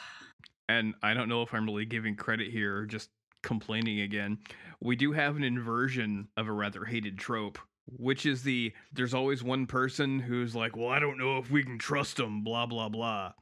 and 0.68 0.94
I 1.04 1.14
don't 1.14 1.28
know 1.28 1.42
if 1.42 1.54
I'm 1.54 1.66
really 1.66 1.84
giving 1.84 2.16
credit 2.16 2.50
here 2.50 2.78
or 2.78 2.86
just 2.86 3.10
complaining 3.44 4.00
again. 4.00 4.38
We 4.80 4.96
do 4.96 5.12
have 5.12 5.36
an 5.36 5.44
inversion 5.44 6.28
of 6.36 6.48
a 6.48 6.52
rather 6.52 6.84
hated 6.84 7.16
trope, 7.16 7.60
which 7.96 8.26
is 8.26 8.42
the 8.42 8.72
there's 8.92 9.14
always 9.14 9.42
one 9.42 9.66
person 9.66 10.18
who's 10.18 10.54
like, 10.54 10.76
"Well, 10.76 10.88
I 10.88 10.98
don't 10.98 11.18
know 11.18 11.38
if 11.38 11.50
we 11.50 11.62
can 11.62 11.78
trust 11.78 12.18
him." 12.18 12.42
Blah 12.44 12.66
blah 12.66 12.88
blah. 12.88 13.32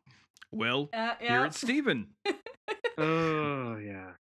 Well, 0.51 0.89
Uh, 0.93 1.15
here 1.21 1.45
it's 1.45 1.61
Steven. 1.61 2.09
Oh 3.01 3.77
yeah. 3.77 4.13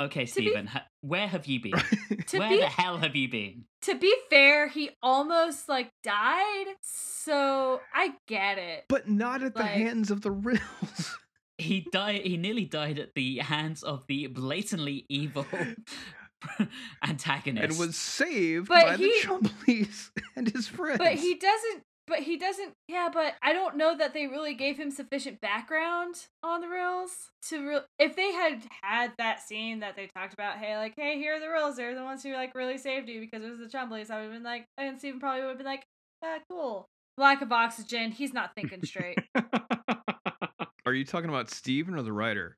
okay, 0.00 0.20
be- 0.20 0.26
Steven, 0.26 0.66
ha- 0.68 0.86
where 1.00 1.26
have 1.26 1.46
you 1.46 1.60
been? 1.60 1.72
To 2.28 2.38
where 2.38 2.50
be 2.50 2.58
the 2.60 2.66
hell 2.66 2.98
have 2.98 3.16
you 3.16 3.28
been? 3.28 3.64
to 3.82 3.96
be 3.96 4.14
fair, 4.30 4.68
he 4.68 4.90
almost 5.02 5.68
like 5.68 5.90
died, 6.04 6.66
so 6.82 7.80
I 7.92 8.12
get 8.28 8.58
it. 8.58 8.84
but 8.88 9.08
not 9.08 9.42
at 9.42 9.54
the 9.56 9.64
hands 9.64 10.10
of 10.12 10.20
the 10.20 10.30
Rills. 10.30 11.18
He 11.58 11.86
died. 11.92 12.22
He 12.22 12.36
nearly 12.36 12.64
died 12.64 12.98
at 12.98 13.14
the 13.14 13.38
hands 13.38 13.82
of 13.82 14.04
the 14.08 14.28
blatantly 14.28 15.04
evil 15.08 15.46
antagonist. 17.06 17.70
and 17.70 17.78
was 17.78 17.96
saved 17.96 18.68
But 18.68 18.84
by 18.84 18.96
he- 18.96 19.04
the 19.22 19.26
Chumblies 19.28 20.10
and 20.36 20.48
his 20.48 20.68
friends. 20.68 20.98
But 20.98 21.14
he 21.14 21.34
doesn't. 21.34 21.82
But 22.08 22.18
he 22.18 22.36
doesn't. 22.36 22.72
Yeah, 22.88 23.08
but 23.12 23.34
I 23.42 23.52
don't 23.52 23.76
know 23.76 23.96
that 23.96 24.12
they 24.12 24.26
really 24.26 24.54
gave 24.54 24.76
him 24.76 24.90
sufficient 24.90 25.40
background 25.40 26.16
on 26.42 26.60
the 26.60 26.68
Rills 26.68 27.10
to. 27.48 27.66
Re- 27.68 27.80
if 28.00 28.16
they 28.16 28.32
had 28.32 28.60
had 28.82 29.12
that 29.18 29.40
scene 29.40 29.80
that 29.80 29.94
they 29.94 30.08
talked 30.08 30.34
about, 30.34 30.58
hey, 30.58 30.76
like, 30.76 30.94
hey, 30.96 31.16
here 31.18 31.34
are 31.36 31.40
the 31.40 31.48
Rills. 31.48 31.76
They're 31.76 31.94
the 31.94 32.02
ones 32.02 32.22
who 32.24 32.34
like 32.34 32.56
really 32.56 32.76
saved 32.76 33.08
you 33.08 33.20
because 33.20 33.44
it 33.44 33.50
was 33.50 33.60
the 33.60 33.66
Chumblies. 33.78 34.10
I 34.10 34.16
would 34.16 34.24
have 34.24 34.32
been 34.32 34.42
like, 34.42 34.66
and 34.76 34.98
Steven 34.98 35.20
probably 35.20 35.42
would 35.42 35.50
have 35.50 35.58
been 35.58 35.66
like, 35.66 35.86
ah, 36.24 36.38
cool. 36.50 36.88
Lack 37.18 37.40
of 37.40 37.52
oxygen. 37.52 38.10
He's 38.10 38.34
not 38.34 38.54
thinking 38.56 38.82
straight. 38.84 39.18
Are 40.84 40.92
you 40.92 41.04
talking 41.04 41.28
about 41.30 41.50
Steven 41.50 41.94
or 41.94 42.02
the 42.02 42.12
writer? 42.12 42.56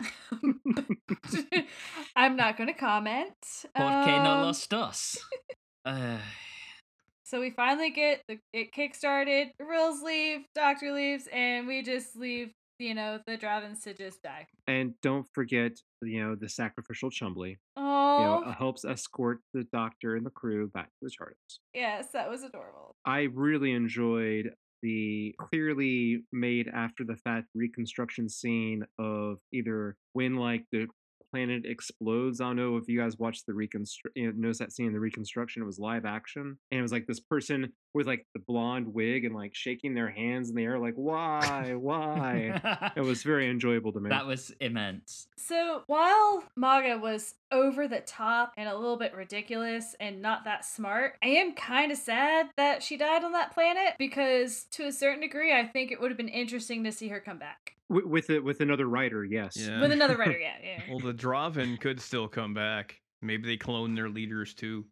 I'm 2.16 2.36
not 2.36 2.56
going 2.56 2.68
to 2.68 2.74
comment. 2.78 3.32
Por 3.74 3.90
qué 3.90 4.22
no 4.22 4.30
Um, 4.38 4.42
los 4.42 4.66
dos? 4.66 5.18
Uh, 5.86 6.16
So 7.24 7.40
we 7.40 7.50
finally 7.50 7.90
get 7.90 8.22
the, 8.26 8.38
it 8.54 8.68
kickstarted. 8.74 9.50
The 9.58 9.64
Rills 9.66 10.02
leave, 10.02 10.40
Doctor 10.54 10.92
leaves, 10.92 11.28
and 11.32 11.66
we 11.66 11.82
just 11.82 12.16
leave. 12.16 12.52
You 12.80 12.94
know 12.94 13.20
the 13.24 13.38
Drahvins 13.38 13.82
to 13.84 13.94
just 13.94 14.20
die. 14.22 14.46
and 14.66 14.94
don't 15.00 15.26
forget, 15.32 15.78
you 16.02 16.20
know, 16.24 16.34
the 16.34 16.48
sacrificial 16.48 17.08
Chumbly. 17.10 17.50
You 17.76 17.82
Oh 17.84 18.18
know, 18.44 18.50
uh, 18.50 18.52
helps 18.54 18.84
escort 18.84 19.38
the 19.52 19.64
doctor 19.72 20.16
and 20.16 20.26
the 20.26 20.30
crew 20.30 20.68
back 20.68 20.86
to 20.86 20.92
the 21.02 21.10
TARDIS. 21.10 21.58
yes, 21.72 22.08
that 22.14 22.28
was 22.28 22.42
adorable. 22.42 22.96
I 23.04 23.28
really 23.32 23.70
enjoyed 23.72 24.54
the 24.84 25.34
clearly 25.38 26.22
made 26.30 26.68
after 26.68 27.04
the 27.04 27.16
fact 27.16 27.46
reconstruction 27.54 28.28
scene 28.28 28.84
of 28.98 29.38
either 29.50 29.96
when 30.12 30.36
like 30.36 30.66
the 30.72 30.86
planet 31.32 31.62
explodes. 31.64 32.40
I 32.40 32.44
don't 32.44 32.56
know 32.56 32.76
if 32.76 32.86
you 32.86 33.00
guys 33.00 33.18
watched 33.18 33.46
the 33.46 33.54
reconstruct, 33.54 34.14
you 34.14 34.26
know, 34.26 34.32
notice 34.36 34.58
that 34.58 34.72
scene 34.72 34.88
in 34.88 34.92
the 34.92 35.00
reconstruction. 35.00 35.62
It 35.62 35.66
was 35.66 35.78
live 35.78 36.04
action, 36.04 36.58
and 36.70 36.78
it 36.78 36.82
was 36.82 36.92
like 36.92 37.06
this 37.06 37.18
person 37.18 37.72
with 37.94 38.06
like 38.06 38.26
the 38.34 38.40
blonde 38.40 38.92
wig 38.92 39.24
and 39.24 39.34
like 39.34 39.54
shaking 39.54 39.94
their 39.94 40.10
hands 40.10 40.50
in 40.50 40.56
the 40.56 40.64
air, 40.64 40.78
like 40.78 40.94
why, 40.96 41.74
why? 41.74 42.60
it 42.96 43.00
was 43.00 43.22
very 43.22 43.48
enjoyable 43.48 43.92
to 43.92 44.00
me. 44.00 44.10
that 44.10 44.26
was 44.26 44.52
immense. 44.60 45.28
So 45.36 45.82
while 45.86 46.44
Maaga 46.58 47.00
was 47.00 47.34
over 47.52 47.86
the 47.86 48.00
top 48.00 48.52
and 48.56 48.68
a 48.68 48.76
little 48.76 48.96
bit 48.98 49.14
ridiculous 49.14 49.94
and 50.00 50.20
not 50.20 50.44
that 50.44 50.64
smart, 50.64 51.14
I 51.22 51.28
am 51.28 51.54
kind 51.54 51.92
of 51.92 51.98
sad 51.98 52.48
that 52.56 52.82
she 52.82 52.96
died 52.96 53.24
on 53.24 53.32
that 53.32 53.54
planet 53.54 53.94
because 53.98 54.64
to 54.72 54.86
a 54.86 54.92
certain 54.92 55.20
degree, 55.20 55.52
I 55.54 55.66
think 55.66 55.92
it 55.92 56.00
would 56.00 56.10
have 56.10 56.18
been 56.18 56.28
interesting 56.28 56.84
to 56.84 56.92
see 56.92 57.08
her 57.08 57.20
come 57.20 57.38
back 57.38 57.72
with 57.88 58.04
with, 58.06 58.30
it, 58.30 58.42
with 58.42 58.60
another 58.60 58.86
writer, 58.86 59.24
yes. 59.24 59.56
Yeah. 59.56 59.80
with 59.80 59.92
another 59.92 60.16
writer. 60.16 60.38
Yeah, 60.40 60.54
yeah. 60.62 60.80
Well, 60.90 60.98
the 61.00 61.14
Drahvin 61.14 61.80
could 61.80 62.00
still 62.00 62.26
come 62.28 62.54
back. 62.54 63.00
Maybe 63.22 63.46
they 63.46 63.56
clone 63.56 63.94
their 63.94 64.08
leaders 64.08 64.52
too. 64.54 64.84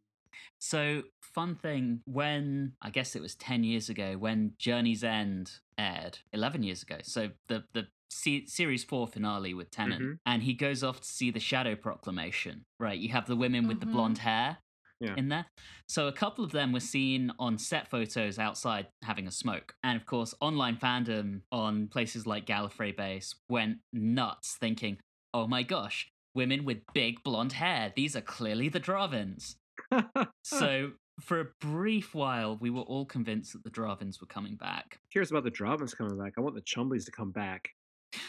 So, 0.58 1.02
fun 1.20 1.54
thing, 1.56 2.00
when 2.04 2.72
I 2.82 2.90
guess 2.90 3.14
it 3.16 3.22
was 3.22 3.34
10 3.36 3.64
years 3.64 3.88
ago, 3.88 4.16
when 4.18 4.52
Journey's 4.58 5.02
End 5.04 5.50
aired, 5.78 6.18
11 6.32 6.62
years 6.62 6.82
ago. 6.82 6.98
So, 7.02 7.30
the, 7.48 7.64
the 7.72 7.88
se- 8.10 8.46
series 8.46 8.84
four 8.84 9.06
finale 9.06 9.54
with 9.54 9.70
Tennant, 9.70 10.02
Mhm. 10.02 10.18
and 10.26 10.42
he 10.42 10.54
goes 10.54 10.82
off 10.84 11.00
to 11.00 11.08
see 11.08 11.30
the 11.30 11.40
Shadow 11.40 11.74
Proclamation, 11.74 12.64
right? 12.78 12.98
You 12.98 13.08
have 13.10 13.26
the 13.26 13.36
women 13.36 13.66
with 13.66 13.80
the 13.80 13.86
blonde 13.86 14.18
hair 14.18 14.58
Yeah. 15.00 15.14
in 15.16 15.28
there. 15.30 15.46
So, 15.88 16.06
a 16.08 16.12
couple 16.12 16.44
of 16.44 16.52
them 16.52 16.72
were 16.72 16.80
seen 16.80 17.32
on 17.38 17.58
set 17.58 17.88
photos 17.88 18.38
outside 18.38 18.86
having 19.02 19.26
a 19.26 19.32
smoke. 19.32 19.74
And 19.82 19.96
of 20.00 20.06
course, 20.06 20.34
online 20.40 20.76
fandom 20.76 21.42
on 21.50 21.88
places 21.88 22.26
like 22.26 22.46
Gallifrey 22.46 22.96
Base 22.96 23.34
went 23.48 23.78
nuts 23.92 24.56
thinking, 24.60 24.98
oh 25.34 25.46
my 25.48 25.62
gosh, 25.62 26.08
women 26.34 26.64
with 26.64 26.82
big 26.94 27.22
blonde 27.24 27.52
hair. 27.54 27.92
These 27.96 28.14
are 28.16 28.20
clearly 28.22 28.68
the 28.68 28.80
Drahvins. 28.80 29.56
So 30.44 30.92
for 31.20 31.40
a 31.40 31.46
brief 31.60 32.14
while, 32.14 32.56
we 32.60 32.70
were 32.70 32.82
all 32.82 33.04
convinced 33.04 33.52
that 33.52 33.64
the 33.64 33.70
Drahvins 33.70 34.20
were 34.20 34.26
coming 34.26 34.56
back. 34.56 34.98
Curious 35.10 35.30
about 35.30 35.44
the 35.44 35.50
Drahvins 35.50 35.96
coming 35.96 36.18
back? 36.18 36.34
I 36.36 36.40
want 36.40 36.54
the 36.54 36.62
Chumblies 36.62 37.04
to 37.06 37.12
come 37.12 37.30
back. 37.30 37.70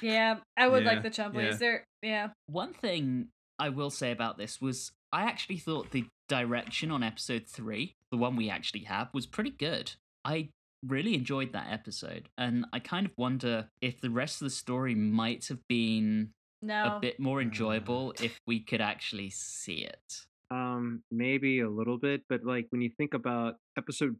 Yeah, 0.02 0.38
I 0.58 0.68
would 0.68 0.84
Yeah, 0.84 0.90
like 0.92 1.04
the 1.04 1.10
Chumblies. 1.10 1.52
yeah. 1.52 1.58
They're 1.58 1.86
yeah. 2.02 2.28
One 2.48 2.74
thing 2.74 3.30
I 3.60 3.70
will 3.70 3.90
say 3.90 4.12
about 4.12 4.38
this 4.38 4.62
was 4.62 4.92
I 5.12 5.24
actually 5.24 5.58
thought 5.58 5.92
the 5.92 6.06
direction 6.30 6.92
on 6.92 7.04
episode 7.04 7.46
three, 7.48 7.96
the 8.12 8.18
one 8.18 8.36
we 8.36 8.50
actually 8.50 8.84
have, 8.84 9.10
was 9.14 9.26
pretty 9.26 9.52
good. 9.52 9.94
I 10.26 10.50
really 10.86 11.14
enjoyed 11.16 11.54
that 11.54 11.68
episode, 11.72 12.30
and 12.38 12.66
I 12.74 12.80
kind 12.80 13.06
of 13.06 13.14
wonder 13.18 13.70
if 13.82 14.02
the 14.02 14.10
rest 14.10 14.42
of 14.42 14.46
the 14.46 14.52
story 14.52 14.96
might 14.96 15.48
have 15.48 15.60
been 15.68 16.32
No. 16.62 16.96
a 16.96 17.00
bit 17.00 17.20
more 17.20 17.40
mm. 17.40 17.44
enjoyable 17.44 18.14
if 18.22 18.38
we 18.48 18.60
could 18.60 18.82
actually 18.82 19.30
see 19.30 19.86
it. 19.86 20.26
Um, 20.54 21.02
maybe 21.10 21.62
a 21.62 21.70
little 21.70 21.98
bit, 21.98 22.22
but 22.30 22.44
like 22.44 22.68
when 22.70 22.82
you 22.82 22.92
think 22.96 23.16
about 23.16 23.56
episode 23.76 24.16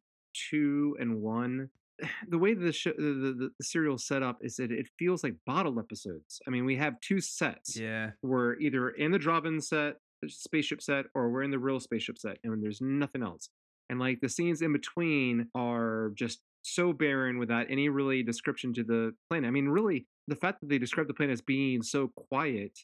two 0.50 0.98
and 1.00 1.22
one, 1.22 1.70
the 2.28 2.38
way 2.38 2.54
the 2.54 2.72
show, 2.72 2.92
the, 2.98 3.52
the, 3.60 3.64
serial 3.64 3.98
set 3.98 4.24
up 4.24 4.40
is 4.42 4.56
that 4.56 4.72
it 4.72 4.88
feels 4.98 5.24
like 5.24 5.36
bottle 5.46 5.80
episodes. 5.80 6.42
I 6.48 6.50
mean, 6.50 6.66
we 6.66 6.76
have 6.78 7.00
two 7.02 7.22
sets. 7.22 7.78
Yeah. 7.78 8.12
We're 8.24 8.56
either 8.60 8.90
in 8.90 9.12
the 9.12 9.20
Drahvin 9.20 9.62
set, 9.64 9.98
the 10.22 10.30
spaceship 10.30 10.82
set, 10.82 11.06
or 11.14 11.30
we're 11.30 11.44
in 11.44 11.52
the 11.52 11.60
Rill 11.60 11.80
spaceship 11.80 12.18
set, 12.18 12.38
and 12.44 12.64
there's 12.64 12.82
nothing 12.82 13.22
else. 13.22 13.50
And 13.90 14.00
like 14.00 14.22
the 14.22 14.30
scenes 14.30 14.62
in 14.62 14.74
between 14.74 15.50
are 15.54 16.14
just 16.16 16.40
so 16.64 16.94
barren 16.94 17.38
without 17.38 17.68
any 17.70 17.90
really 17.90 18.24
description 18.24 18.74
to 18.74 18.84
the 18.84 19.14
planet. 19.30 19.48
I 19.48 19.52
mean, 19.52 19.68
really, 19.68 20.08
the 20.28 20.36
fact 20.36 20.62
that 20.62 20.70
they 20.70 20.78
describe 20.78 21.08
the 21.08 21.14
planet 21.14 21.34
as 21.34 21.42
being 21.42 21.84
so 21.84 22.10
quiet, 22.16 22.80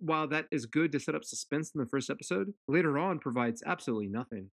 while 0.00 0.26
that 0.28 0.46
is 0.50 0.66
good 0.66 0.92
to 0.92 1.00
set 1.00 1.14
up 1.14 1.24
suspense 1.24 1.72
in 1.74 1.80
the 1.80 1.86
first 1.86 2.10
episode, 2.10 2.52
later 2.68 2.98
on 2.98 3.18
provides 3.18 3.62
absolutely 3.66 4.08
nothing. 4.08 4.50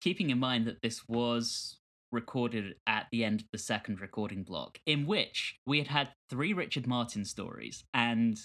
keeping 0.00 0.30
in 0.30 0.38
mind 0.38 0.66
that 0.66 0.80
this 0.82 1.02
was 1.08 1.78
recorded 2.12 2.74
at 2.86 3.06
the 3.12 3.22
end 3.24 3.40
of 3.40 3.46
the 3.52 3.58
second 3.58 4.00
recording 4.00 4.42
block, 4.42 4.78
in 4.86 5.06
which 5.06 5.56
we 5.66 5.78
had 5.78 5.88
had 5.88 6.08
three 6.28 6.52
Richard 6.52 6.86
Martin 6.86 7.24
stories, 7.24 7.84
and 7.94 8.38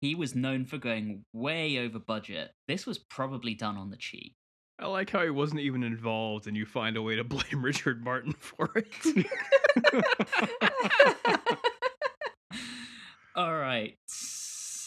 he 0.00 0.14
was 0.14 0.34
known 0.34 0.64
for 0.64 0.78
going 0.78 1.24
way 1.32 1.78
over 1.78 1.98
budget. 1.98 2.52
This 2.68 2.86
was 2.86 2.98
probably 2.98 3.54
done 3.54 3.76
on 3.76 3.90
the 3.90 3.96
cheap. 3.96 4.34
I 4.78 4.86
like 4.86 5.10
how 5.10 5.24
he 5.24 5.30
wasn't 5.30 5.60
even 5.60 5.82
involved, 5.82 6.46
and 6.46 6.56
you 6.56 6.64
find 6.66 6.96
a 6.96 7.02
way 7.02 7.16
to 7.16 7.24
blame 7.34 7.64
Richard 7.64 8.04
Martin 8.04 8.34
for 8.38 8.70
it. 8.76 8.86
All 13.34 13.56
right, 13.56 13.96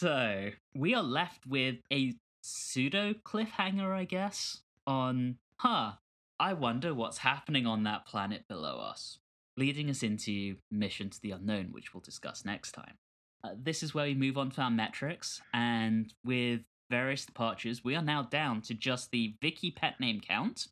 so 0.01 0.49
we 0.73 0.95
are 0.95 1.03
left 1.03 1.45
with 1.45 1.75
a 1.93 2.15
pseudo 2.41 3.13
cliffhanger, 3.13 3.93
I 3.95 4.05
guess, 4.05 4.61
on, 4.87 5.35
huh, 5.57 5.91
I 6.39 6.53
wonder 6.53 6.91
what's 6.95 7.19
happening 7.19 7.67
on 7.67 7.83
that 7.83 8.07
planet 8.07 8.47
below 8.47 8.79
us, 8.79 9.19
leading 9.57 9.91
us 9.91 10.01
into 10.01 10.55
Mission 10.71 11.11
to 11.11 11.21
the 11.21 11.29
Unknown, 11.29 11.67
which 11.71 11.93
we'll 11.93 12.01
discuss 12.01 12.43
next 12.43 12.71
time. 12.71 12.95
Uh, 13.43 13.49
this 13.55 13.83
is 13.83 13.93
where 13.93 14.05
we 14.05 14.15
move 14.15 14.39
on 14.39 14.49
to 14.51 14.61
our 14.61 14.71
metrics, 14.71 15.39
and 15.53 16.11
with 16.25 16.61
various 16.89 17.23
departures, 17.23 17.83
we 17.83 17.95
are 17.95 18.01
now 18.01 18.23
down 18.23 18.61
to 18.61 18.73
just 18.73 19.11
the 19.11 19.35
Vicki 19.39 19.69
pet 19.69 19.99
name 19.99 20.19
count, 20.19 20.67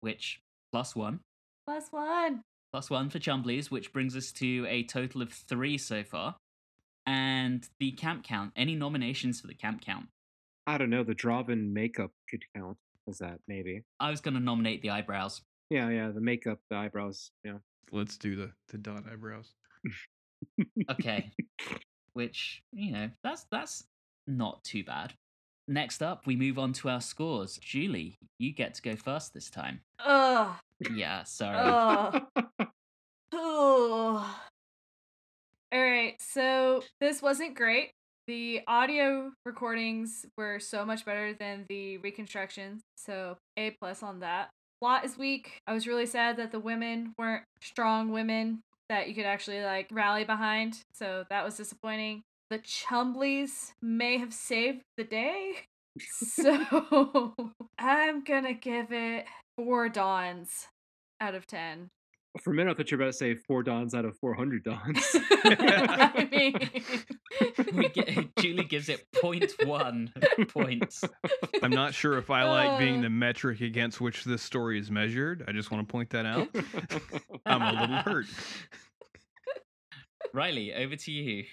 which 0.00 0.40
plus 0.72 0.96
one, 0.96 1.20
Plus 1.66 1.88
one. 1.90 2.40
plus 2.72 2.88
one 2.88 3.10
for 3.10 3.18
Chumblies, 3.18 3.70
which 3.70 3.92
brings 3.92 4.16
us 4.16 4.32
to 4.32 4.64
a 4.70 4.84
total 4.84 5.20
of 5.20 5.32
three 5.32 5.76
so 5.76 6.02
far. 6.02 6.36
And 7.06 7.66
the 7.78 7.92
camp 7.92 8.24
count. 8.24 8.52
Any 8.56 8.74
nominations 8.74 9.40
for 9.40 9.46
the 9.46 9.54
camp 9.54 9.80
count? 9.84 10.06
I 10.66 10.78
don't 10.78 10.90
know. 10.90 11.04
The 11.04 11.14
Drahvin 11.14 11.72
makeup 11.72 12.10
could 12.28 12.42
count 12.54 12.76
as 13.08 13.18
that, 13.18 13.38
maybe. 13.46 13.84
I 14.00 14.10
was 14.10 14.20
going 14.20 14.34
to 14.34 14.40
nominate 14.40 14.82
the 14.82 14.90
eyebrows. 14.90 15.42
Yeah, 15.70 15.88
yeah. 15.90 16.10
The 16.10 16.20
makeup, 16.20 16.58
the 16.70 16.76
eyebrows. 16.76 17.30
Yeah. 17.44 17.58
Let's 17.92 18.16
do 18.16 18.34
the 18.34 18.50
the 18.68 18.78
dot 18.78 19.04
eyebrows. 19.10 19.54
Okay, 20.90 21.30
which 22.14 22.62
you 22.72 22.92
know 22.92 23.10
that's 23.22 23.46
that's 23.50 23.84
not 24.26 24.64
too 24.64 24.82
bad. 24.82 25.14
Next 25.68 26.02
up, 26.02 26.26
we 26.26 26.36
move 26.36 26.58
on 26.58 26.72
to 26.74 26.88
our 26.88 27.00
scores. 27.00 27.58
Julie, 27.58 28.18
you 28.38 28.52
get 28.52 28.74
to 28.74 28.82
go 28.82 28.96
first 28.96 29.34
this 29.34 29.50
time. 29.50 29.80
Ugh. 30.04 30.54
Yeah, 30.92 31.24
sorry. 31.24 31.56
Ugh. 31.58 32.22
Ugh. 33.32 34.24
All 35.76 35.82
right, 35.82 36.14
so 36.18 36.82
this 37.02 37.20
wasn't 37.20 37.54
great. 37.54 37.90
The 38.26 38.62
audio 38.66 39.32
recordings 39.44 40.24
were 40.38 40.58
so 40.58 40.86
much 40.86 41.04
better 41.04 41.34
than 41.34 41.66
the 41.68 41.98
reconstructions, 41.98 42.80
so 42.96 43.36
A 43.58 43.72
plus 43.72 44.02
on 44.02 44.20
that. 44.20 44.48
Plot 44.80 45.04
is 45.04 45.18
weak. 45.18 45.58
I 45.66 45.74
was 45.74 45.86
really 45.86 46.06
sad 46.06 46.38
that 46.38 46.50
the 46.50 46.58
women 46.58 47.12
weren't 47.18 47.42
strong 47.60 48.10
women 48.10 48.60
that 48.88 49.06
you 49.06 49.14
could 49.14 49.26
actually 49.26 49.62
like 49.62 49.88
rally 49.92 50.24
behind, 50.24 50.80
so 50.94 51.24
that 51.28 51.44
was 51.44 51.58
disappointing. 51.58 52.22
The 52.48 52.60
Chumblies 52.60 53.72
may 53.82 54.16
have 54.16 54.32
saved 54.32 54.80
the 54.96 55.04
day, 55.04 55.56
so 56.00 57.34
I'm 57.78 58.24
gonna 58.24 58.54
give 58.54 58.92
it 58.92 59.26
four 59.58 59.90
dawns 59.90 60.68
out 61.20 61.34
of 61.34 61.46
ten. 61.46 61.90
For 62.42 62.50
a 62.50 62.54
minute, 62.54 62.70
I 62.70 62.74
thought 62.74 62.90
you 62.90 62.96
were 62.98 63.04
about 63.04 63.12
to 63.12 63.16
say 63.18 63.34
four 63.34 63.62
dons 63.62 63.94
out 63.94 64.04
of 64.04 64.16
400 64.18 64.62
dons. 64.64 64.98
I 65.44 66.28
mean, 66.30 67.90
get, 67.94 68.36
Julie 68.38 68.64
gives 68.64 68.88
it 68.88 69.06
0.1 69.14 70.48
points. 70.52 71.02
I'm 71.62 71.70
not 71.70 71.94
sure 71.94 72.18
if 72.18 72.30
I 72.30 72.44
like 72.44 72.78
being 72.78 72.98
Uh. 72.98 73.02
the 73.02 73.10
metric 73.10 73.60
against 73.60 74.00
which 74.00 74.24
this 74.24 74.42
story 74.42 74.78
is 74.78 74.90
measured. 74.90 75.44
I 75.48 75.52
just 75.52 75.70
want 75.70 75.86
to 75.86 75.90
point 75.92 76.10
that 76.10 76.26
out. 76.26 76.48
I'm 77.46 77.62
a 77.62 77.80
little 77.80 77.96
hurt. 77.96 78.26
Riley, 80.34 80.74
over 80.74 80.96
to 80.96 81.10
you. 81.12 81.44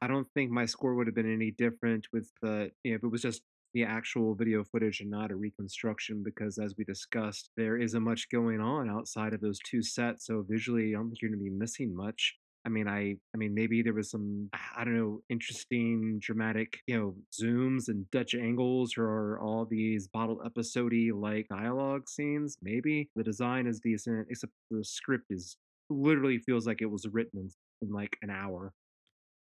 I 0.00 0.06
don't 0.06 0.28
think 0.32 0.50
my 0.50 0.64
score 0.66 0.94
would 0.94 1.06
have 1.08 1.14
been 1.16 1.32
any 1.32 1.50
different 1.50 2.06
with 2.12 2.30
the 2.40 2.70
you 2.84 2.92
know, 2.92 2.96
if 2.96 3.04
it 3.04 3.08
was 3.08 3.20
just 3.22 3.42
the 3.74 3.84
actual 3.84 4.34
video 4.34 4.64
footage 4.64 5.00
and 5.00 5.10
not 5.10 5.30
a 5.30 5.36
reconstruction 5.36 6.22
because 6.24 6.58
as 6.58 6.74
we 6.76 6.84
discussed, 6.84 7.50
there 7.56 7.76
isn't 7.78 8.02
much 8.02 8.28
going 8.30 8.60
on 8.60 8.88
outside 8.88 9.32
of 9.34 9.40
those 9.40 9.58
two 9.60 9.82
sets. 9.82 10.26
So 10.26 10.44
visually 10.48 10.94
I 10.94 10.98
don't 10.98 11.08
think 11.08 11.22
you're 11.22 11.30
gonna 11.30 11.42
be 11.42 11.50
missing 11.50 11.94
much. 11.94 12.36
I 12.64 12.70
mean, 12.70 12.88
I 12.88 13.16
I 13.34 13.36
mean 13.36 13.54
maybe 13.54 13.82
there 13.82 13.94
was 13.94 14.10
some 14.10 14.50
I 14.76 14.84
don't 14.84 14.96
know, 14.96 15.20
interesting 15.30 16.18
dramatic, 16.20 16.80
you 16.86 16.98
know, 16.98 17.14
zooms 17.32 17.88
and 17.88 18.10
Dutch 18.10 18.34
angles 18.34 18.94
or 18.98 19.38
all 19.40 19.64
these 19.64 20.08
bottle 20.08 20.42
episode 20.44 20.92
like 21.14 21.48
dialogue 21.48 22.08
scenes. 22.08 22.56
Maybe. 22.62 23.08
The 23.16 23.24
design 23.24 23.66
is 23.66 23.80
decent, 23.80 24.26
except 24.30 24.52
the 24.70 24.84
script 24.84 25.26
is 25.30 25.56
literally 25.90 26.38
feels 26.38 26.66
like 26.66 26.82
it 26.82 26.90
was 26.90 27.06
written 27.10 27.40
in, 27.40 27.50
in 27.82 27.92
like 27.92 28.16
an 28.22 28.30
hour 28.30 28.72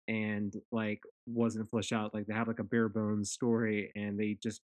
and 0.08 0.54
like 0.72 1.02
wasn't 1.26 1.70
fleshed 1.70 1.94
out. 1.94 2.14
Like 2.14 2.26
they 2.28 2.34
have 2.34 2.48
like 2.48 2.60
a 2.60 2.64
bare 2.64 2.90
bones 2.90 3.32
story 3.32 3.92
and 3.96 4.20
they 4.20 4.38
just 4.42 4.62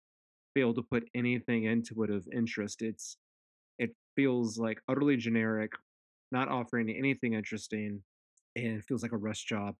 fail 0.56 0.74
to 0.74 0.82
put 0.82 1.10
anything 1.16 1.66
into 1.66 2.04
it 2.04 2.10
of 2.10 2.28
interest. 2.34 2.82
It's 2.82 3.18
it 3.80 3.96
feels 4.16 4.58
like 4.58 4.82
utterly 4.88 5.18
generic, 5.18 5.72
not 6.32 6.50
offering 6.50 6.90
anything 6.90 7.34
interesting, 7.34 8.04
and 8.56 8.78
it 8.80 8.86
feels 8.86 9.04
like 9.04 9.12
a 9.12 9.18
rush 9.18 9.44
job. 9.46 9.76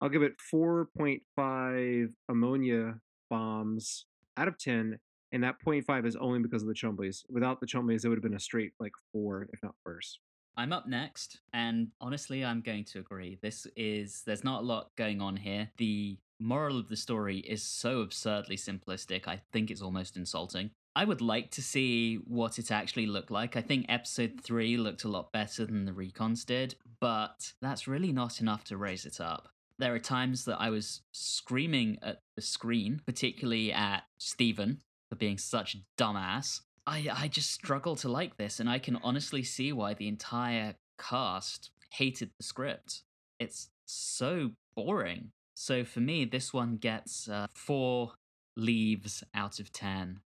I'll 0.00 0.08
give 0.08 0.22
it 0.22 0.34
4.5 0.52 2.08
ammonia 2.28 2.94
bombs 3.30 4.06
out 4.36 4.48
of 4.48 4.58
10 4.58 4.98
And 5.32 5.44
that 5.44 5.56
0.5 5.66 6.06
is 6.06 6.16
only 6.16 6.40
because 6.40 6.62
of 6.62 6.68
the 6.68 6.74
Chumblies. 6.74 7.22
Without 7.30 7.60
the 7.60 7.66
Chumblies, 7.66 8.04
it 8.04 8.08
would 8.08 8.18
have 8.18 8.22
been 8.22 8.34
a 8.34 8.40
straight 8.40 8.72
like 8.80 8.92
four, 9.12 9.48
if 9.52 9.62
not 9.62 9.74
worse. 9.86 10.18
I'm 10.56 10.72
up 10.72 10.86
next, 10.86 11.40
and 11.52 11.88
honestly, 12.00 12.44
I'm 12.44 12.60
going 12.60 12.84
to 12.86 12.98
agree. 12.98 13.38
This 13.40 13.66
is, 13.76 14.22
there's 14.26 14.44
not 14.44 14.62
a 14.62 14.66
lot 14.66 14.90
going 14.96 15.20
on 15.20 15.36
here. 15.36 15.70
The 15.78 16.18
moral 16.38 16.78
of 16.78 16.88
the 16.88 16.96
story 16.96 17.38
is 17.38 17.62
so 17.62 18.00
absurdly 18.00 18.56
simplistic, 18.56 19.26
I 19.26 19.40
think 19.52 19.70
it's 19.70 19.82
almost 19.82 20.16
insulting. 20.16 20.70
I 20.94 21.04
would 21.04 21.22
like 21.22 21.50
to 21.52 21.62
see 21.62 22.16
what 22.16 22.58
it 22.58 22.70
actually 22.70 23.06
looked 23.06 23.30
like. 23.30 23.56
I 23.56 23.62
think 23.62 23.86
episode 23.88 24.40
three 24.42 24.76
looked 24.76 25.04
a 25.04 25.08
lot 25.08 25.32
better 25.32 25.64
than 25.64 25.86
the 25.86 25.92
recons 25.92 26.44
did, 26.44 26.74
but 27.00 27.54
that's 27.62 27.88
really 27.88 28.12
not 28.12 28.40
enough 28.40 28.64
to 28.64 28.76
raise 28.76 29.06
it 29.06 29.20
up. 29.20 29.48
There 29.78 29.94
are 29.94 29.98
times 29.98 30.44
that 30.44 30.60
I 30.60 30.68
was 30.68 31.00
screaming 31.12 31.98
at 32.02 32.18
the 32.36 32.42
screen, 32.42 33.00
particularly 33.06 33.72
at 33.72 34.02
Steven 34.18 34.82
for 35.08 35.16
being 35.16 35.38
such 35.38 35.74
a 35.74 36.02
dumbass. 36.02 36.60
I, 36.86 37.08
I 37.12 37.28
just 37.28 37.52
struggle 37.52 37.96
to 37.96 38.08
like 38.08 38.36
this, 38.36 38.58
and 38.60 38.68
I 38.68 38.78
can 38.78 38.98
honestly 39.02 39.42
see 39.42 39.72
why 39.72 39.94
the 39.94 40.08
entire 40.08 40.74
cast 40.98 41.70
hated 41.90 42.30
the 42.36 42.44
script. 42.44 43.02
It's 43.38 43.70
so 43.86 44.50
boring. 44.74 45.30
So 45.54 45.84
for 45.84 46.00
me, 46.00 46.24
this 46.24 46.52
one 46.52 46.76
gets 46.76 47.28
uh, 47.28 47.46
four 47.54 48.12
leaves 48.56 49.22
out 49.34 49.60
of 49.60 49.72
ten. 49.72 50.20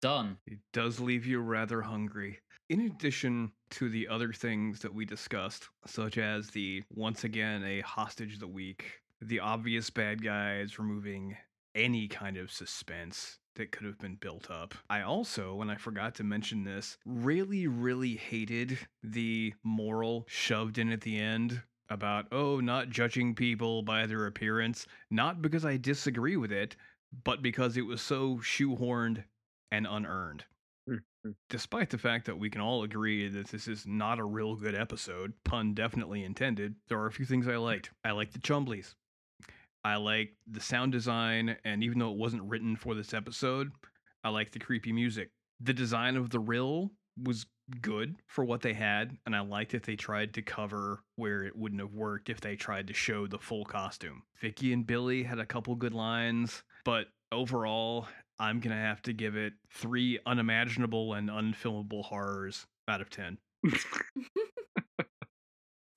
Done. 0.00 0.36
It 0.46 0.58
does 0.72 1.00
leave 1.00 1.26
you 1.26 1.40
rather 1.40 1.82
hungry. 1.82 2.38
In 2.68 2.82
addition 2.82 3.50
to 3.70 3.88
the 3.88 4.06
other 4.06 4.32
things 4.32 4.80
that 4.80 4.94
we 4.94 5.04
discussed, 5.04 5.68
such 5.86 6.18
as 6.18 6.48
the 6.50 6.82
once 6.90 7.24
again 7.24 7.64
a 7.64 7.80
hostage 7.80 8.34
of 8.34 8.40
the 8.40 8.46
week, 8.46 8.84
the 9.22 9.40
obvious 9.40 9.88
bad 9.90 10.22
guys 10.22 10.78
removing 10.78 11.36
any 11.78 12.08
kind 12.08 12.36
of 12.36 12.50
suspense 12.50 13.38
that 13.54 13.72
could 13.72 13.86
have 13.86 13.98
been 13.98 14.16
built 14.16 14.50
up. 14.50 14.74
I 14.90 15.02
also, 15.02 15.60
and 15.60 15.70
I 15.70 15.76
forgot 15.76 16.14
to 16.16 16.24
mention 16.24 16.64
this, 16.64 16.98
really, 17.04 17.66
really 17.66 18.16
hated 18.16 18.78
the 19.02 19.54
moral 19.62 20.24
shoved 20.28 20.78
in 20.78 20.90
at 20.90 21.00
the 21.00 21.18
end 21.18 21.62
about, 21.88 22.26
oh, 22.32 22.60
not 22.60 22.90
judging 22.90 23.34
people 23.34 23.82
by 23.82 24.06
their 24.06 24.26
appearance, 24.26 24.86
not 25.10 25.40
because 25.40 25.64
I 25.64 25.76
disagree 25.76 26.36
with 26.36 26.52
it, 26.52 26.76
but 27.24 27.42
because 27.42 27.76
it 27.76 27.86
was 27.86 28.02
so 28.02 28.36
shoehorned 28.36 29.24
and 29.70 29.86
unearned. 29.86 30.44
Mhm. 30.88 31.34
Despite 31.48 31.90
the 31.90 31.98
fact 31.98 32.26
that 32.26 32.38
we 32.38 32.50
can 32.50 32.60
all 32.60 32.82
agree 32.82 33.28
that 33.28 33.48
this 33.48 33.68
is 33.68 33.86
not 33.86 34.18
a 34.18 34.24
real 34.24 34.56
good 34.56 34.74
episode, 34.74 35.32
pun 35.44 35.74
definitely 35.74 36.24
intended, 36.24 36.76
there 36.88 36.98
are 36.98 37.06
a 37.06 37.12
few 37.12 37.24
things 37.26 37.48
I 37.48 37.56
liked. 37.56 37.90
I 38.04 38.12
liked 38.12 38.32
the 38.34 38.38
Chumblies. 38.38 38.94
I 39.88 39.96
liked 39.96 40.34
the 40.46 40.60
sound 40.60 40.92
design, 40.92 41.56
and 41.64 41.82
even 41.82 41.98
though 41.98 42.10
it 42.10 42.18
wasn't 42.18 42.42
written 42.42 42.76
for 42.76 42.94
this 42.94 43.14
episode, 43.14 43.72
I 44.22 44.28
liked 44.28 44.52
the 44.52 44.58
creepy 44.58 44.92
music. 44.92 45.30
The 45.60 45.72
design 45.72 46.16
of 46.16 46.28
the 46.28 46.40
rill 46.40 46.90
was 47.24 47.46
good 47.80 48.16
for 48.26 48.44
what 48.44 48.60
they 48.60 48.74
had, 48.74 49.16
and 49.24 49.34
I 49.34 49.40
liked 49.40 49.72
that 49.72 49.84
they 49.84 49.96
tried 49.96 50.34
to 50.34 50.42
cover 50.42 51.04
where 51.16 51.42
it 51.42 51.56
wouldn't 51.56 51.80
have 51.80 51.94
worked 51.94 52.28
if 52.28 52.38
they 52.38 52.54
tried 52.54 52.88
to 52.88 52.92
show 52.92 53.26
the 53.26 53.38
full 53.38 53.64
costume. 53.64 54.24
Vicki 54.42 54.74
and 54.74 54.86
Billy 54.86 55.22
had 55.22 55.38
a 55.38 55.46
couple 55.46 55.74
good 55.74 55.94
lines, 55.94 56.62
but 56.84 57.06
overall, 57.32 58.08
I'm 58.38 58.60
gonna 58.60 58.76
have 58.76 59.00
to 59.02 59.14
give 59.14 59.36
it 59.36 59.54
three 59.72 60.18
unimaginable 60.26 61.14
and 61.14 61.30
unfilmable 61.30 62.04
horrors 62.04 62.66
out 62.88 63.00
of 63.00 63.08
ten. 63.08 63.38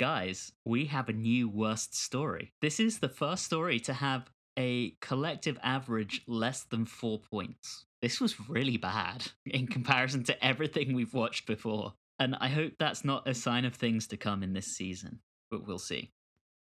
Guys, 0.01 0.51
we 0.65 0.85
have 0.85 1.09
a 1.09 1.13
new 1.13 1.47
worst 1.47 1.93
story. 1.93 2.53
This 2.59 2.79
is 2.79 2.97
the 2.97 3.07
first 3.07 3.43
story 3.45 3.79
to 3.81 3.93
have 3.93 4.31
a 4.57 4.95
collective 4.99 5.59
average 5.61 6.23
less 6.25 6.63
than 6.63 6.87
four 6.87 7.19
points. 7.19 7.85
This 8.01 8.19
was 8.19 8.49
really 8.49 8.77
bad 8.77 9.27
in 9.45 9.67
comparison 9.67 10.23
to 10.23 10.43
everything 10.43 10.95
we've 10.95 11.13
watched 11.13 11.45
before. 11.45 11.93
And 12.17 12.35
I 12.41 12.47
hope 12.47 12.73
that's 12.79 13.05
not 13.05 13.27
a 13.27 13.35
sign 13.35 13.63
of 13.63 13.75
things 13.75 14.07
to 14.07 14.17
come 14.17 14.41
in 14.41 14.53
this 14.53 14.75
season, 14.75 15.19
but 15.51 15.67
we'll 15.67 15.77
see. 15.77 16.09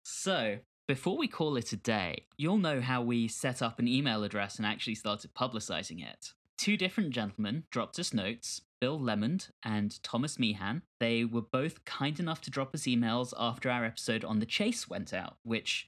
So, 0.03 0.57
before 0.87 1.15
we 1.15 1.27
call 1.27 1.57
it 1.57 1.71
a 1.73 1.77
day, 1.77 2.25
you'll 2.37 2.57
know 2.57 2.81
how 2.81 3.03
we 3.03 3.27
set 3.27 3.61
up 3.61 3.77
an 3.77 3.87
email 3.87 4.23
address 4.23 4.57
and 4.57 4.65
actually 4.65 4.95
started 4.95 5.35
publicizing 5.35 6.03
it. 6.03 6.29
Two 6.57 6.75
different 6.75 7.11
gentlemen 7.11 7.65
dropped 7.69 7.99
us 7.99 8.15
notes 8.15 8.61
Bill 8.81 8.99
Lemond 8.99 9.51
and 9.63 10.03
Thomas 10.03 10.37
Meehan. 10.37 10.81
They 10.99 11.23
were 11.23 11.41
both 11.41 11.85
kind 11.85 12.19
enough 12.19 12.41
to 12.41 12.51
drop 12.51 12.75
us 12.75 12.81
emails 12.81 13.33
after 13.39 13.69
our 13.69 13.85
episode 13.85 14.25
on 14.25 14.39
the 14.39 14.45
chase 14.45 14.89
went 14.89 15.13
out, 15.13 15.37
which 15.43 15.87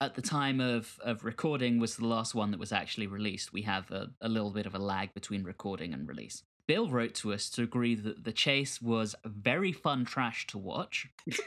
at 0.00 0.14
the 0.14 0.22
time 0.22 0.60
of, 0.60 0.98
of 1.04 1.24
recording 1.24 1.78
was 1.78 1.94
the 1.96 2.06
last 2.06 2.34
one 2.34 2.50
that 2.50 2.58
was 2.58 2.72
actually 2.72 3.06
released. 3.06 3.52
We 3.52 3.62
have 3.62 3.88
a, 3.92 4.10
a 4.20 4.28
little 4.28 4.50
bit 4.50 4.66
of 4.66 4.74
a 4.74 4.80
lag 4.80 5.14
between 5.14 5.44
recording 5.44 5.92
and 5.94 6.08
release. 6.08 6.42
Bill 6.66 6.90
wrote 6.90 7.14
to 7.16 7.32
us 7.32 7.48
to 7.50 7.62
agree 7.62 7.94
that 7.94 8.24
the 8.24 8.32
chase 8.32 8.82
was 8.82 9.14
very 9.24 9.70
fun 9.70 10.04
trash 10.04 10.46
to 10.48 10.58
watch. 10.58 11.08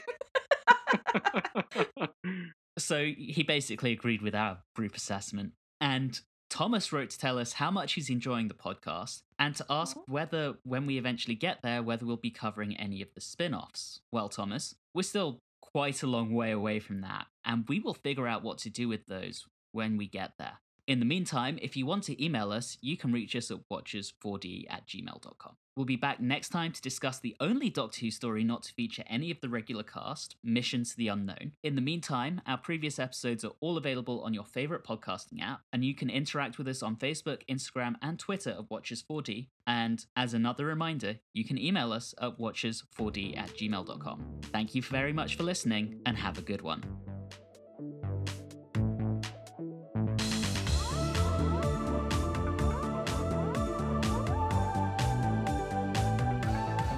So 2.78 3.04
he 3.04 3.42
basically 3.42 3.92
agreed 3.92 4.22
with 4.22 4.34
our 4.34 4.58
group 4.74 4.94
assessment. 4.94 5.52
And 5.80 6.18
Thomas 6.48 6.92
wrote 6.92 7.10
to 7.10 7.18
tell 7.18 7.38
us 7.38 7.54
how 7.54 7.70
much 7.70 7.94
he's 7.94 8.10
enjoying 8.10 8.48
the 8.48 8.54
podcast 8.54 9.22
and 9.38 9.54
to 9.56 9.66
ask 9.68 9.96
oh. 9.96 10.04
whether, 10.06 10.54
when 10.62 10.86
we 10.86 10.98
eventually 10.98 11.34
get 11.34 11.62
there, 11.62 11.82
whether 11.82 12.06
we'll 12.06 12.16
be 12.16 12.30
covering 12.30 12.76
any 12.76 13.02
of 13.02 13.12
the 13.14 13.20
spin 13.20 13.54
offs. 13.54 14.00
Well, 14.12 14.28
Thomas, 14.28 14.74
we're 14.94 15.02
still 15.02 15.40
quite 15.60 16.02
a 16.02 16.06
long 16.06 16.32
way 16.32 16.52
away 16.52 16.78
from 16.80 17.00
that, 17.02 17.26
and 17.44 17.64
we 17.68 17.80
will 17.80 17.94
figure 17.94 18.26
out 18.26 18.42
what 18.42 18.58
to 18.58 18.70
do 18.70 18.88
with 18.88 19.06
those 19.06 19.44
when 19.72 19.96
we 19.96 20.06
get 20.06 20.32
there. 20.38 20.58
In 20.86 21.00
the 21.00 21.04
meantime, 21.04 21.58
if 21.60 21.76
you 21.76 21.84
want 21.84 22.04
to 22.04 22.24
email 22.24 22.52
us, 22.52 22.78
you 22.80 22.96
can 22.96 23.12
reach 23.12 23.34
us 23.34 23.50
at 23.50 23.58
watchers4d 23.70 24.66
at 24.70 24.86
gmail.com. 24.86 25.56
We'll 25.76 25.84
be 25.84 25.96
back 25.96 26.20
next 26.20 26.48
time 26.48 26.72
to 26.72 26.80
discuss 26.80 27.18
the 27.18 27.36
only 27.38 27.68
Doctor 27.68 28.00
Who 28.00 28.10
story 28.10 28.44
not 28.44 28.62
to 28.62 28.72
feature 28.72 29.04
any 29.08 29.30
of 29.30 29.42
the 29.42 29.50
regular 29.50 29.82
cast, 29.82 30.36
Mission 30.42 30.84
to 30.84 30.96
the 30.96 31.08
Unknown. 31.08 31.52
In 31.62 31.74
the 31.74 31.82
meantime, 31.82 32.40
our 32.46 32.56
previous 32.56 32.98
episodes 32.98 33.44
are 33.44 33.52
all 33.60 33.76
available 33.76 34.22
on 34.22 34.32
your 34.32 34.44
favorite 34.44 34.84
podcasting 34.84 35.42
app, 35.42 35.60
and 35.74 35.84
you 35.84 35.94
can 35.94 36.08
interact 36.08 36.56
with 36.56 36.66
us 36.66 36.82
on 36.82 36.96
Facebook, 36.96 37.42
Instagram, 37.46 37.96
and 38.00 38.18
Twitter 38.18 38.50
at 38.58 38.70
Watchers4D. 38.70 39.48
And 39.66 40.02
as 40.16 40.32
another 40.32 40.64
reminder, 40.64 41.16
you 41.34 41.44
can 41.44 41.58
email 41.58 41.92
us 41.92 42.14
at 42.22 42.38
watchers4d 42.38 43.36
at 43.36 43.50
gmail.com. 43.50 44.24
Thank 44.44 44.74
you 44.74 44.80
very 44.80 45.12
much 45.12 45.36
for 45.36 45.42
listening, 45.42 46.00
and 46.06 46.16
have 46.16 46.38
a 46.38 46.42
good 46.42 46.62
one. 46.62 46.84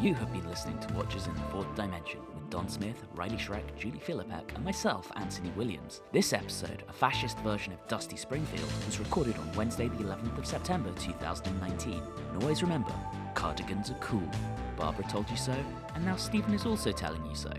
You 0.09 0.15
have 0.15 0.33
been 0.33 0.49
listening 0.49 0.79
to 0.79 0.95
Watchers 0.95 1.27
in 1.27 1.35
the 1.35 1.43
Fourth 1.53 1.75
Dimension 1.75 2.21
with 2.35 2.49
Don 2.49 2.67
Smith, 2.67 2.97
Riley 3.15 3.37
Schreck, 3.37 3.77
Julie 3.79 4.01
Philippek, 4.01 4.55
and 4.55 4.65
myself, 4.65 5.13
Anthony 5.17 5.51
Williams. 5.51 6.01
This 6.13 6.33
episode, 6.33 6.83
a 6.89 6.95
fascist 6.95 7.39
version 7.41 7.75
of 7.75 7.89
Dusty 7.89 8.17
Springfield, 8.17 8.73
was 8.87 8.99
recorded 8.99 9.37
on 9.37 9.53
Wednesday, 9.53 9.89
the 9.89 10.05
11th 10.05 10.39
of 10.39 10.47
September 10.47 10.91
2019. 10.99 11.93
And 11.93 12.43
always 12.43 12.63
remember, 12.63 12.95
cardigans 13.35 13.91
are 13.91 13.99
cool. 14.01 14.27
Barbara 14.79 15.05
told 15.11 15.29
you 15.29 15.37
so, 15.37 15.55
and 15.95 16.07
now 16.07 16.17
Steven 16.17 16.55
is 16.55 16.65
also 16.65 16.91
telling 16.91 17.27
you 17.27 17.35
so. 17.35 17.53